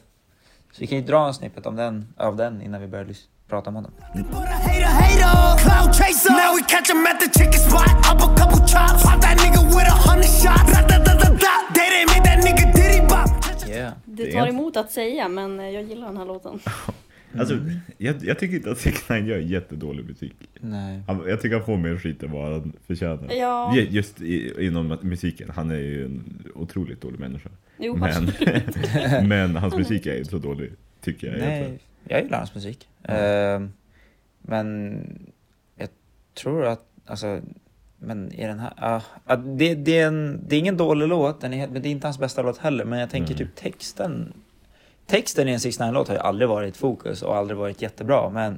så 0.72 0.80
vi 0.80 0.88
kan 0.88 0.98
ju 0.98 1.04
dra 1.04 1.28
en 1.28 1.34
snippet 1.34 1.66
om 1.66 1.76
den, 1.76 2.14
av 2.18 2.36
den 2.36 2.62
innan 2.62 2.82
vi 2.82 2.88
börjar 2.88 3.06
lys- 3.06 3.28
prata 3.54 3.70
om 3.70 3.76
honom. 3.76 3.92
Yeah. 13.70 13.94
Det 14.06 14.32
tar 14.32 14.48
emot 14.48 14.78
att 14.78 14.92
säga 14.92 15.28
men 15.28 15.60
eh, 15.60 15.70
jag 15.70 15.84
gillar 15.84 16.08
den 16.08 16.18
här 16.18 16.26
låten. 16.26 16.60
Alltså, 17.40 17.58
jag, 17.98 18.16
jag 18.24 18.40
tycker 18.40 18.56
inte 18.56 18.72
att 18.72 18.78
6 18.78 19.10
9 19.10 19.20
gör 19.20 19.38
jättedålig 19.38 20.06
musik. 20.06 20.36
Nej. 20.60 21.02
Han, 21.08 21.24
jag 21.28 21.42
tycker 21.42 21.56
han 21.56 21.66
får 21.66 21.78
mer 21.78 21.98
skit 21.98 22.24
än 22.24 22.32
vad 22.32 22.52
han 22.52 22.74
förtjänar. 22.88 23.34
Ja. 23.34 23.76
Ju- 23.76 23.88
Just 23.90 24.22
i, 24.22 24.66
inom 24.66 24.98
musiken, 25.02 25.50
han 25.56 25.72
är 25.72 25.76
ju 25.76 26.06
en 26.06 26.44
otroligt 26.56 27.02
dålig 27.02 27.20
människa. 27.20 27.50
Jo, 27.78 27.96
Men, 27.96 28.32
men 29.28 29.56
hans 29.56 29.76
musik 29.76 30.06
är 30.06 30.18
inte 30.18 30.30
så 30.30 30.38
dålig, 30.38 30.72
tycker 31.02 31.28
jag 31.28 31.36
egentligen. 31.36 31.70
Nej, 31.72 31.80
jag 32.08 32.24
gillar 32.24 32.38
hans 32.38 32.56
musik. 32.56 32.88
Ehm, 33.04 33.74
men 34.42 35.04
jag 35.76 35.90
tror 36.34 36.66
att, 36.66 36.86
alltså, 37.06 37.42
men 37.98 38.32
i 38.34 38.46
den 38.46 38.60
här, 38.60 38.74
ja, 38.78 39.02
att 39.26 39.58
det, 39.60 39.76
det, 39.76 40.00
är 40.00 40.08
en, 40.08 40.40
det 40.48 40.56
är 40.56 40.60
ingen 40.60 40.78
dålig 40.78 41.08
låt, 41.08 41.42
den 41.42 41.54
är, 41.54 41.68
men 41.68 41.82
det 41.82 41.88
är 41.90 41.92
inte 41.92 42.08
hans 42.08 42.20
bästa 42.20 42.42
låt 42.42 42.58
heller. 42.58 42.86
Men 42.86 43.00
jag 43.00 43.10
tänker 43.10 43.30
Nej. 43.36 43.38
typ 43.38 43.56
texten, 43.56 44.34
texten 45.06 45.48
i 45.48 45.52
en 45.52 45.60
6 45.60 45.78
låt 45.80 46.08
har 46.08 46.16
ju 46.16 46.22
aldrig 46.22 46.50
varit 46.50 46.78
fokus 46.78 47.22
och 47.22 47.36
aldrig 47.36 47.58
varit 47.58 47.82
jättebra. 47.82 48.30
Men 48.30 48.58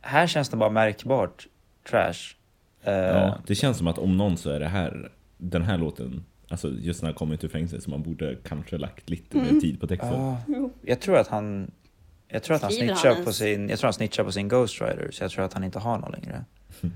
här 0.00 0.26
känns 0.26 0.48
det 0.48 0.56
bara 0.56 0.70
märkbart 0.70 1.46
trash. 1.90 2.34
Eh, 2.82 2.92
Ja, 2.94 3.38
det 3.46 3.54
känns 3.54 3.78
som 3.78 3.86
att 3.86 3.98
om 3.98 4.16
någon 4.16 4.36
så 4.36 4.50
är 4.50 4.60
det 4.60 4.68
här, 4.68 5.10
den 5.36 5.62
här 5.62 5.78
låten, 5.78 6.24
alltså 6.48 6.68
just 6.70 7.02
när 7.02 7.08
han 7.08 7.14
kommer 7.14 7.34
ut 7.34 7.44
ur 7.44 7.48
fängelse, 7.48 7.80
så 7.80 7.90
man 7.90 8.02
borde 8.02 8.36
kanske 8.44 8.78
lagt 8.78 9.10
lite 9.10 9.38
Mm. 9.38 9.54
mer 9.54 9.60
tid 9.60 9.80
på 9.80 9.86
texten. 9.86 10.12
ja, 10.12 10.36
jag 10.82 11.00
tror 11.00 11.16
att 11.16 11.28
han 11.28 11.70
jag 12.28 12.42
tror 12.42 12.56
att 12.56 12.62
han 12.62 12.72
snitchar 12.72 13.24
på 13.24 13.32
sin, 13.32 13.68
jag 13.68 13.78
tror 13.78 13.86
han 13.86 13.92
snitchar 13.92 14.24
på 14.24 14.32
sin 14.32 14.48
Ghostwriter, 14.48 15.08
så 15.12 15.24
jag 15.24 15.30
tror 15.30 15.44
att 15.44 15.52
han 15.52 15.64
inte 15.64 15.78
har 15.78 15.98
någon 15.98 16.12
längre. 16.12 16.44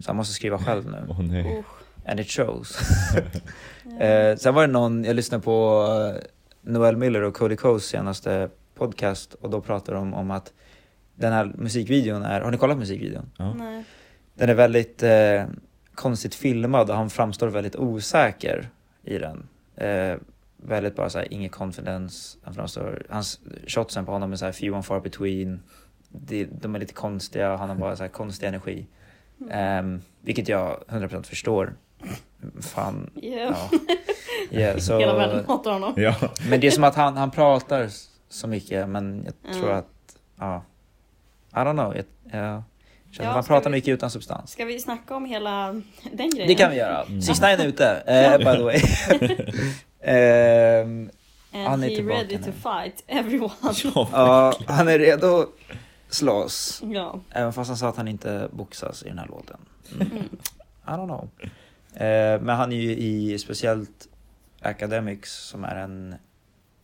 Så 0.00 0.06
han 0.06 0.16
måste 0.16 0.34
skriva 0.34 0.58
själv 0.58 0.90
nu. 0.90 1.06
Åh 1.08 1.22
nej. 1.22 1.64
And 2.06 2.20
it 2.20 2.30
shows. 2.30 2.78
eh, 4.00 4.36
sen 4.36 4.54
var 4.54 4.66
det 4.66 4.72
någon, 4.72 5.04
jag 5.04 5.16
lyssnade 5.16 5.44
på 5.44 5.86
eh, 6.16 6.22
Noel 6.60 6.96
Miller 6.96 7.22
och 7.22 7.34
Cody 7.34 7.56
Coes 7.56 7.84
senaste 7.84 8.48
podcast 8.74 9.34
och 9.34 9.50
då 9.50 9.60
pratade 9.60 9.98
de 9.98 10.14
om 10.14 10.30
att 10.30 10.52
den 11.14 11.32
här 11.32 11.52
musikvideon 11.54 12.22
är, 12.22 12.40
har 12.40 12.50
ni 12.50 12.58
kollat 12.58 12.78
musikvideon? 12.78 13.30
Ja. 13.38 13.54
Nej. 13.54 13.84
Den 14.34 14.48
är 14.48 14.54
väldigt 14.54 15.02
eh, 15.02 15.44
konstigt 15.94 16.34
filmad 16.34 16.90
och 16.90 16.96
han 16.96 17.10
framstår 17.10 17.48
väldigt 17.48 17.76
osäker 17.76 18.68
i 19.02 19.18
den. 19.18 19.48
Eh, 19.76 20.16
väldigt 20.68 20.96
bara 20.96 21.10
såhär, 21.10 21.32
ingen 21.32 21.50
confidence. 21.50 22.38
Han 22.42 22.54
framstår, 22.54 23.06
hans 23.10 23.40
shotsen 23.66 24.04
på 24.06 24.12
honom 24.12 24.32
är 24.32 24.36
såhär 24.36 24.52
few 24.52 24.76
and 24.76 24.84
far 24.86 25.00
between. 25.00 25.62
De, 26.08 26.44
de 26.44 26.74
är 26.74 26.78
lite 26.78 26.94
konstiga 26.94 27.56
han 27.56 27.68
har 27.68 27.76
bara 27.76 27.96
såhär 27.96 28.10
konstig 28.10 28.46
energi. 28.46 28.86
Ehm, 29.50 30.00
vilket 30.20 30.48
jag 30.48 30.82
100% 30.88 31.22
förstår. 31.22 31.74
Fan, 32.60 33.10
Yeah. 33.22 33.56
ja. 33.72 33.78
Yeah, 34.50 34.78
så, 34.78 34.98
Hela 34.98 35.14
världen 35.16 35.44
hatar 35.46 35.72
honom. 35.72 35.92
Ja. 35.96 36.14
men 36.50 36.60
det 36.60 36.66
är 36.66 36.70
som 36.70 36.84
att 36.84 36.94
han, 36.94 37.16
han 37.16 37.30
pratar 37.30 37.88
så 38.28 38.46
mycket 38.48 38.88
men 38.88 39.24
jag 39.44 39.54
tror 39.54 39.64
Mm. 39.66 39.78
att, 39.78 40.16
ja. 40.38 40.62
I 41.52 41.54
don't 41.58 41.72
know. 41.72 41.96
Jag, 41.96 42.04
jag, 42.42 42.62
känns 43.10 43.18
Ja, 43.18 43.24
att 43.28 43.34
han 43.34 43.42
ska 43.42 43.54
pratar 43.54 43.70
vi- 43.70 43.76
mycket 43.76 43.88
utan 43.94 44.10
substans. 44.10 44.50
Ska 44.50 44.64
vi 44.64 44.78
snacka 44.80 45.14
om 45.16 45.24
hela 45.24 45.82
den 46.12 46.30
grejen? 46.30 46.48
Det 46.48 46.54
kan 46.54 46.70
vi 46.70 46.76
göra. 46.76 47.02
Mm. 47.02 47.22
Sista 47.22 47.50
är 47.50 47.66
ute, 47.66 47.90
eh, 48.06 48.38
by 48.38 48.44
the 48.44 48.62
way. 48.62 48.80
Ehm, 50.06 51.10
And 51.52 51.66
Han 51.68 51.82
är 51.84 51.88
tillbaka 51.88 52.18
ready 52.18 52.36
nu. 52.38 52.42
to 52.44 52.52
fight 52.52 53.04
everyone. 53.06 53.52
Ja, 54.12 54.54
han 54.66 54.88
är 54.88 54.98
redo 54.98 55.40
att 55.40 55.48
slåss. 56.08 56.82
Ja. 56.84 57.20
Även 57.30 57.52
fast 57.52 57.68
han 57.68 57.76
sa 57.76 57.88
att 57.88 57.96
han 57.96 58.08
inte 58.08 58.48
boxas 58.52 59.02
i 59.02 59.08
den 59.08 59.18
här 59.18 59.26
låten. 59.26 59.56
Mm. 59.94 60.16
I 60.86 60.90
don't 60.90 61.06
know. 61.06 61.28
Eh, 61.94 62.40
men 62.40 62.48
han 62.56 62.72
är 62.72 62.76
ju 62.76 62.96
i 62.96 63.38
speciellt 63.38 64.08
Academics 64.60 65.32
som 65.32 65.64
är 65.64 65.76
en 65.76 66.14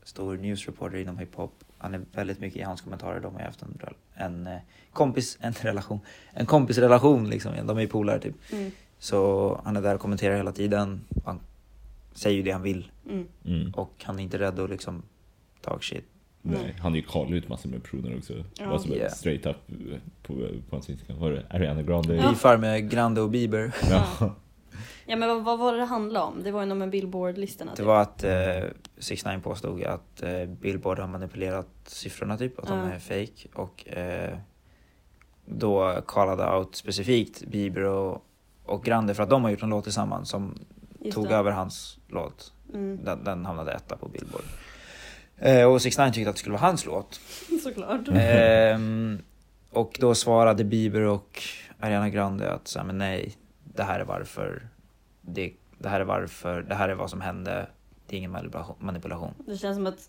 stor 0.05 0.37
newsreporter 0.37 0.99
inom 0.99 1.19
hiphop. 1.19 1.53
Han 1.79 1.95
är 1.95 2.01
väldigt 2.13 2.41
mycket 2.41 2.61
i 2.61 2.63
hans 2.63 2.81
kommentarer. 2.81 3.21
De 3.21 3.33
har 3.35 3.41
ju 3.41 3.47
haft 3.47 3.63
en, 3.63 3.79
en 4.15 4.47
eh, 4.47 4.59
kompis, 4.93 5.39
en 5.41 5.53
relation, 5.53 6.01
en 6.33 6.47
kompisrelation 6.47 7.31
liksom. 7.31 7.53
De 7.67 7.77
är 7.77 7.81
ju 7.81 7.89
polare 7.89 8.19
typ. 8.21 8.35
Mm. 8.53 8.71
Så 8.99 9.61
han 9.65 9.77
är 9.77 9.83
där 9.83 9.95
och 9.95 10.01
kommenterar 10.01 10.37
hela 10.37 10.53
tiden. 10.53 11.05
Han 11.25 11.41
säger 12.15 12.37
ju 12.37 12.43
det 12.43 12.51
han 12.51 12.63
vill 12.63 12.91
Mm. 13.11 13.27
Mm. 13.45 13.71
och 13.75 13.93
han 14.03 14.19
är 14.19 14.23
inte 14.23 14.39
rädd 14.39 14.61
att 14.61 14.71
liksom 14.71 15.03
talk 15.61 15.83
shit. 15.85 16.05
Nej, 16.43 16.77
han 16.81 16.93
är 16.93 16.97
ju 16.97 17.03
kallat 17.03 17.31
ut 17.31 17.49
massor 17.49 17.69
med 17.69 17.83
personer 17.83 18.17
också. 18.19 18.45
Ja. 18.59 18.79
Som 18.79 18.93
Yeah. 18.93 19.11
straight 19.13 19.47
up 19.47 19.57
på, 20.23 20.35
på 20.35 20.77
hans 20.77 20.91
Instagram. 20.91 21.19
Var 21.19 21.31
det 21.31 21.47
Ariana 21.51 21.83
Grande? 21.83 22.15
Ja. 22.17 22.23
Beefar 22.29 22.57
med 22.57 22.91
Grande 22.91 23.21
och 23.21 23.31
Bieber. 23.31 23.75
Ja. 23.91 24.35
Ja 25.07 25.17
men 25.17 25.29
vad, 25.29 25.45
vad 25.45 25.59
var 25.59 25.73
det 25.73 25.79
det 25.79 25.85
handlade 25.85 26.27
om? 26.27 26.43
Det 26.43 26.51
var 26.51 26.61
ju 26.61 26.67
någon 26.67 26.79
med 26.79 26.91
Billboard-listorna. 26.91 27.71
Det 27.71 27.77
typ. 27.77 27.87
var 27.87 28.01
att 28.03 28.25
eh, 28.25 28.65
6 28.99 29.25
9 29.25 29.39
påstod 29.39 29.83
att 29.85 30.23
eh, 30.23 30.45
Billboard 30.47 30.99
har 30.99 31.07
manipulerat 31.09 31.69
siffrorna 31.87 32.39
typ, 32.39 32.59
att 32.59 32.67
de 32.69 32.79
Ja. 32.79 32.85
är 32.93 32.99
fake 32.99 33.49
och 33.55 33.89
eh, 33.89 34.39
då 35.47 36.01
callade 36.07 36.57
out 36.59 36.77
specifikt 36.77 37.47
Bieber 37.47 37.83
och, 37.85 38.25
och 38.65 38.85
Grande 38.85 39.15
för 39.15 39.23
att 39.23 39.31
de 39.31 39.43
har 39.45 39.51
gjort 39.51 39.63
en 39.63 39.71
låt 39.71 39.85
tillsammans 39.85 40.29
som 40.29 40.59
Just 41.05 41.15
tog 41.15 41.29
det. 41.29 41.35
över 41.35 41.51
hans 41.51 41.99
låt. 42.09 42.53
Mm. 42.75 43.05
Den, 43.05 43.25
den 43.25 43.47
hamnade 43.47 43.73
etta 43.73 43.97
på 43.97 44.09
Billboard. 44.09 44.45
Eh, 45.39 45.65
och 45.73 45.83
6 45.83 45.99
9 45.99 46.13
tyckte 46.13 46.31
att 46.31 46.37
det 46.37 46.41
skulle 46.41 46.53
vara 46.53 46.67
hans 46.67 46.87
låt. 46.87 47.21
Såklart. 47.63 48.01
Ehm, 48.13 49.19
och 49.71 49.97
då 50.01 50.15
svarade 50.15 50.65
Bieber 50.65 51.01
och 51.01 51.43
Ariana 51.81 52.09
Grande 52.09 52.53
att 52.53 52.69
så 52.69 52.79
här, 52.79 52.87
men 52.87 52.99
nej, 52.99 53.37
det 53.75 53.83
här 53.83 54.01
är 54.01 54.05
varför. 54.05 54.69
Det, 55.21 55.53
det 55.79 55.89
här 55.89 56.01
är 56.01 56.05
varför, 56.05 56.63
det 56.63 56.75
här 56.75 56.89
är 56.89 56.95
vad 56.95 57.11
som 57.11 57.21
hände. 57.21 57.67
Det 58.07 58.17
är 58.17 58.19
ingen 58.19 58.31
manipulation. 58.31 58.77
manipulation. 58.79 59.35
Det 59.47 59.57
känns 59.57 59.77
som 59.77 59.87
att 59.87 60.09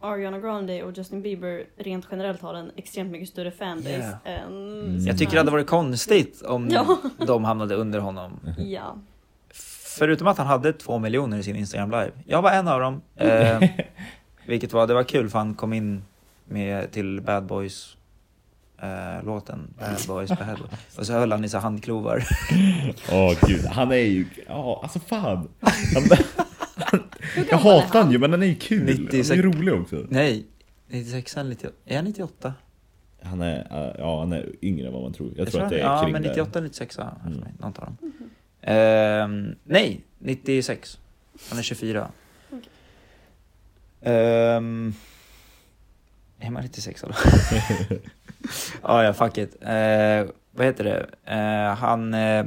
Ariana 0.00 0.38
Grande 0.38 0.82
och 0.82 0.92
Justin 0.98 1.22
Bieber 1.22 1.64
rent 1.76 2.06
generellt 2.10 2.40
har 2.42 2.54
en 2.54 2.70
extremt 2.76 3.10
mycket 3.10 3.28
större 3.28 3.50
fanbase 3.50 3.90
Yeah. 3.90 4.14
än... 4.24 4.80
Mm. 4.80 5.06
Jag 5.06 5.18
tycker 5.18 5.32
det 5.32 5.38
hade 5.38 5.50
varit 5.50 5.66
konstigt 5.66 6.42
om 6.42 6.68
Ja. 6.70 6.98
de 7.26 7.44
hamnade 7.44 7.74
under 7.74 7.98
honom. 7.98 8.40
Ja. 8.58 8.96
Förutom 10.00 10.26
att 10.26 10.38
han 10.38 10.46
hade 10.46 10.72
två 10.72 10.98
miljoner 10.98 11.38
i 11.38 11.42
sin 11.42 11.56
Instagram 11.56 11.90
live. 11.90 12.10
Jag 12.26 12.42
var 12.42 12.50
en 12.50 12.68
av 12.68 12.80
dem. 12.80 13.02
Eh, 13.16 13.62
vilket 14.46 14.72
var, 14.72 14.86
det 14.86 14.94
var 14.94 15.02
kul 15.04 15.28
för 15.30 15.38
han 15.38 15.54
kom 15.54 15.72
in 15.72 16.02
med 16.44 16.90
till 16.90 17.20
Bad 17.20 17.44
Boys 17.44 17.96
eh, 18.82 19.24
låten. 19.24 19.74
Bad 19.78 19.88
Boys, 20.08 20.28
Bad 20.30 20.58
Boys. 20.58 20.98
Och 20.98 21.06
så 21.06 21.12
höll 21.12 21.32
han 21.32 21.44
i 21.44 21.48
så 21.48 21.58
handklovar. 21.58 22.24
Åh 23.12 23.34
gud, 23.46 23.64
han 23.64 23.92
är 23.92 23.96
ju, 23.96 24.26
ja 24.48 24.80
alltså 24.82 24.98
fan. 25.00 25.48
Han, 26.76 27.02
jag 27.50 27.58
hatar 27.58 28.02
han 28.02 28.12
ju 28.12 28.18
men 28.18 28.30
han 28.30 28.42
är 28.42 28.46
ju 28.46 28.54
kul. 28.54 28.84
96. 28.86 29.28
Han 29.30 29.38
är 29.38 29.42
ju 29.42 29.50
rolig 29.52 29.74
också. 29.74 30.06
Nej, 30.08 30.46
96 30.88 31.36
eller 31.36 31.50
98. 31.50 31.74
Är 31.86 31.96
han 31.96 32.04
98? 32.04 32.54
Han 33.22 33.40
är, 33.40 33.66
ja 33.98 34.18
han 34.20 34.32
är 34.32 34.50
yngre 34.62 34.86
än 34.86 34.92
vad 34.92 35.02
man 35.02 35.12
tror. 35.12 35.28
Jag, 35.36 35.36
tror 35.36 35.50
tror 35.50 35.62
att 35.62 35.70
det 35.70 35.76
är 35.80 35.84
Ja, 35.84 36.02
kring 36.02 36.12
men 36.12 36.22
där. 36.22 36.28
98 36.28 36.58
eller 36.58 36.68
96 36.68 36.96
ja, 36.98 37.12
för 37.22 37.28
Mm. 37.28 37.40
mig. 37.40 37.52
Någon 37.58 37.72
av 37.78 37.84
dem. 37.84 38.12
Ehm, 38.62 39.54
nej, 39.64 40.04
96. 40.18 40.98
Han 41.50 41.58
är 41.58 41.62
24. 41.62 42.08
Ehm, 44.02 44.94
är 46.38 46.50
man 46.50 46.62
96 46.62 47.02
då? 47.02 47.08
ja, 48.82 49.04
ja, 49.04 49.12
fuck 49.12 49.38
it. 49.38 49.56
Eh, 49.60 50.26
vad 50.50 50.66
heter 50.66 50.84
det? 50.84 51.06
Eh, 51.24 51.74
han... 51.74 52.14
Eh, 52.14 52.44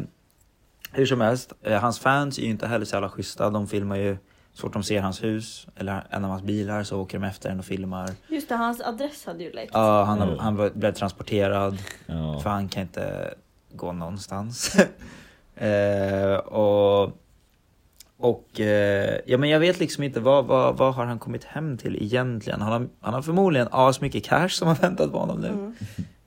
hur 0.95 1.05
som 1.05 1.21
helst, 1.21 1.53
eh, 1.63 1.79
hans 1.81 1.99
fans 1.99 2.37
är 2.37 2.41
ju 2.43 2.49
inte 2.49 2.67
heller 2.67 2.85
så 2.85 2.95
jävla 2.95 3.09
schyssta. 3.09 3.49
De 3.49 3.67
filmar 3.67 3.95
ju 3.95 4.17
så 4.53 4.61
fort 4.61 4.73
de 4.73 4.83
ser 4.83 5.01
hans 5.01 5.23
hus 5.23 5.67
eller 5.75 6.03
en 6.09 6.23
av 6.25 6.31
hans 6.31 6.43
bilar 6.43 6.83
så 6.83 7.01
åker 7.01 7.19
de 7.19 7.27
efter 7.27 7.49
den 7.49 7.59
och 7.59 7.65
filmar. 7.65 8.09
Just 8.27 8.49
det, 8.49 8.55
hans 8.55 8.81
adress 8.81 9.25
hade 9.25 9.43
ju 9.43 9.51
läckt. 9.51 9.71
Ja, 9.73 10.03
han, 10.03 10.21
Mm. 10.21 10.39
han 10.39 10.71
blev 10.75 10.93
transporterad. 10.93 11.77
Ja. 12.05 12.39
För 12.39 12.49
han 12.49 12.69
kan 12.69 12.81
inte 12.81 13.33
gå 13.71 13.91
någonstans. 13.91 14.75
eh, 15.55 16.35
och 16.35 17.19
och 18.23 18.59
eh, 18.59 19.19
ja, 19.25 19.37
men 19.37 19.49
jag 19.49 19.59
vet 19.59 19.79
liksom 19.79 20.03
inte 20.03 20.19
vad, 20.19 20.45
vad, 20.45 20.77
vad 20.77 20.93
har 20.93 21.05
han 21.05 21.19
kommit 21.19 21.43
hem 21.43 21.77
till 21.77 22.03
egentligen? 22.03 22.61
Han 22.61 22.71
har, 22.71 22.87
han 22.99 23.13
har 23.13 23.21
förmodligen 23.21 23.67
asmycket 23.71 24.25
cash 24.25 24.49
som 24.49 24.67
har 24.67 24.75
väntat 24.81 25.11
på 25.11 25.19
honom 25.19 25.39
nu. 25.39 25.47
Mm. 25.47 25.73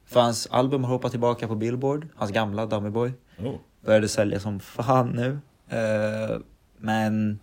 För 0.07 0.21
hans 0.21 0.47
album 0.47 0.85
har 0.85 0.91
hoppat 0.91 1.11
tillbaka 1.11 1.49
på 1.49 1.55
Billboard, 1.55 2.09
hans 2.15 2.31
gamla 2.31 2.67
Dummy 2.67 2.91
Boy. 2.91 3.13
Oh. 3.39 3.55
Började 3.85 4.09
sälja 4.09 4.41
som 4.41 4.61
fan 4.61 5.09
nu. 5.09 5.39
Eh, 5.69 6.39
men 6.79 7.39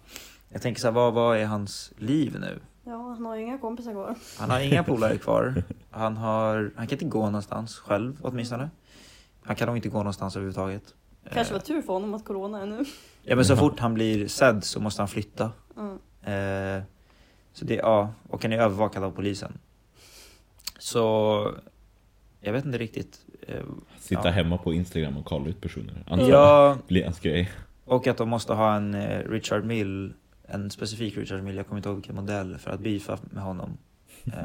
jag 0.49 0.61
tänker 0.61 0.81
så 0.81 0.87
här, 0.87 0.93
vad, 0.93 1.13
vad 1.13 1.37
är 1.37 1.45
hans 1.45 1.93
liv 1.97 2.37
nu? 2.39 2.59
Ja, 2.83 2.91
han 2.91 3.25
har 3.25 3.35
ju 3.35 3.41
inga 3.41 3.57
kompisar 3.57 3.91
kvar. 3.91 4.15
Han 4.39 4.49
har 4.49 4.59
inga 4.59 4.83
polare 4.93 5.17
kvar. 5.17 5.63
Han, 5.91 6.17
har, 6.17 6.71
han 6.75 6.87
kan 6.87 6.95
inte 6.95 7.05
gå 7.05 7.25
någonstans 7.25 7.77
själv 7.77 8.17
åtminstone. 8.21 8.69
Han 9.43 9.55
kan 9.55 9.67
nog 9.67 9.77
inte 9.77 9.89
gå 9.89 9.97
någonstans 9.97 10.35
överhuvudtaget. 10.35 10.83
Kanske 11.31 11.53
var 11.53 11.61
tur 11.61 11.81
för 11.81 11.93
honom 11.93 12.13
att 12.13 12.25
corona 12.25 12.61
är 12.61 12.65
nu. 12.65 12.85
Ja 13.25 13.35
men 13.35 13.45
så 13.45 13.55
fort 13.55 13.79
han 13.79 13.93
blir 13.93 14.27
sedd 14.27 14.63
så 14.63 14.79
måste 14.79 15.01
han 15.01 15.07
flytta. 15.09 15.51
Mm. 15.77 15.93
Eh, 16.23 16.83
så 17.53 17.65
det, 17.65 17.75
ja, 17.75 18.13
och 18.29 18.43
han 18.43 18.53
är 18.53 18.57
övervakad 18.57 19.03
av 19.03 19.11
polisen. 19.11 19.57
Så 20.79 21.51
jag 22.41 22.53
vet 22.53 22.65
inte 22.65 22.77
riktigt. 22.77 23.21
Eh, 23.47 23.63
Sitta 23.97 24.21
ja. 24.25 24.31
hemma 24.31 24.57
på 24.57 24.73
Instagram 24.73 25.17
och 25.17 25.25
kolla 25.25 25.49
ut 25.49 25.61
personer. 25.61 26.03
Antar 26.07 26.29
Ja. 26.29 26.77
blir 26.87 27.03
hans 27.03 27.19
grej. 27.19 27.51
Och 27.85 28.07
att 28.07 28.17
de 28.17 28.29
måste 28.29 28.53
ha 28.53 28.75
en 28.75 28.93
eh, 28.95 29.19
Richard 29.29 29.65
Mill, 29.65 30.13
en 30.47 30.71
specifik 30.71 31.17
Richard 31.17 31.43
Mill, 31.43 31.55
jag 31.55 31.67
kommer 31.67 31.79
inte 31.79 31.89
ihåg 31.89 31.95
vilken 31.97 32.15
modell, 32.15 32.57
för 32.57 32.71
att 32.71 32.79
beefa 32.79 33.17
med 33.23 33.43
honom. 33.43 33.77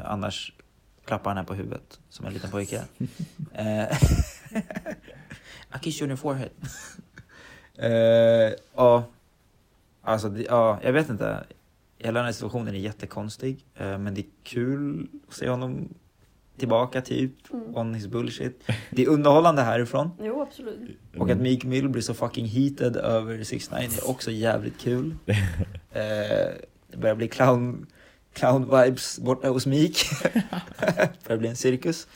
Annars 0.05 0.53
klappar 1.05 1.29
han 1.29 1.37
här 1.37 1.43
på 1.43 1.53
huvudet 1.53 1.99
som 2.09 2.25
en 2.25 2.33
liten 2.33 2.51
pojke. 2.51 2.83
I 5.75 5.79
kiss 5.81 6.01
you 6.01 6.05
on 6.05 6.09
your 6.09 6.17
forehead. 6.17 6.49
eh, 7.77 8.53
ja, 8.75 9.03
alltså 10.01 10.29
det, 10.29 10.43
ja, 10.43 10.79
jag 10.83 10.93
vet 10.93 11.09
inte. 11.09 11.43
Hela 11.97 12.19
den 12.19 12.25
här 12.25 12.31
situationen 12.33 12.75
är 12.75 12.79
jättekonstig, 12.79 13.65
eh, 13.75 13.97
men 13.97 14.13
det 14.13 14.21
är 14.21 14.25
kul 14.43 15.07
att 15.27 15.33
se 15.33 15.49
honom 15.49 15.89
tillbaka 16.57 17.01
typ, 17.01 17.31
Mm. 17.53 17.75
on 17.77 17.93
his 17.93 18.07
bullshit. 18.07 18.63
Det 18.89 19.03
är 19.03 19.07
underhållande 19.09 19.61
härifrån. 19.61 20.11
Jo, 20.21 20.41
absolut. 20.41 20.97
Och 21.17 21.29
att 21.29 21.37
Meek 21.37 21.63
Mill 21.63 21.89
blir 21.89 22.01
så 22.01 22.13
fucking 22.13 22.45
heated 22.45 22.95
över 22.97 23.43
6 23.43 23.71
9 23.71 23.79
är 23.79 24.09
också 24.09 24.31
jävligt 24.31 24.77
kul. 24.79 25.15
eh, 25.25 25.35
det 26.91 26.97
börjar 26.97 27.15
bli 27.15 27.27
clown, 27.27 27.85
clown 28.33 28.61
vibes 28.63 29.19
borta 29.19 29.49
hos 29.49 29.65
Meek. 29.65 29.97
det 30.79 31.09
börjar 31.27 31.39
bli 31.39 31.49
en 31.49 31.55
cirkus 31.55 32.07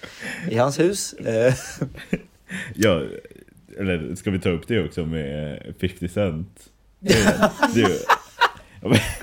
i 0.50 0.58
hans 0.58 0.80
hus. 0.80 1.14
Eh, 1.14 1.54
Ja, 2.76 3.02
eller 3.80 4.16
ska 4.16 4.32
vi 4.32 4.40
ta 4.40 4.50
upp 4.50 4.68
det 4.68 4.86
också 4.86 5.06
med 5.06 5.60
50 5.82 6.08
Cent? 6.10 6.70
Det, 7.00 7.14
det, 7.74 8.02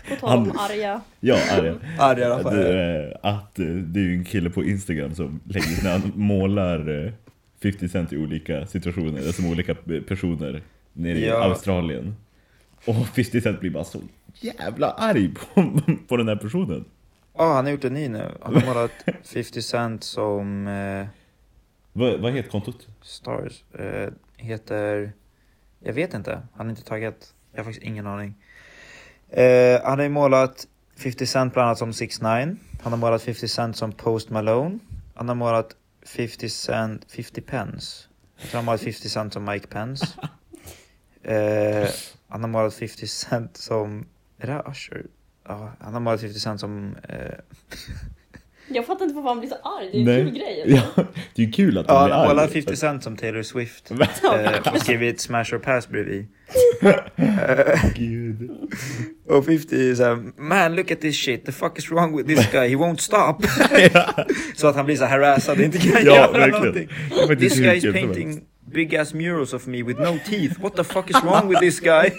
På 0.09 0.17
tal 0.21 0.39
om 0.39 0.53
arga. 0.59 1.01
Ja, 1.21 1.39
arga. 1.53 1.75
Arga. 1.99 2.51
Det, 2.51 3.19
att 3.23 3.59
eh, 3.59 3.67
det 3.67 4.01
är 4.01 4.05
ju 4.05 4.15
en 4.15 4.25
kille 4.25 4.51
på 4.51 4.65
Instagram 4.65 5.15
som 5.15 5.41
lägger 5.45 5.85
när 5.85 5.91
han 5.93 6.13
målar 6.15 7.05
eh, 7.07 7.13
50 7.63 7.89
Cent 7.89 8.13
i 8.13 8.17
olika 8.17 8.67
situationer, 8.67 9.17
alltså 9.17 9.33
som 9.33 9.51
olika 9.51 9.75
personer 10.09 10.63
nere 10.93 11.19
i 11.19 11.27
Ja. 11.27 11.45
Australien. 11.45 12.17
Och 12.85 13.07
50 13.07 13.41
Cent 13.41 13.61
blir 13.61 13.71
bara 13.71 13.85
så 13.85 14.01
jävla 14.35 14.91
arg 14.91 15.35
på, 15.35 15.81
på 16.09 16.17
den 16.17 16.29
här 16.29 16.37
personen. 16.37 16.85
Ja, 17.37 17.53
han 17.55 17.65
har 17.65 17.73
gjort 17.73 17.85
en 17.85 17.95
ny 17.95 18.09
nu. 18.09 18.25
Han 18.43 18.55
har 18.55 18.67
målat 18.67 18.93
50 19.35 19.63
Cent 19.63 20.05
som 20.05 20.67
eh, 20.69 21.07
Vad, 21.93 22.21
vad 22.21 22.33
heter 22.33 22.51
kontot? 22.51 22.89
Stars. 23.03 23.65
Eh, 23.75 24.11
heter... 24.37 25.13
Jag 25.81 25.93
vet 25.93 26.15
inte. 26.15 26.43
Han 26.55 26.67
har 26.67 26.71
inte 26.71 26.85
taggat. 26.85 27.35
Jag 27.53 27.59
har 27.59 27.65
faktiskt 27.65 27.87
ingen 27.87 28.07
aning. 28.07 28.35
Eh, 29.29 29.83
han 29.85 29.99
har 29.99 30.03
ju 30.03 30.09
målat 30.09 30.67
50 30.97 31.27
Cent 31.27 31.53
bland 31.53 31.67
annat 31.67 31.79
som 31.79 31.93
6 31.93 32.21
9 32.21 32.57
Han 32.83 32.93
har 32.93 32.97
målat 32.97 33.23
50 33.23 33.49
Cent 33.49 33.77
som 33.77 33.93
Post 33.93 34.31
Malone. 34.31 34.79
Han 35.15 35.29
har 35.29 35.35
målat 35.35 35.77
50 36.03 36.49
Cent, 36.49 37.13
50 37.13 37.41
Pence. 37.41 38.09
Tror 38.39 38.51
han 38.53 38.59
har 38.59 38.63
målat 38.63 38.81
50 38.81 39.09
Cent 39.09 39.33
som 39.33 39.45
Mike 39.45 39.67
Pence. 39.67 40.07
Eh, 41.23 41.89
han 42.29 42.41
har 42.41 42.49
målat 42.49 42.75
50 42.75 43.07
Cent 43.07 43.57
som... 43.57 44.07
Är 44.39 44.47
det 44.47 44.53
här 44.53 44.71
Usher? 44.71 45.07
Ja, 45.45 45.73
han 45.81 45.93
har 45.93 46.01
målat 46.01 46.21
50 46.21 46.41
Cent 46.41 46.61
som... 46.61 46.97
Eh, 47.09 47.39
Jag 48.73 48.87
fattar 48.87 49.05
inte 49.05 49.15
varför 49.15 49.29
han 49.29 49.39
blir 49.41 49.49
så 49.49 49.55
arg. 49.55 50.05
Det 50.05 50.13
är 50.13 50.17
ju 50.19 50.23
en 50.23 50.31
kul 50.31 50.39
grej. 50.39 50.63
alltså. 50.75 50.93
Ja, 50.97 51.05
det 51.35 51.43
är 51.43 51.47
ju 51.47 51.53
kul 51.53 51.79
att 51.79 51.87
Ja, 51.89 51.95
han 51.99 52.01
han 52.01 52.09
blir 52.11 52.19
arg. 52.21 52.29
målat 52.37 52.53
50 52.53 52.77
Cent 52.77 53.03
som 53.05 53.17
Taylor 53.17 53.43
Swift. 53.43 53.91
eh, 54.25 54.73
och 54.75 54.81
skrivit 54.81 55.21
Smash 55.21 55.55
or 55.55 55.59
Pass 55.59 55.89
bredvid. 55.89 56.27
Gud. 57.97 58.51
Och 59.29 59.45
50 59.45 59.91
är 59.91 59.95
såhär, 59.95 60.19
man 60.43 60.77
look 60.77 60.91
at 60.91 61.01
this 61.01 61.17
shit, 61.17 61.45
the 61.47 61.53
fuck 61.53 61.79
is 61.79 61.91
wrong 61.91 62.17
with 62.17 62.29
this 62.29 62.53
guy, 62.53 62.69
he 62.69 62.75
won't 62.77 62.97
stop. 63.01 63.47
så 64.57 64.67
att 64.67 64.77
han 64.77 64.85
blir 64.87 64.97
så 64.97 65.05
harassad 65.05 65.59
och 65.59 65.65
inte 65.65 65.79
kan 65.79 65.91
Ja, 65.93 66.01
göra 66.17 66.33
verkligen. 66.33 66.51
någonting. 66.51 66.89
Det 67.15 67.23
är 67.23 67.27
faktiskt 67.27 67.55
This 67.57 67.65
guy 67.65 67.77
is 67.77 67.85
painting 67.95 68.41
big 68.73 68.97
ass 68.97 69.15
murals 69.15 69.53
of 69.55 69.67
me 69.67 69.83
with 69.83 70.01
no 70.01 70.19
teeth, 70.29 70.61
what 70.61 70.77
the 70.77 70.85
fuck 70.85 71.11
is 71.11 71.17
wrong 71.25 71.49
with 71.49 71.61
this 71.61 71.81
guy? 71.81 72.11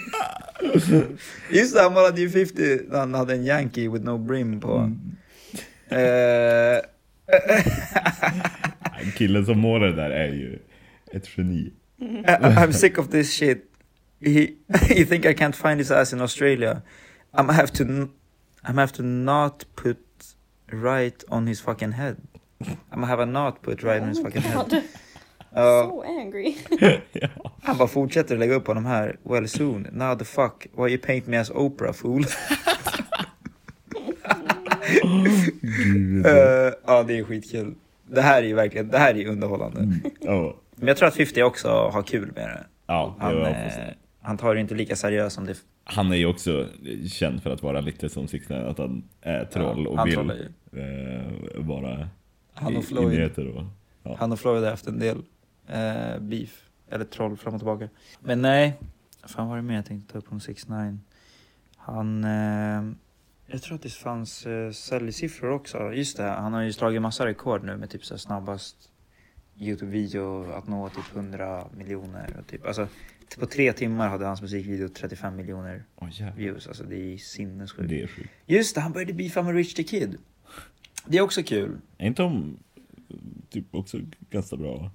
Just 1.50 1.74
det, 1.74 1.82
han 1.82 1.92
målade 1.92 2.20
ju 2.20 2.30
50 2.30 2.78
när 2.90 2.98
han 2.98 3.14
hade 3.14 3.34
en 3.34 3.44
Yankee 3.44 3.88
with 3.88 4.04
no 4.04 4.18
brim 4.18 4.60
på. 4.60 4.72
Mm. 4.76 4.98
Eh, 5.92 6.80
Killen 9.16 9.46
som 9.46 9.58
målar 9.58 9.86
det 9.86 9.96
där 9.96 10.10
är 10.10 10.28
ju 10.28 10.58
ett 11.12 11.28
geni. 11.38 11.72
I- 12.00 12.24
I'm 12.26 12.72
sick 12.72 12.98
of 12.98 13.08
this 13.08 13.32
shit. 13.32 13.68
He, 14.24 14.48
he 14.88 15.04
think 15.04 15.24
I 15.24 15.34
can't 15.34 15.56
find 15.56 15.78
his 15.80 15.90
ass 15.90 16.12
in 16.12 16.20
Australia. 16.20 16.82
I'm 17.32 17.48
have 17.52 17.68
to, 17.72 17.82
n- 17.84 18.08
I'm 18.64 18.78
have 18.78 18.92
to 18.92 19.02
not 19.02 19.66
put 19.74 19.98
right 20.72 21.24
on 21.28 21.46
his 21.46 21.60
fucking 21.60 21.92
head. 21.92 22.16
I'm 22.60 22.76
gonna 22.90 23.06
have 23.06 23.22
a 23.22 23.26
not 23.26 23.62
put 23.62 23.82
right 23.82 24.02
on 24.02 24.08
his 24.08 24.20
fucking 24.22 24.42
head. 24.42 24.54
God. 24.70 24.82
Ja, 25.54 25.82
So 25.82 26.02
angry. 26.20 26.54
han 27.62 27.76
bara 27.78 27.88
fortsätter 27.88 28.36
lägga 28.36 28.54
upp 28.54 28.64
på 28.64 28.74
de 28.74 28.86
här. 28.86 29.16
Well 29.22 29.48
soon, 29.48 29.82
now 29.92 30.18
the 30.18 30.24
fuck, 30.24 30.66
why 30.76 30.88
you 30.88 30.98
paint 30.98 31.26
me 31.26 31.36
as 31.38 31.50
Oprah 31.50 31.92
fool? 31.92 32.24
Gud. 35.60 36.26
Eh, 36.26 36.72
ja, 36.86 37.02
det 37.02 37.18
är 37.18 37.24
skitkul. 37.24 37.74
Det 38.06 38.20
här 38.20 38.42
är 38.42 38.46
ju 38.46 38.54
verkligen, 38.54 38.88
det 38.88 38.98
här 38.98 39.14
är 39.14 39.18
ju 39.18 39.28
underhållande. 39.28 39.88
Ja, 40.20 40.56
Men 40.76 40.88
jag 40.88 40.96
tror 40.96 41.08
att 41.08 41.16
50 41.16 41.42
också 41.42 41.68
har 41.68 42.02
kul 42.02 42.32
med 42.34 42.48
det. 42.48 42.66
ja, 42.86 43.16
Han, 43.18 43.36
ja, 43.36 43.48
eh, 43.48 43.72
han 44.20 44.38
tar 44.38 44.54
det 44.54 44.60
inte 44.60 44.74
lika 44.74 44.96
seriöst 44.96 45.34
som 45.34 45.46
det 45.46 45.54
han 45.84 46.12
är 46.12 46.16
ju 46.16 46.26
också 46.26 46.68
känd 47.08 47.42
för 47.42 47.50
att 47.50 47.62
vara 47.62 47.80
lite 47.80 48.08
som 48.08 48.28
Six 48.28 48.48
Nine, 48.48 48.64
att 48.66 48.78
han 48.78 49.04
är 49.20 49.44
troll 49.44 49.82
Ja, 49.84 49.90
och 49.90 49.98
han 49.98 50.08
vill 50.08 50.48
eh, 50.72 51.64
vara 51.64 52.08
Han 52.54 52.72
i, 52.72 52.76
och 52.76 52.82
i 52.82 52.86
Floyd. 52.86 53.08
nyheter 53.08 53.46
och... 53.48 53.64
Ja. 54.02 54.16
Han 54.18 54.32
och 54.32 54.38
Floyd 54.40 54.62
har 54.62 54.70
haft 54.70 54.86
en 54.86 54.98
del 54.98 55.16
eh, 55.68 56.18
beef, 56.20 56.62
eller 56.90 57.04
troll 57.04 57.36
fram 57.36 57.54
och 57.54 57.60
tillbaka. 57.60 57.88
Men 58.20 58.42
nej, 58.42 58.78
fan 59.26 59.48
var 59.48 59.56
det 59.56 59.62
mer 59.62 59.74
jag 59.74 59.86
tänkte 59.86 60.12
ta 60.12 60.18
upp 60.18 60.32
om 60.32 60.40
6 60.40 60.68
9 60.68 60.98
Han, 61.76 62.24
eh, 62.24 62.82
jag 63.52 63.62
tror 63.62 63.74
att 63.74 63.82
det 63.82 63.92
fanns 63.92 64.46
eh, 64.46 64.70
säljsiffror 64.70 65.50
också. 65.50 65.92
Just 65.92 66.16
det, 66.16 66.22
han 66.22 66.52
har 66.52 66.62
ju 66.62 66.72
slagit 66.72 67.02
massa 67.02 67.26
rekord 67.26 67.64
nu 67.64 67.76
med 67.76 67.90
typ 67.90 68.04
så 68.04 68.18
snabbast 68.18 68.76
Youtube-video 69.58 70.52
att 70.52 70.68
nå 70.68 70.88
typ 70.88 71.16
100 71.16 71.68
miljoner. 71.76 72.36
Och 72.38 72.46
typ, 72.46 72.66
alltså, 72.66 72.88
på 73.38 73.46
tre 73.46 73.72
timmar 73.72 74.08
hade 74.08 74.26
hans 74.26 74.42
musikvideo 74.42 74.88
35 74.88 75.36
miljoner 75.36 75.84
jävlar. 76.10 76.36
views. 76.36 76.66
Alltså 76.66 76.84
det 76.84 77.14
är 77.14 77.18
sinnessjukt. 77.18 77.88
Det 77.88 78.02
är 78.02 78.06
sjukt. 78.06 78.30
Just 78.46 78.74
det, 78.74 78.80
han 78.80 78.92
började 78.92 79.12
beefa 79.12 79.42
med 79.42 79.54
Rich 79.54 79.74
the 79.74 79.82
Kid. 79.82 80.16
Det 81.06 81.18
är 81.18 81.22
också 81.22 81.42
kul. 81.42 81.78
Är 81.98 82.06
inte 82.06 82.22
de 82.22 82.56
typ 83.50 83.74
också 83.74 83.98
ganska 84.30 84.56
bra 84.56 84.90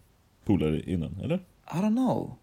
polare 0.45 0.81
innan, 0.81 1.19
eller? 1.23 1.35
I 1.35 1.75
don't 1.75 1.95
know. 1.95 2.35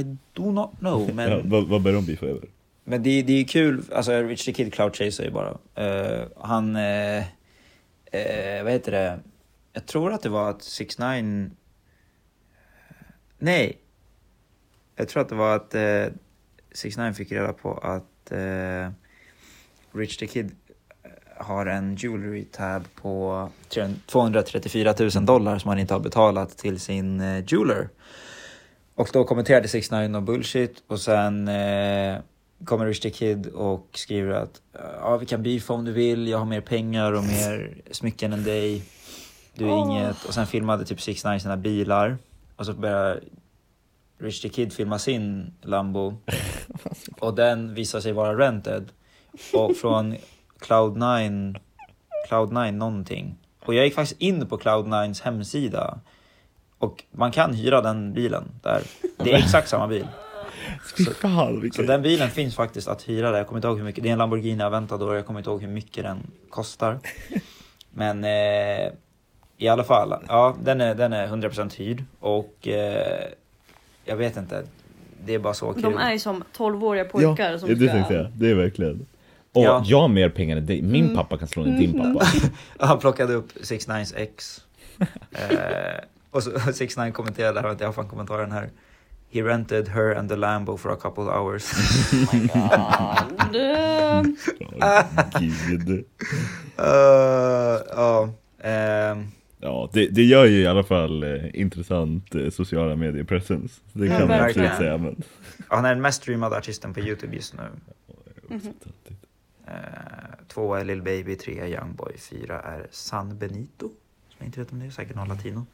I 0.00 0.16
do 0.32 0.52
not 0.52 0.78
know, 0.78 1.14
men... 1.14 1.30
Ja, 1.30 1.40
vad, 1.44 1.68
vad 1.68 1.82
bär 1.82 1.92
de 1.92 2.06
beefa 2.06 2.26
över? 2.26 2.48
Men 2.88 3.02
det, 3.02 3.22
det 3.22 3.32
är 3.32 3.44
kul, 3.44 3.82
alltså 3.92 4.22
Rich 4.22 4.44
the 4.44 4.52
Kid 4.52 4.74
cloud 4.74 4.96
chaser 4.96 5.24
ju 5.24 5.30
bara. 5.30 5.50
Uh, 5.50 6.26
han, 6.40 6.76
uh, 6.76 7.22
uh, 8.14 8.62
vad 8.62 8.72
heter 8.72 8.92
det? 8.92 9.20
Jag 9.72 9.86
tror 9.86 10.12
att 10.12 10.22
det 10.22 10.28
var 10.28 10.50
att 10.50 10.62
6 10.62 10.98
9 10.98 11.50
Nej. 13.38 13.78
Jag 14.96 15.08
tror 15.08 15.22
att 15.22 15.28
det 15.28 15.34
var 15.34 15.56
att 15.56 15.74
uh, 15.74 16.14
6 16.72 16.96
9 16.96 17.12
fick 17.12 17.32
reda 17.32 17.52
på 17.52 17.72
att 17.72 18.32
Rich 19.92 20.16
the 20.16 20.26
Kid 20.26 20.56
har 21.36 21.66
en 21.66 21.96
jewelry 21.96 22.44
tab 22.44 22.84
på 22.94 23.48
234 24.06 24.94
000 24.98 25.26
dollar 25.26 25.58
som 25.58 25.68
han 25.68 25.78
inte 25.78 25.94
har 25.94 26.00
betalat 26.00 26.58
till 26.58 26.80
sin 26.80 27.20
eh, 27.20 27.44
jeweler. 27.46 27.88
Och 28.94 29.08
då 29.12 29.24
kommenterade 29.24 29.68
6 29.68 29.90
9 29.90 30.16
och 30.16 30.22
bullshit 30.22 30.82
och 30.86 31.00
sen 31.00 31.48
kommer 32.64 32.86
Rich 32.86 33.00
the 33.00 33.10
Kid 33.10 33.46
och 33.46 33.88
skriver 33.94 34.32
att 34.32 34.62
ja, 35.00 35.16
vi 35.16 35.26
kan 35.26 35.42
beefa 35.42 35.72
om 35.72 35.84
du 35.84 35.92
vill, 35.92 36.28
jag 36.28 36.38
har 36.38 36.44
mer 36.44 36.60
pengar 36.60 37.12
och 37.12 37.24
mer 37.24 37.82
smycken 37.90 38.32
än 38.32 38.44
dig. 38.44 38.82
Du 39.54 39.64
är 39.64 39.72
Åh. 39.72 39.78
inget. 39.78 40.24
Och 40.24 40.34
sen 40.34 40.46
filmade 40.46 40.84
typ 40.84 41.00
6 41.00 41.24
9 41.24 41.40
sina 41.40 41.56
bilar. 41.56 42.18
Och 42.56 42.66
så 42.66 42.72
började 42.72 43.20
Rich 44.18 44.42
the 44.42 44.48
Kid 44.48 44.72
filma 44.72 44.98
sin 44.98 45.54
Lambo. 45.62 46.14
Och 47.20 47.34
den 47.34 47.74
visar 47.74 48.00
sig 48.00 48.12
vara 48.12 48.38
rented. 48.38 48.92
Och 49.52 49.76
från 49.76 50.16
Cloud9, 50.60 51.56
Cloud9 52.28 52.72
någonting. 52.72 53.36
Och 53.64 53.74
jag 53.74 53.84
gick 53.84 53.94
faktiskt 53.94 54.20
in 54.20 54.46
på 54.46 54.58
Cloud9s 54.58 55.22
hemsida. 55.22 56.00
Och 56.78 57.04
man 57.10 57.32
kan 57.32 57.54
hyra 57.54 57.80
den 57.80 58.12
bilen 58.12 58.44
där. 58.62 58.82
Det 59.16 59.32
är 59.32 59.38
exakt 59.38 59.68
samma 59.68 59.86
bil. 59.86 60.06
Fy 60.96 61.04
fan 61.04 61.70
Så 61.74 61.82
den 61.82 62.02
bilen 62.02 62.30
finns 62.30 62.54
faktiskt 62.56 62.88
att 62.88 63.08
hyra 63.08 63.30
där. 63.30 63.38
Jag 63.38 63.46
kommer 63.46 63.58
inte 63.58 63.68
ihåg 63.68 63.76
hur 63.78 63.84
mycket. 63.84 64.02
Det 64.02 64.08
är 64.08 64.12
en 64.12 64.18
Lamborghini 64.18 64.62
Aventador. 64.64 65.14
Jag 65.16 65.26
kommer 65.26 65.40
inte 65.40 65.50
ihåg 65.50 65.60
hur 65.62 65.68
mycket 65.68 66.04
den 66.04 66.18
kostar. 66.50 66.98
Men 67.90 68.24
eh, 68.24 68.92
i 69.58 69.68
alla 69.68 69.84
fall. 69.84 70.14
Ja, 70.28 70.56
den 70.62 70.80
är, 70.80 70.94
den 70.94 71.12
är 71.12 71.26
100% 71.28 71.76
hyrd. 71.78 72.04
Och 72.20 72.68
eh, 72.68 73.24
jag 74.04 74.16
vet 74.16 74.36
inte. 74.36 74.62
Det 75.24 75.34
är 75.34 75.38
bara 75.38 75.54
så 75.54 75.72
kul. 75.72 75.82
De 75.82 75.96
är 75.96 76.12
ju 76.12 76.18
som 76.18 76.44
12-åriga 76.56 77.04
Ja, 77.04 77.10
pojkar 77.10 77.58
som 77.58 77.68
det 77.68 77.76
ska... 77.76 77.86
tänkte 77.88 78.14
jag. 78.14 78.26
Det 78.34 78.50
är 78.50 78.54
verkligen. 78.54 79.06
Och 79.52 79.62
Ja. 79.62 79.82
jag 79.86 80.00
har 80.00 80.08
mer 80.08 80.28
pengar 80.28 80.56
än 80.56 80.66
dig. 80.66 80.82
Min 80.82 81.04
Mm. 81.04 81.16
pappa 81.16 81.38
kan 81.38 81.48
slå 81.48 81.62
ner 81.62 81.78
din 81.78 81.92
pappa. 82.14 82.26
Han 82.86 82.98
plockade 82.98 83.34
upp 83.34 83.52
6 83.62 83.88
9 83.88 84.04
ex. 84.16 84.60
eh, 85.32 86.04
och 86.30 86.42
så 86.42 86.50
6 86.74 86.96
9 86.96 87.10
kommenterade, 87.10 87.60
här, 87.60 87.76
jag 87.80 87.86
har 87.88 87.92
fan 87.92 88.08
kommentaren 88.08 88.52
här. 88.52 88.68
He 89.30 89.42
rented 89.42 89.88
her 89.88 90.14
and 90.14 90.28
the 90.28 90.36
Lambo 90.36 90.76
for 90.78 90.90
a 90.92 90.96
couple 90.96 91.24
hours. 91.24 91.72
Du- 93.52 94.36
Åh, 94.60 95.02
Gud. 95.40 96.04
Eh, 96.78 96.84
Ja. 97.96 98.28
ehm, 98.58 99.26
Ja, 99.60 99.90
det, 99.92 100.08
det 100.08 100.22
gör 100.24 100.44
ju 100.44 100.60
i 100.62 100.66
alla 100.66 100.84
fall 100.84 101.22
eh, 101.22 101.60
intressant 101.60 102.34
eh, 102.34 102.50
sociala 102.50 102.96
medier 102.96 103.24
presence. 103.24 103.80
Det 103.92 104.06
Ja, 104.06 104.18
kan 104.18 104.28
man 104.28 104.40
absolut 104.40 104.74
säga. 104.76 104.98
Men... 104.98 105.22
han 105.68 105.84
är 105.84 105.88
den 105.88 106.02
mest 106.02 106.22
streamade 106.22 106.56
artisten 106.56 106.94
på 106.94 107.00
Youtube 107.00 107.36
just 107.36 107.54
nu. 107.54 107.62
Mhm. 108.48 108.60
Eh, 109.66 109.72
två 110.48 110.74
är 110.74 110.84
Lil 110.84 111.02
Baby, 111.02 111.36
tre 111.36 111.58
är 111.58 111.66
Youngboy, 111.66 112.18
fyra 112.18 112.60
är 112.60 112.86
San 112.90 113.38
Benito. 113.38 113.88
Som 114.28 114.36
jag 114.38 114.46
inte 114.46 114.60
vet 114.60 114.72
om 114.72 114.78
det 114.78 114.86
är, 114.86 114.90
säkert 114.90 115.16
någon 115.16 115.28
latino. 115.28 115.66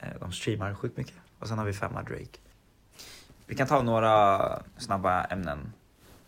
Eh, 0.00 0.08
de 0.20 0.32
streamar 0.32 0.74
sjukt 0.74 0.96
mycket. 0.96 1.14
Och 1.42 1.48
sen 1.48 1.58
har 1.58 1.64
vi 1.64 1.72
femma 1.72 2.02
Drake. 2.02 2.38
Vi 3.46 3.54
kan 3.54 3.66
ta 3.66 3.82
några 3.82 4.38
snabba 4.78 5.24
ämnen 5.24 5.72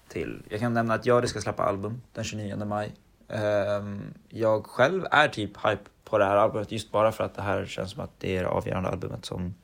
till. 0.08 0.42
Jag 0.48 0.60
kan 0.60 0.74
nämna 0.74 0.94
att 0.94 1.06
Jari 1.06 1.28
ska 1.28 1.40
släppa 1.40 1.62
album 1.62 2.02
den 2.12 2.24
29 2.24 2.56
maj. 2.64 2.92
Ehm, 3.28 4.14
jag 4.28 4.66
själv 4.66 5.06
är 5.10 5.28
typ 5.28 5.50
hype 5.56 5.82
på 6.04 6.18
det 6.18 6.24
här 6.24 6.36
albumet 6.36 6.72
just 6.72 6.90
bara 6.92 7.12
för 7.12 7.24
att 7.24 7.34
det 7.34 7.42
här 7.42 7.66
känns 7.66 7.90
som 7.90 8.00
att 8.04 8.10
det 8.20 8.36
är 8.36 8.42
det 8.42 8.48
avgörande 8.48 8.88
albumet 8.88 9.24
som, 9.24 9.54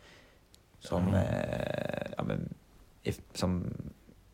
som, 0.81 1.03
Mm. 1.09 1.15
eh, 1.15 2.07
ja, 2.17 2.23
men, 2.23 2.55
if, 3.03 3.19
som 3.35 3.65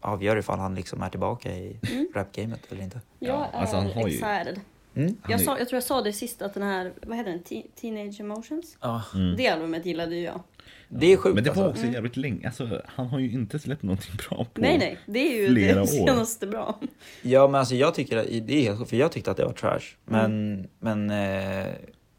avgör 0.00 0.36
ifall 0.36 0.58
han 0.58 0.74
liksom 0.74 1.02
är 1.02 1.08
tillbaka 1.08 1.52
i 1.56 1.80
Mm. 1.90 2.08
rapgamet 2.14 2.72
eller 2.72 2.82
inte. 2.82 3.00
Jag 3.18 3.48
är 3.52 3.58
alltså 3.60 3.76
han 3.76 3.86
har 3.92 4.08
ju- 4.08 4.14
excited. 4.14 4.60
Mm. 4.94 5.16
Jag, 5.28 5.40
sa, 5.40 5.58
jag 5.58 5.68
tror 5.68 5.76
jag 5.76 5.84
sa 5.84 6.02
det 6.02 6.12
sist 6.12 6.42
att 6.42 6.54
den 6.54 6.62
här, 6.62 6.92
vad 7.02 7.16
heter 7.16 7.30
den? 7.30 7.42
Te- 7.42 7.66
Teenage 7.80 8.20
Emotions? 8.20 8.76
Ja, 8.80 9.02
Mm. 9.14 9.36
Det 9.36 9.48
albumet 9.48 9.86
gillade 9.86 10.14
ju 10.16 10.22
jag. 10.22 10.40
Det 10.88 11.12
är 11.12 11.16
sjukt 11.16 11.34
Men 11.34 11.44
det 11.44 11.50
var 11.50 11.64
alltså. 11.64 11.80
också 11.82 11.92
jävligt 11.94 12.16
länge. 12.16 12.46
Alltså, 12.46 12.82
han 12.86 13.06
har 13.06 13.18
ju 13.18 13.30
inte 13.32 13.58
släppt 13.58 13.82
någonting 13.82 14.14
bra 14.28 14.44
på 14.44 14.60
Nej 14.60 14.78
nej, 14.78 14.98
det 15.06 15.18
är 15.18 15.40
ju 15.42 15.48
flera 15.48 15.74
det 15.74 15.80
år. 15.80 15.86
senaste 15.86 16.46
bra. 16.46 16.80
Ja 17.22 17.48
men 17.48 17.54
alltså 17.58 17.74
jag 17.74 17.94
tycker 17.94 18.16
att, 18.16 18.26
det 18.46 18.66
är 18.68 18.84
för 18.84 18.96
jag 18.96 19.12
tyckte 19.12 19.30
att 19.30 19.36
det 19.36 19.44
var 19.44 19.52
trash. 19.52 19.80
Men, 20.04 20.24
Mm. 20.54 20.66
men 20.78 21.10
eh, 21.10 21.66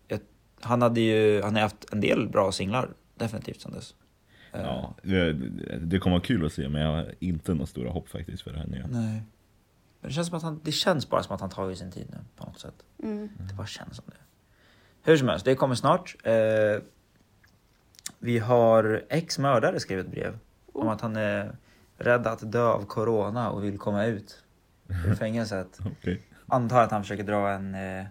jag, 0.07 0.19
han 0.61 0.81
hade 0.81 1.01
ju, 1.01 1.41
han 1.41 1.55
har 1.55 1.61
haft 1.61 1.93
en 1.93 2.01
del 2.01 2.27
bra 2.29 2.51
singlar 2.51 2.89
definitivt 3.15 3.61
sen 3.61 3.71
dess. 3.71 3.95
Eh, 4.53 4.61
Ja, 4.61 4.95
det, 5.03 5.33
det 5.81 5.99
kommer 5.99 6.15
vara 6.15 6.23
kul 6.25 6.45
att 6.45 6.53
se 6.53 6.69
men 6.69 6.81
jag 6.81 6.91
har 6.91 7.13
inte 7.19 7.53
några 7.53 7.65
stora 7.65 7.89
hopp 7.89 8.09
faktiskt 8.09 8.43
för 8.43 8.51
det 8.51 8.57
här 8.59 8.67
nya. 8.67 8.87
Nej. 8.87 9.21
Men 10.01 10.09
det 10.09 10.13
känns, 10.13 10.27
som 10.27 10.37
att 10.37 10.43
han, 10.43 10.61
det 10.63 10.71
känns 10.71 11.09
bara 11.09 11.23
som 11.23 11.35
att 11.35 11.41
han 11.41 11.49
tagit 11.49 11.77
sin 11.77 11.91
tid 11.91 12.07
nu 12.09 12.17
på 12.37 12.45
något 12.45 12.59
sätt. 12.59 12.75
Mm. 13.03 13.29
Det 13.49 13.53
bara 13.53 13.67
känns 13.67 13.95
som 13.95 14.05
det. 14.07 14.13
Hur 15.11 15.17
som 15.17 15.27
helst, 15.27 15.45
det 15.45 15.55
kommer 15.55 15.75
snart. 15.75 16.15
Eh, 16.23 16.33
vi 18.19 18.39
har 18.39 19.03
ex 19.09 19.39
mördare 19.39 19.79
skrev 19.79 19.99
ett 19.99 20.07
brev 20.11 20.39
om 20.73 20.87
att 20.87 21.01
han 21.01 21.15
är 21.15 21.55
rädd 21.97 22.27
att 22.27 22.51
dö 22.51 22.63
av 22.67 22.85
corona 22.85 23.49
och 23.51 23.63
vill 23.63 23.77
komma 23.77 24.05
ut 24.05 24.43
ur 25.07 25.15
fängelset. 25.19 25.79
Okej. 25.85 26.21
Antar 26.47 26.81
att 26.81 26.91
han 26.91 27.01
försöker 27.03 27.23
dra 27.23 27.49
en 27.51 27.75
eh, 27.75 28.05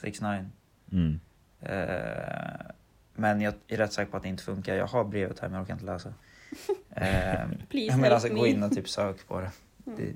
6 0.00 0.20
9 0.20 0.50
Mm. 0.92 1.20
eh, 1.60 2.66
Men 3.14 3.40
jag 3.40 3.54
är 3.68 3.76
rätt 3.76 3.92
säker 3.92 4.10
på 4.10 4.16
att 4.16 4.22
det 4.22 4.28
inte 4.28 4.42
funkar. 4.44 4.74
Jag 4.74 4.86
har 4.86 5.04
brevet 5.04 5.38
här 5.40 5.48
men 5.48 5.54
jag 5.54 5.62
orkar 5.62 5.74
inte 5.74 5.84
läsa. 5.86 6.14
Eh, 6.94 7.48
Please 7.68 7.86
jag 7.92 7.98
menar 7.98 8.14
alltså 8.14 8.28
gå 8.28 8.46
in 8.46 8.62
och 8.62 8.72
typ 8.72 8.88
sök 8.88 9.28
på 9.28 9.40
det. 9.40 9.50
Mm. 9.86 9.98
Det, 9.98 10.12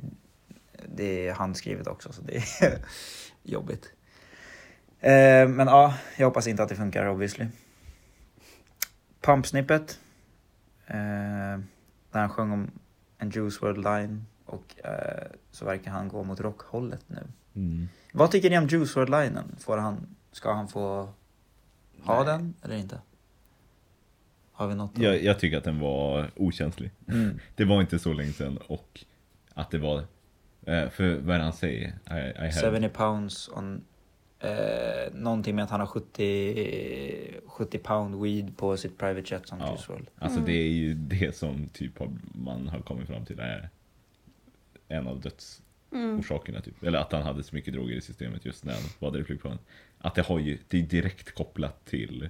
det 0.94 1.28
är 1.28 1.32
handskrivet 1.32 1.86
också 1.86 2.12
så 2.12 2.22
det 2.22 2.36
är 2.36 2.78
jobbigt. 3.42 3.92
Eh, 5.00 5.48
men 5.48 5.66
ja, 5.66 5.94
jag 6.16 6.26
hoppas 6.26 6.46
inte 6.46 6.62
att 6.62 6.68
det 6.68 6.76
funkar 6.76 7.06
obviously. 7.08 7.46
Pumpsnippet. 9.26 10.00
Eh, 10.86 10.96
där 12.10 12.20
han 12.20 12.28
sjöng 12.28 12.52
om 12.52 12.70
en 13.18 13.30
Juice 13.30 13.62
WRLD 13.62 13.78
line 13.78 14.26
och 14.44 14.74
eh, 14.84 15.26
så 15.50 15.64
verkar 15.64 15.90
han 15.90 16.08
gå 16.08 16.24
mot 16.24 16.40
rockhållet 16.40 17.04
nu. 17.06 17.22
Mm. 17.54 17.88
Vad 18.12 18.30
tycker 18.30 18.50
ni 18.50 18.58
om 18.58 18.66
Juice 18.66 18.96
WRLD 18.96 19.10
linen? 19.10 19.56
Får 19.58 19.76
han, 19.78 20.06
ska 20.32 20.52
han 20.52 20.68
få 20.68 21.08
ha 22.02 22.16
Nej. 22.16 22.26
den 22.26 22.54
eller 22.62 22.76
inte? 22.76 23.00
Har 24.52 24.68
vi 24.68 24.74
något? 24.74 24.98
Jag, 24.98 25.22
jag 25.22 25.38
tycker 25.38 25.58
att 25.58 25.64
den 25.64 25.80
var 25.80 26.30
okänslig. 26.36 26.90
Mm. 27.08 27.38
Det 27.54 27.64
var 27.64 27.80
inte 27.80 27.98
så 27.98 28.12
länge 28.12 28.32
sedan 28.32 28.58
och 28.66 29.04
att 29.54 29.70
det 29.70 29.78
var, 29.78 29.98
eh, 30.66 30.88
för 30.88 31.18
vad 31.18 31.34
är 31.34 31.38
det 31.38 31.44
han 31.44 31.52
säger? 31.52 31.88
I, 32.10 32.46
I 32.46 32.50
had, 32.64 32.74
70 32.74 32.88
pounds 32.88 33.48
on... 33.48 33.84
Eh, 34.46 35.12
någonting 35.14 35.54
med 35.56 35.64
att 35.64 35.70
han 35.70 35.80
har 35.80 35.86
70, 35.86 37.40
70 37.46 37.78
pound 37.78 38.22
weed 38.22 38.56
på 38.56 38.76
sitt 38.76 38.98
private 38.98 39.34
jet 39.34 39.48
som 39.48 39.58
Ja. 39.60 39.70
Juice 39.70 39.88
WRLD. 39.88 40.10
Alltså 40.18 40.40
det 40.40 40.52
är 40.52 40.68
ju 40.68 40.94
det 40.94 41.36
som 41.36 41.68
typ 41.68 41.98
har, 41.98 42.10
man 42.34 42.68
har 42.68 42.80
kommit 42.80 43.06
fram 43.06 43.24
till 43.24 43.38
är 43.40 43.68
en 44.88 45.06
av 45.06 45.20
dödsorsakerna 45.20 46.60
typ. 46.60 46.82
Eller 46.82 46.98
att 46.98 47.12
han 47.12 47.22
hade 47.22 47.42
så 47.42 47.54
mycket 47.54 47.74
droger 47.74 47.96
i 47.96 48.00
systemet 48.00 48.44
just 48.44 48.64
när 48.64 48.72
han 48.72 48.82
var 48.98 49.10
där 49.10 49.20
i 49.20 49.24
flygplanet. 49.24 49.60
Att 49.98 50.14
det 50.14 50.22
har 50.22 50.38
ju, 50.38 50.58
det 50.68 50.78
är 50.78 50.82
direkt 50.82 51.34
kopplat 51.34 51.84
till, 51.84 52.28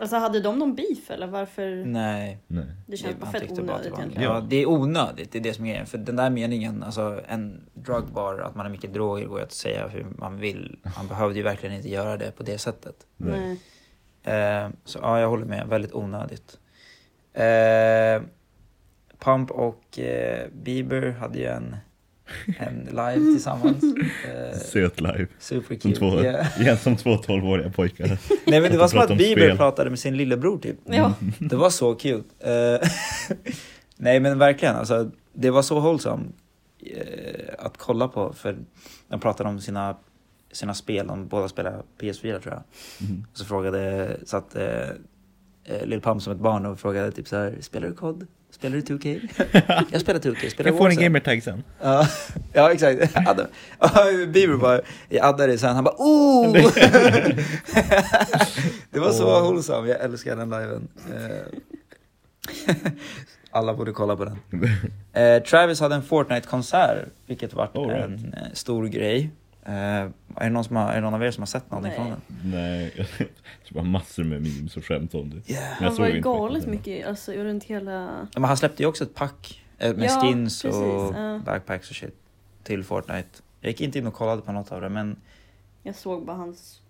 Alltså 0.00 0.16
hade 0.16 0.40
de 0.40 0.58
någon 0.58 0.74
beef 0.74 1.10
eller 1.10 1.26
varför? 1.26 1.84
Nej. 1.84 2.38
nej. 2.46 2.64
Det 2.86 2.96
känns 2.96 3.16
bara 3.16 3.30
fett 3.30 3.48
bara 3.48 3.62
onödigt 3.62 3.82
det 3.82 4.00
egentligen. 4.00 4.22
Ja, 4.32 4.40
det 4.40 4.56
är 4.56 4.66
onödigt, 4.66 5.32
det 5.32 5.38
är 5.38 5.42
det 5.42 5.54
som 5.54 5.64
är 5.64 5.68
grejen. 5.68 5.86
För 5.86 5.98
den 5.98 6.16
där 6.16 6.30
meningen, 6.30 6.82
alltså 6.82 7.20
en 7.28 7.60
drugbar, 7.74 8.38
att 8.38 8.54
man 8.54 8.66
har 8.66 8.72
mycket 8.72 8.94
droger 8.94 9.26
går 9.26 9.40
att 9.40 9.52
säga 9.52 9.88
hur 9.88 10.06
man 10.18 10.36
vill. 10.36 10.78
Man 10.96 11.06
behövde 11.06 11.36
ju 11.36 11.42
verkligen 11.42 11.76
inte 11.76 11.88
göra 11.88 12.16
det 12.16 12.30
på 12.30 12.42
det 12.42 12.58
sättet. 12.58 12.94
Nej. 13.16 13.60
Eh, 14.22 14.68
så 14.84 14.98
ja, 15.02 15.20
jag 15.20 15.28
håller 15.28 15.46
med. 15.46 15.68
Väldigt 15.68 15.94
onödigt. 15.94 16.58
Eh, 17.32 18.22
Pump 19.18 19.50
och 19.50 19.98
eh, 19.98 20.48
Bieber 20.52 21.10
hade 21.10 21.38
ju 21.38 21.44
en, 21.46 21.76
en 22.58 22.84
live 22.90 23.32
tillsammans. 23.32 23.84
Eh, 23.84 24.58
Söt 24.58 25.00
live. 25.00 25.26
Som 25.38 25.60
Supercute. 25.60 25.98
två, 25.98 26.22
ja. 26.22 26.44
igen 26.60 26.78
som 26.78 26.96
två 26.96 27.10
12-åriga 27.10 27.70
pojkar. 27.70 28.18
Nej 28.46 28.60
men 28.60 28.72
det 28.72 28.78
var 28.78 28.88
som 28.88 28.98
att 28.98 29.08
Bieber 29.08 29.42
spel. 29.42 29.56
pratade 29.56 29.90
med 29.90 29.98
sin 29.98 30.16
lillebror 30.16 30.58
typ. 30.58 30.76
Ja. 30.84 31.14
Det 31.38 31.56
var 31.56 31.70
så 31.70 31.94
cute. 31.94 32.50
Eh, 32.52 32.88
Nej 33.96 34.20
men 34.20 34.38
verkligen, 34.38 34.76
alltså, 34.76 35.10
det 35.32 35.50
var 35.50 35.62
så 35.62 35.80
wholesome 35.80 36.24
eh, 36.80 37.54
att 37.58 37.76
kolla 37.76 38.08
på. 38.08 38.32
För 38.32 38.58
de 39.08 39.20
pratade 39.20 39.48
om 39.48 39.60
sina, 39.60 39.96
sina 40.52 40.74
spel, 40.74 41.06
de 41.06 41.28
båda 41.28 41.48
spelar 41.48 41.82
PS4 42.00 42.38
tror 42.40 42.54
jag. 42.54 42.62
Mm. 43.08 43.24
Så 43.32 43.44
frågade, 43.44 44.16
satt 44.24 44.56
eh, 44.56 44.88
eh, 45.64 45.86
Lil 45.86 46.00
Pump 46.00 46.22
som 46.22 46.32
ett 46.32 46.38
barn 46.40 46.66
och 46.66 46.80
frågade 46.80 47.12
typ 47.12 47.28
så 47.28 47.36
här, 47.36 47.56
spelar 47.60 47.88
du 47.88 47.94
COD? 47.94 48.26
Spelar 48.50 48.76
du 48.76 48.82
2K? 48.82 49.20
jag 49.92 50.00
spelar 50.00 50.20
2K, 50.20 50.50
spelar 50.50 50.70
Jag 50.70 50.78
får 50.78 50.84
en 50.84 50.90
Warzone?" 50.90 51.02
gamertag 51.02 51.42
sen. 51.42 51.64
Ja, 51.80 52.08
ja 52.52 52.72
exakt. 52.72 53.14
Bieber 54.28 54.56
bara, 54.56 54.80
jag 55.08 55.26
addade 55.26 55.58
sen, 55.58 55.74
han 55.74 55.84
bara 55.84 55.94
oh! 55.98 56.52
det 58.90 59.00
var 59.00 59.10
så 59.10 59.26
Åh. 59.26 59.42
wholesome, 59.42 59.88
jag 59.88 60.00
älskar 60.00 60.36
den 60.36 60.50
liven. 60.50 60.88
Eh, 61.14 61.46
Alla 63.50 63.74
borde 63.74 63.92
kolla 63.92 64.16
på 64.16 64.24
den. 64.24 64.38
Eh, 65.12 65.42
Travis 65.42 65.80
hade 65.80 65.94
en 65.94 66.02
Fortnite-konsert, 66.02 67.06
vilket 67.26 67.54
var 67.54 67.66
right. 67.66 68.04
en 68.04 68.34
eh, 68.34 68.52
stor 68.52 68.86
grej. 68.86 69.30
Eh, 69.68 69.74
är, 69.74 70.10
det 70.44 70.48
någon 70.50 70.64
som 70.64 70.76
har, 70.76 70.90
är 70.90 70.94
det 70.94 71.00
någon 71.00 71.14
av 71.14 71.22
er 71.24 71.30
som 71.30 71.42
har 71.42 71.46
sett 71.46 71.70
någonting 71.70 71.92
Nej. 71.92 71.96
från 71.96 72.10
den? 72.10 72.50
Nej, 72.50 72.92
jag 72.96 73.06
tror 73.08 73.28
bara 73.74 73.84
massor 73.84 74.24
med 74.24 74.42
memes 74.42 74.76
och 74.76 74.84
skämt 74.84 75.14
om 75.14 75.30
det. 75.30 75.52
Yeah. 75.52 75.64
Han 75.82 75.94
var 75.96 76.06
ju 76.06 76.16
inte 76.16 76.20
galet 76.28 76.66
mycket 76.66 77.06
alltså, 77.06 77.32
runt 77.32 77.64
hela... 77.64 78.26
Ja, 78.32 78.40
men 78.40 78.44
han 78.44 78.56
släppte 78.56 78.82
ju 78.82 78.88
också 78.88 79.04
ett 79.04 79.14
pack 79.14 79.62
eh, 79.78 79.94
med 79.96 80.10
Ja, 80.10 80.20
skins 80.20 80.62
precis, 80.62 80.80
och 80.80 81.14
ja. 81.14 81.40
backpacks 81.44 81.90
och 81.90 81.96
shit 81.96 82.14
till 82.62 82.84
Fortnite. 82.84 83.28
Jag 83.60 83.70
gick 83.70 83.80
inte 83.80 83.98
in 83.98 84.06
och 84.06 84.14
kollade 84.14 84.42
på 84.42 84.52
något 84.52 84.72
av 84.72 84.80
det, 84.80 84.88
men 84.88 85.16
Jag 85.82 85.94
såg 85.94 86.26
bara 86.26 86.36
hans 86.36 86.80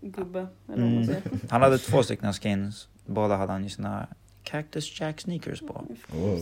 gubbe, 0.00 0.38
eller 0.38 0.48
vad 0.66 0.78
man 0.78 0.88
Mm. 0.92 1.06
säger. 1.06 1.22
Han 1.50 1.62
hade 1.62 1.78
två 1.78 2.02
stycken 2.02 2.32
skins. 2.32 2.88
Båda 3.06 3.36
hade 3.36 3.52
han 3.52 3.62
ju 3.64 3.70
sina 3.70 4.06
Cactus 4.42 5.00
Jack 5.00 5.20
sneakers 5.20 5.60
på. 5.60 5.84
Wow. 6.08 6.40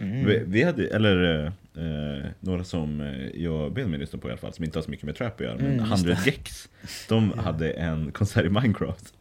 Mm. 0.00 0.26
Vi, 0.26 0.42
vi 0.46 0.62
hade, 0.62 0.86
eller 0.88 1.44
eh, 1.44 1.52
eh, 1.84 2.26
några 2.40 2.64
som 2.64 3.00
eh, 3.00 3.42
jag 3.42 3.72
Benjamin 3.72 4.00
lyssnade 4.00 4.22
på 4.22 4.28
i 4.28 4.30
alla 4.30 4.38
fall, 4.40 4.52
som 4.52 4.64
inte 4.64 4.78
har 4.78 4.82
så 4.84 4.90
mycket 4.90 5.06
med 5.06 5.16
trap 5.16 5.34
att 5.34 5.40
göra, 5.40 5.56
men 5.56 5.66
Mm, 5.66 5.78
just 5.90 5.92
100 6.04 6.14
det. 6.24 6.30
Gex, 6.30 6.68
de 7.08 7.32
hade 7.38 7.70
en 7.70 8.12
konsert 8.12 8.44
i 8.44 8.48
Minecraft. 8.48 9.14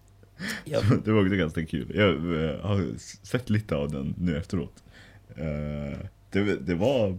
Japp. 0.65 0.84
Det 1.05 1.11
var 1.11 1.21
också 1.21 1.36
ganska 1.36 1.65
kul. 1.65 1.91
Jag 1.95 2.09
eh, 2.09 2.59
har 2.61 2.86
sett 3.25 3.49
lite 3.49 3.75
av 3.75 3.91
den 3.91 4.15
nu 4.17 4.38
efteråt. 4.38 4.84
Eh, 5.36 5.99
Det, 6.32 6.55
det 6.65 6.75
var... 6.75 7.17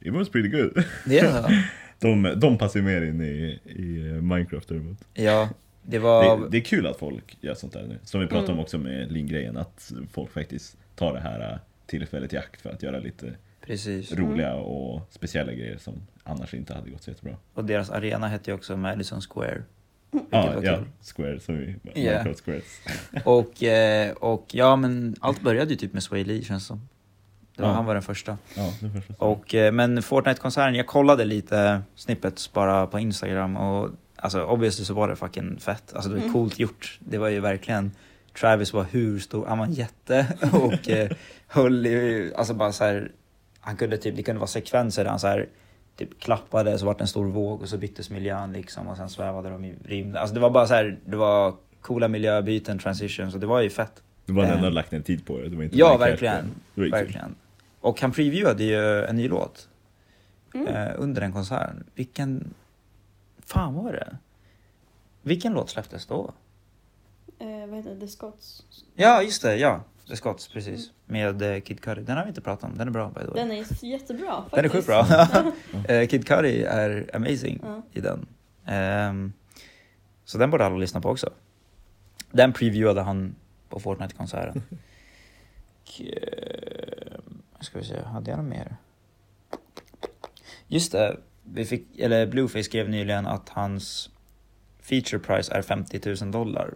It 0.00 0.12
was 0.12 0.28
pretty 0.28 0.48
good. 0.48 0.84
Det 1.06 1.18
är 1.18 1.42
det. 1.42 1.64
De, 2.00 2.32
de 2.36 2.58
passar 2.58 2.80
ju 2.80 2.86
mer 2.86 3.02
in 3.02 3.20
i, 3.20 3.60
i 3.64 4.20
Minecraft 4.22 4.68
däremot. 4.68 4.98
Ja, 5.14 5.48
det 5.82 5.98
var... 5.98 6.40
Det, 6.40 6.48
det 6.50 6.56
är 6.56 6.60
kul 6.60 6.86
att 6.86 6.98
folk 6.98 7.36
gör 7.40 7.54
sånt 7.54 7.72
där 7.72 7.82
nu. 7.88 7.98
Som 8.04 8.20
vi 8.20 8.26
pratade 8.26 8.46
Mm. 8.46 8.58
om 8.58 8.62
också 8.62 8.78
med 8.78 9.12
Lin-grejen, 9.12 9.56
att 9.56 9.92
folk 10.12 10.30
faktiskt 10.32 10.76
tar 10.96 11.12
det 11.14 11.20
här 11.20 11.52
äh, 11.52 11.58
tillfället 11.86 12.32
i 12.32 12.36
akt 12.36 12.60
för 12.60 12.70
att 12.70 12.82
göra 12.82 12.98
lite 12.98 13.34
Precis. 13.66 14.12
roliga 14.12 14.54
och 14.54 15.00
speciella 15.10 15.52
grejer 15.52 15.78
som 15.78 15.94
annars 16.24 16.54
inte 16.54 16.74
hade 16.74 16.90
gått 16.90 17.02
så 17.02 17.10
jättebra. 17.10 17.36
Och 17.54 17.64
deras 17.64 17.90
arena 17.90 18.28
hette 18.28 18.50
ju 18.50 18.54
också 18.54 18.76
Madison 18.76 19.20
Square. 19.20 19.62
Ja, 20.10 20.20
var 20.30 20.62
ja 20.62 20.76
kul. 20.76 20.84
Square, 21.16 21.40
som 21.40 21.56
vi. 21.58 21.76
Minecraft 21.82 22.44
Squares. 22.44 22.64
Och, 23.24 23.62
eh, 23.62 24.12
och 24.12 24.46
ja, 24.52 24.76
men 24.76 25.16
allt 25.20 25.40
började 25.42 25.70
ju 25.70 25.76
typ 25.76 25.92
med 25.92 26.02
Sway 26.02 26.24
Lee 26.24 26.42
känns 26.42 26.66
som. 26.66 26.88
Det 27.56 27.62
var, 27.62 27.68
Ja. 27.68 27.74
Han 27.74 27.84
var 27.84 27.94
den 27.94 28.02
första. 28.02 28.38
Ja, 28.56 28.72
det 28.80 28.90
första. 28.90 29.14
Och, 29.18 29.54
eh, 29.54 29.72
men 29.72 30.02
Fortnite-konserten, 30.02 30.74
jag 30.74 30.86
kollade 30.86 31.24
lite 31.24 31.82
snippets 31.94 32.52
bara 32.52 32.86
på 32.86 32.98
Instagram 32.98 33.56
och 33.56 33.90
alltså 34.16 34.44
obviously 34.44 34.84
så 34.84 34.94
var 34.94 35.08
det 35.08 35.16
fucking 35.16 35.58
fett. 35.60 35.92
Alltså 35.94 36.08
det 36.10 36.14
var 36.14 36.22
Mm. 36.22 36.32
coolt 36.32 36.58
gjort. 36.58 36.98
Det 37.00 37.18
var 37.18 37.28
ju 37.28 37.40
verkligen, 37.40 37.92
Travis 38.40 38.72
var 38.72 38.84
hur 38.90 39.18
stor, 39.18 39.46
han 39.46 39.58
var 39.58 39.66
en 39.66 39.72
jätte 39.72 40.26
och 40.52 40.88
eh, 40.90 41.10
höll 41.56 41.86
ju, 41.86 42.34
alltså 42.34 42.54
bara 42.54 42.72
så 42.72 42.84
här, 42.84 43.12
han 43.60 43.76
kunde 43.76 43.98
typ, 43.98 44.16
det 44.16 44.22
kunde 44.22 44.38
vara 44.38 44.46
sekvenser 44.48 45.04
där 45.04 45.10
han 45.10 45.20
så 45.20 45.26
här 45.26 45.48
typ 45.96 46.20
klappade 46.20 46.78
så 46.78 46.86
vart 46.86 46.98
det 46.98 47.04
en 47.04 47.08
stor 47.08 47.26
våg 47.26 47.62
och 47.62 47.68
så 47.68 47.78
byttes 47.78 48.10
miljön 48.10 48.52
liksom 48.52 48.88
och 48.88 48.96
sen 48.96 49.08
svävade 49.10 49.50
de 49.50 49.64
i 49.64 49.74
rymden. 49.84 50.16
Alltså 50.16 50.34
det 50.34 50.40
var 50.40 50.50
bara 50.50 50.66
så 50.66 50.74
här, 50.74 50.98
det 51.04 51.16
var 51.16 51.54
coola 51.80 52.08
miljöbyten, 52.08 52.78
transitions 52.78 53.34
och 53.34 53.40
det 53.40 53.46
var 53.46 53.60
ju 53.60 53.70
fett. 53.70 54.02
Det 54.26 54.32
var 54.32 54.42
den 54.42 54.50
Eh. 54.52 54.56
enda 54.58 54.70
lagt 54.70 54.92
en 54.92 55.02
tid 55.02 55.26
på 55.26 55.38
det. 55.38 55.48
det 55.48 55.56
var 55.56 55.64
inte 55.64 55.76
Ja, 55.78 55.96
verkligen. 55.96 56.50
det. 56.74 56.90
Verkligen. 56.90 57.34
Och 57.80 58.00
han 58.00 58.12
previewade 58.12 58.64
ju 58.64 59.04
en 59.04 59.16
ny 59.16 59.28
låt 59.28 59.68
Mm. 60.54 60.66
eh, 60.66 60.92
under 60.96 61.20
den 61.20 61.32
konserten. 61.32 61.84
Vilken... 61.94 62.54
Fan 63.46 63.74
var 63.74 63.92
det? 63.92 64.16
Vilken 65.22 65.52
låt 65.52 65.70
släpptes 65.70 66.06
då? 66.06 66.32
Eh, 67.38 67.66
vad 67.68 67.76
heter 67.76 67.94
det? 67.94 68.00
The 68.00 68.08
Scots. 68.08 68.64
Ja, 68.94 69.22
just 69.22 69.42
det. 69.42 69.56
Ja, 69.56 69.80
The 70.08 70.16
Scots, 70.16 70.48
precis. 70.48 70.90
Med 71.06 71.42
eh, 71.42 71.60
Kid 71.60 71.80
Cudi. 71.80 72.02
Den 72.02 72.16
har 72.16 72.24
vi 72.24 72.28
inte 72.28 72.40
pratat 72.40 72.70
om. 72.70 72.78
Den 72.78 72.88
är 72.88 72.92
bra 72.92 73.08
by 73.08 73.20
the 73.20 73.26
way. 73.26 73.34
Den 73.42 73.50
är 73.50 73.84
jättebra 73.84 74.42
faktiskt. 74.50 74.54
Den 74.54 74.64
är 74.64 74.68
sjukt 74.68 74.86
bra. 74.86 75.06
Eh, 75.94 76.06
Kid 76.08 76.26
Cudi 76.26 76.62
är 76.64 77.10
amazing 77.14 77.60
Ja. 77.62 77.82
i 77.92 78.00
den. 78.00 78.26
Ehm, 78.66 79.32
så 80.24 80.38
den 80.38 80.50
borde 80.50 80.66
alla 80.66 80.76
lyssna 80.76 81.00
på 81.00 81.08
också. 81.08 81.32
Den 82.30 82.52
previewade 82.52 83.00
han 83.00 83.34
på 83.68 83.80
Fortnite-konserten. 83.80 84.62
Ska 87.60 87.78
vi 87.78 87.84
se, 87.84 88.02
hade 88.02 88.30
jag 88.30 88.38
något 88.38 88.48
mer? 88.48 88.76
Just 90.68 90.92
det, 90.92 91.16
vi 91.44 91.64
fick, 91.64 91.98
eller 91.98 92.26
Blueface 92.26 92.62
skrev 92.64 92.88
nyligen 92.88 93.26
att 93.26 93.48
hans 93.48 94.10
feature 94.80 95.18
price 95.18 95.52
är 95.54 95.62
50 95.62 96.00
000 96.24 96.30
dollar. 96.32 96.74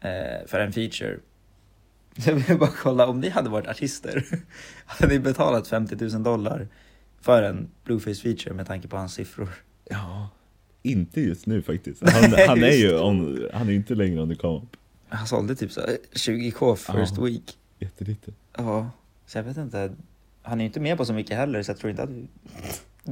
Eh, 0.00 0.46
för 0.46 0.60
en 0.60 0.72
feature. 0.72 1.18
Jag 2.26 2.34
vill 2.34 2.58
bara 2.58 2.70
kolla, 2.70 3.06
om 3.06 3.20
ni 3.20 3.28
hade 3.28 3.48
varit 3.48 3.66
artister, 3.68 4.24
hade 4.86 5.12
ni 5.12 5.18
betalat 5.20 5.68
50 5.68 5.96
000 5.96 6.22
dollar 6.22 6.68
för 7.20 7.42
en 7.42 7.68
Blueface 7.84 8.22
feature 8.22 8.54
med 8.54 8.66
tanke 8.66 8.88
på 8.88 8.96
hans 8.96 9.14
siffror? 9.14 9.48
Ja, 9.90 10.28
inte 10.82 11.20
just 11.20 11.46
nu 11.46 11.62
faktiskt. 11.62 12.08
Han, 12.10 12.32
han 12.48 12.62
är 12.62 12.72
ju 12.76 12.98
on, 13.00 13.48
han 13.52 13.68
är 13.68 13.72
inte 13.72 13.94
längre 13.94 14.26
the 14.28 14.34
come 14.34 14.56
up. 14.58 14.76
Han 15.08 15.26
sålde 15.26 15.54
typ 15.54 15.72
så 15.72 15.80
här 15.80 15.96
20k 16.12 16.74
first 16.76 17.14
Ja. 17.16 17.24
week. 17.24 17.58
Jättelite. 17.78 18.32
Ja, 18.56 18.90
så 19.26 19.38
jag 19.38 19.42
vet 19.42 19.56
inte. 19.56 19.92
Han 20.42 20.60
är 20.60 20.64
ju 20.64 20.66
inte 20.66 20.80
med 20.80 20.96
på 20.96 21.04
så 21.04 21.12
mycket 21.12 21.36
heller 21.36 21.62
så 21.62 21.70
jag 21.70 21.78
tror 21.78 21.90
inte 21.90 22.02
att 22.02 22.10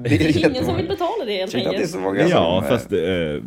Det 0.05 0.15
är 0.15 0.49
ingen 0.51 0.65
som 0.65 0.77
vill 0.77 0.89
betala 0.89 1.25
det 1.27 1.33
helt 1.33 1.53
det 1.53 1.61
är 1.63 1.69
enkelt. 1.69 1.91
så 1.91 1.99
många 1.99 2.21
Ja, 2.29 2.61
som... 2.61 2.69
fast 2.71 2.93
eh, 2.93 2.99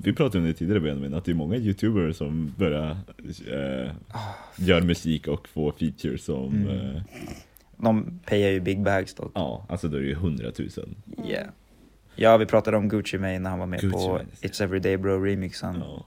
vi 0.04 0.14
pratade 0.18 0.38
om 0.38 0.44
det 0.48 0.54
tidigare 0.54 0.80
Benjamin, 0.80 1.14
att 1.14 1.26
det 1.26 1.32
är 1.32 1.36
många 1.36 1.56
youtubers 1.56 2.16
som 2.16 2.54
börjar 2.58 2.98
eh, 3.52 3.92
gör 4.58 4.82
musik 4.82 5.28
och 5.28 5.48
får 5.48 5.72
features 5.72 6.24
som, 6.24 6.54
Mm. 6.56 6.70
eh, 6.96 7.02
De 7.78 8.20
payar 8.26 8.50
ju 8.50 8.60
big 8.60 8.82
bags 8.84 9.14
då. 9.14 9.32
ja, 9.34 9.66
alltså 9.70 9.88
då 9.88 9.98
är 9.98 10.02
det 10.02 10.08
ju 10.08 10.16
hundratusen. 10.16 10.96
Yeah. 11.28 11.48
Ja, 12.16 12.38
vi 12.38 12.46
pratade 12.46 12.78
om 12.78 12.90
Gucci 12.90 13.18
Mane 13.18 13.40
när 13.40 13.50
han 13.50 13.60
var 13.60 13.66
med 13.68 13.80
Gucci 13.82 13.94
på 13.94 14.12
Mane. 14.14 14.26
It's 14.42 14.64
Everyday 14.64 14.98
Bro 14.98 15.26
remixen. 15.26 15.76
Ja. 15.80 16.06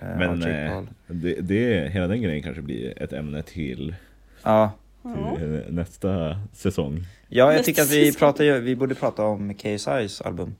eh, 0.00 0.18
Men 0.18 0.42
eh, 0.42 0.82
det, 1.06 1.40
det, 1.40 1.88
hela 1.92 2.06
den 2.06 2.22
grejen 2.22 2.42
kanske 2.42 2.62
blir 2.62 3.02
ett 3.02 3.12
ämne 3.12 3.42
till, 3.42 3.94
Ja. 4.42 4.72
Till 5.38 5.54
eh, 5.54 5.60
nästa 5.68 6.40
säsong. 6.52 7.00
Ja, 7.34 7.52
jag 7.52 7.64
tycker 7.64 7.82
att 7.82 7.90
vi, 7.90 8.12
pratar 8.12 8.44
vi 8.44 8.76
borde 8.76 8.94
prata 8.94 9.24
om 9.24 9.52
KSI's 9.54 10.26
album. 10.26 10.54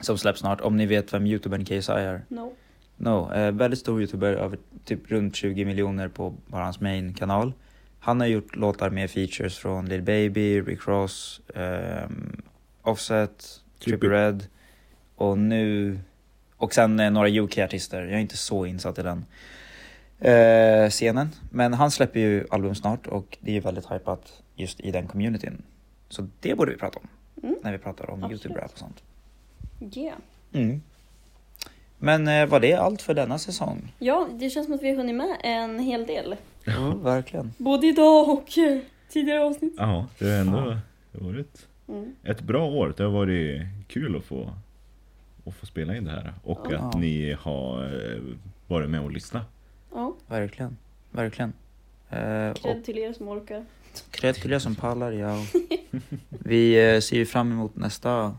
Som 0.00 0.18
släpps 0.18 0.40
snart, 0.40 0.60
om 0.60 0.76
ni 0.76 0.86
vet 0.86 1.14
vem 1.14 1.26
youtubern 1.26 1.64
KSI 1.64 1.92
är. 1.92 2.24
No. 2.28 2.52
No, 2.96 3.34
eh, 3.34 3.52
väldigt 3.52 3.80
stor 3.80 4.00
youtuber, 4.00 4.32
över 4.32 4.58
typ 4.84 5.10
runt 5.10 5.36
20 5.36 5.64
miljoner 5.64 6.08
på 6.08 6.34
bara 6.46 6.64
hans 6.64 6.80
main-kanal. 6.80 7.52
Han 8.00 8.20
har 8.20 8.26
gjort 8.26 8.56
låtar 8.56 8.90
med 8.90 9.10
features 9.10 9.58
från 9.58 9.86
Lil 9.86 10.02
Baby, 10.02 10.60
Rick 10.60 10.86
Ross, 10.86 11.40
ehm, 11.54 12.42
Offset, 12.82 13.60
Trippie 13.78 13.98
Trippie. 13.98 14.10
Red 14.10 14.46
och 15.16 15.38
nu... 15.38 15.98
Och 16.56 16.74
sen 16.74 17.00
eh, 17.00 17.10
några 17.10 17.28
UK-artister, 17.28 18.02
jag 18.02 18.12
är 18.12 18.18
inte 18.18 18.36
så 18.36 18.66
insatt 18.66 18.98
i 18.98 19.02
den 19.02 19.24
eh, 20.20 20.90
scenen. 20.90 21.28
Men 21.50 21.74
han 21.74 21.90
släpper 21.90 22.20
ju 22.20 22.46
album 22.50 22.74
snart 22.74 23.06
och 23.06 23.38
det 23.40 23.50
är 23.50 23.54
ju 23.54 23.60
väldigt 23.60 23.90
hypat 23.90 24.42
just 24.62 24.80
i 24.80 24.90
den 24.90 25.06
communityn. 25.06 25.62
Så 26.08 26.28
det 26.40 26.54
borde 26.54 26.72
vi 26.72 26.78
prata 26.78 26.98
om 26.98 27.08
Mm. 27.42 27.56
när 27.62 27.72
vi 27.72 27.78
pratar 27.78 28.10
om 28.10 28.22
Absolut. 28.24 28.44
YouTube-rap 28.46 28.72
och 28.72 28.78
sånt. 28.78 29.02
Yeah. 29.96 30.18
Mm. 30.52 30.82
Men 31.98 32.28
eh, 32.28 32.46
var 32.46 32.60
det 32.60 32.74
allt 32.74 33.02
för 33.02 33.14
denna 33.14 33.38
säsong? 33.38 33.92
Ja, 33.98 34.28
det 34.32 34.50
känns 34.50 34.66
som 34.66 34.74
att 34.74 34.82
vi 34.82 34.88
har 34.88 34.96
hunnit 34.96 35.14
med 35.14 35.36
en 35.44 35.78
hel 35.78 36.06
del. 36.06 36.36
Ja, 36.64 36.94
verkligen. 36.94 37.52
Både 37.58 37.86
idag 37.86 38.28
och 38.28 38.48
tidigare 39.08 39.40
avsnitt. 39.44 39.74
Ja, 39.78 40.06
det 40.18 40.24
har 40.30 40.32
ändå 40.40 40.76
varit 41.12 41.66
Mm. 41.88 42.14
ett 42.24 42.40
bra 42.40 42.66
år. 42.70 42.94
Det 42.96 43.02
har 43.02 43.10
varit 43.10 43.62
kul 43.88 44.16
att 44.16 44.24
få, 44.24 44.50
att 45.46 45.54
få 45.54 45.66
spela 45.66 45.96
in 45.96 46.04
det 46.04 46.10
här 46.10 46.34
och 46.44 46.66
Ja. 46.70 46.78
att 46.78 46.94
ni 46.98 47.32
har 47.40 47.84
eh, 47.84 48.20
varit 48.66 48.90
med 48.90 49.00
och 49.00 49.10
lyssnat. 49.12 49.46
Ja, 49.94 50.14
Verkligen. 50.26 50.76
Verkligen. 51.10 51.52
Eh, 52.10 52.52
till 52.84 52.98
er 52.98 53.12
som 53.12 53.28
orkar. 53.28 53.64
Er 54.22 54.58
som 54.58 54.74
pallar, 54.74 55.12
ja. 55.12 55.44
Vi 56.28 56.94
eh, 56.94 57.00
ser 57.00 57.16
ju 57.16 57.26
fram 57.26 57.52
emot 57.52 57.76
nästa, 57.76 58.36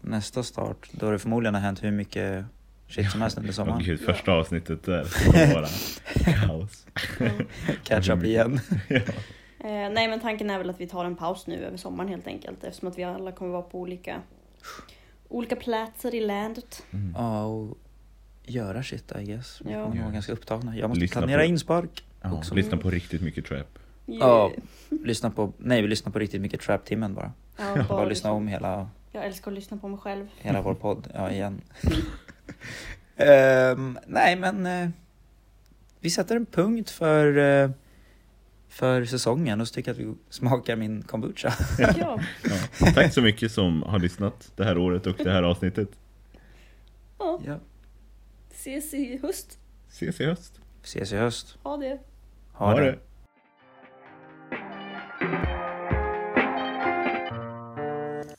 nästa 0.00 0.42
start. 0.42 0.88
Då 0.92 1.10
det 1.10 1.18
förmodligen 1.18 1.54
har 1.54 1.60
hänt 1.62 1.82
hur 1.84 1.90
mycket 1.90 2.44
shit 2.88 3.10
som 3.10 3.20
helst 3.22 3.36
under 3.38 3.48
Åh 3.50 3.54
sommaren. 3.54 3.82
gud, 3.84 4.00
första 4.00 4.32
avsnittet 4.32 4.82
där 4.84 5.04
kommer 5.32 5.54
vara 5.54 5.68
kaos. 6.46 6.86
Catch 7.84 8.08
up 8.10 8.24
igen. 8.24 8.60
Eh, 9.60 9.90
nej 9.90 10.08
men 10.08 10.20
tanken 10.20 10.50
är 10.50 10.58
väl 10.58 10.70
att 10.70 10.80
vi 10.80 10.86
tar 10.86 11.04
en 11.04 11.16
paus 11.16 11.46
nu 11.46 11.64
över 11.64 11.76
sommaren 11.76 12.08
helt 12.10 12.26
enkelt 12.26 12.64
eftersom 12.64 12.88
att 12.88 12.98
vi 12.98 13.04
alla 13.04 13.32
kommer 13.32 13.52
vara 13.52 13.62
på 13.62 13.80
olika, 13.80 14.20
olika 15.28 15.56
platser 15.56 16.14
i 16.14 16.20
landet. 16.20 16.82
Ja, 17.14 17.44
och 17.44 17.78
göra 18.44 18.82
shit 18.82 19.12
I 19.20 19.24
guess. 19.24 19.60
Vi 19.64 19.72
Ja. 19.72 19.84
kommer 19.84 20.02
vara 20.02 20.12
ganska 20.12 20.32
upptagna. 20.32 20.76
Jag 20.76 20.88
måste 20.88 21.00
Lyssna 21.00 21.20
planera 21.20 21.40
på- 21.40 21.46
inspark. 21.46 22.04
Ja, 22.22 22.32
också. 22.32 22.54
lyssna 22.54 22.76
på 22.78 22.90
riktigt 22.90 23.22
mycket 23.22 23.44
trap. 23.46 23.78
Ja, 24.10 24.52
lyssna 25.04 25.30
på, 25.30 25.52
nej 25.58 25.82
vi 25.82 25.88
lyssnar 25.88 26.12
på 26.12 26.18
riktigt 26.18 26.40
mycket 26.40 26.60
trap-timmen 26.60 27.14
bara. 27.14 27.32
Ja, 27.56 27.74
Bara, 27.74 27.84
bara 27.84 28.04
lyssna 28.04 28.32
om 28.32 28.48
hela, 28.48 28.88
Jag 29.12 29.24
älskar 29.24 29.50
att 29.50 29.54
lyssna 29.54 29.76
på 29.76 29.88
mig 29.88 29.98
själv. 29.98 30.26
hela 30.38 30.62
vår 30.62 30.74
podd, 30.74 31.08
ja 31.14 31.30
igen. 31.32 31.60
Ehm, 33.16 33.98
nej 34.06 34.36
men 34.36 34.66
eh, 34.66 34.88
vi 36.00 36.10
sätter 36.10 36.36
en 36.36 36.46
punkt 36.46 36.90
för, 36.90 37.36
eh, 37.64 37.70
för 38.68 39.04
säsongen 39.04 39.60
och 39.60 39.68
så 39.68 39.74
tycker 39.74 39.90
jag 39.90 40.00
att 40.00 40.06
vi 40.08 40.14
smakar 40.30 40.76
min 40.76 41.02
kombucha. 41.02 41.52
Ja, 41.78 41.92
Ja. 42.80 42.86
Tack 42.94 43.12
så 43.14 43.22
mycket 43.22 43.52
som 43.52 43.82
har 43.82 43.98
lyssnat 43.98 44.52
det 44.56 44.64
här 44.64 44.78
året 44.78 45.06
och 45.06 45.16
det 45.16 45.30
här 45.30 45.42
avsnittet. 45.42 45.88
ja. 47.18 47.40
ja. 47.46 47.58
Ses 48.50 48.94
i 48.94 49.18
höst. 49.22 49.58
Ses 49.88 50.20
i 50.20 50.24
höst. 50.24 50.60
Ses 50.82 51.12
i 51.12 51.16
höst. 51.16 51.58
Ha 51.62 51.76
det. 51.76 51.98
Ha, 52.52 52.80
det. 52.80 52.98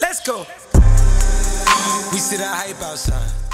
Let's 0.01 0.21
go. 0.25 0.45
We 2.11 2.17
see 2.17 2.37
that 2.37 2.55
hype 2.55 2.81
outside. 2.81 3.48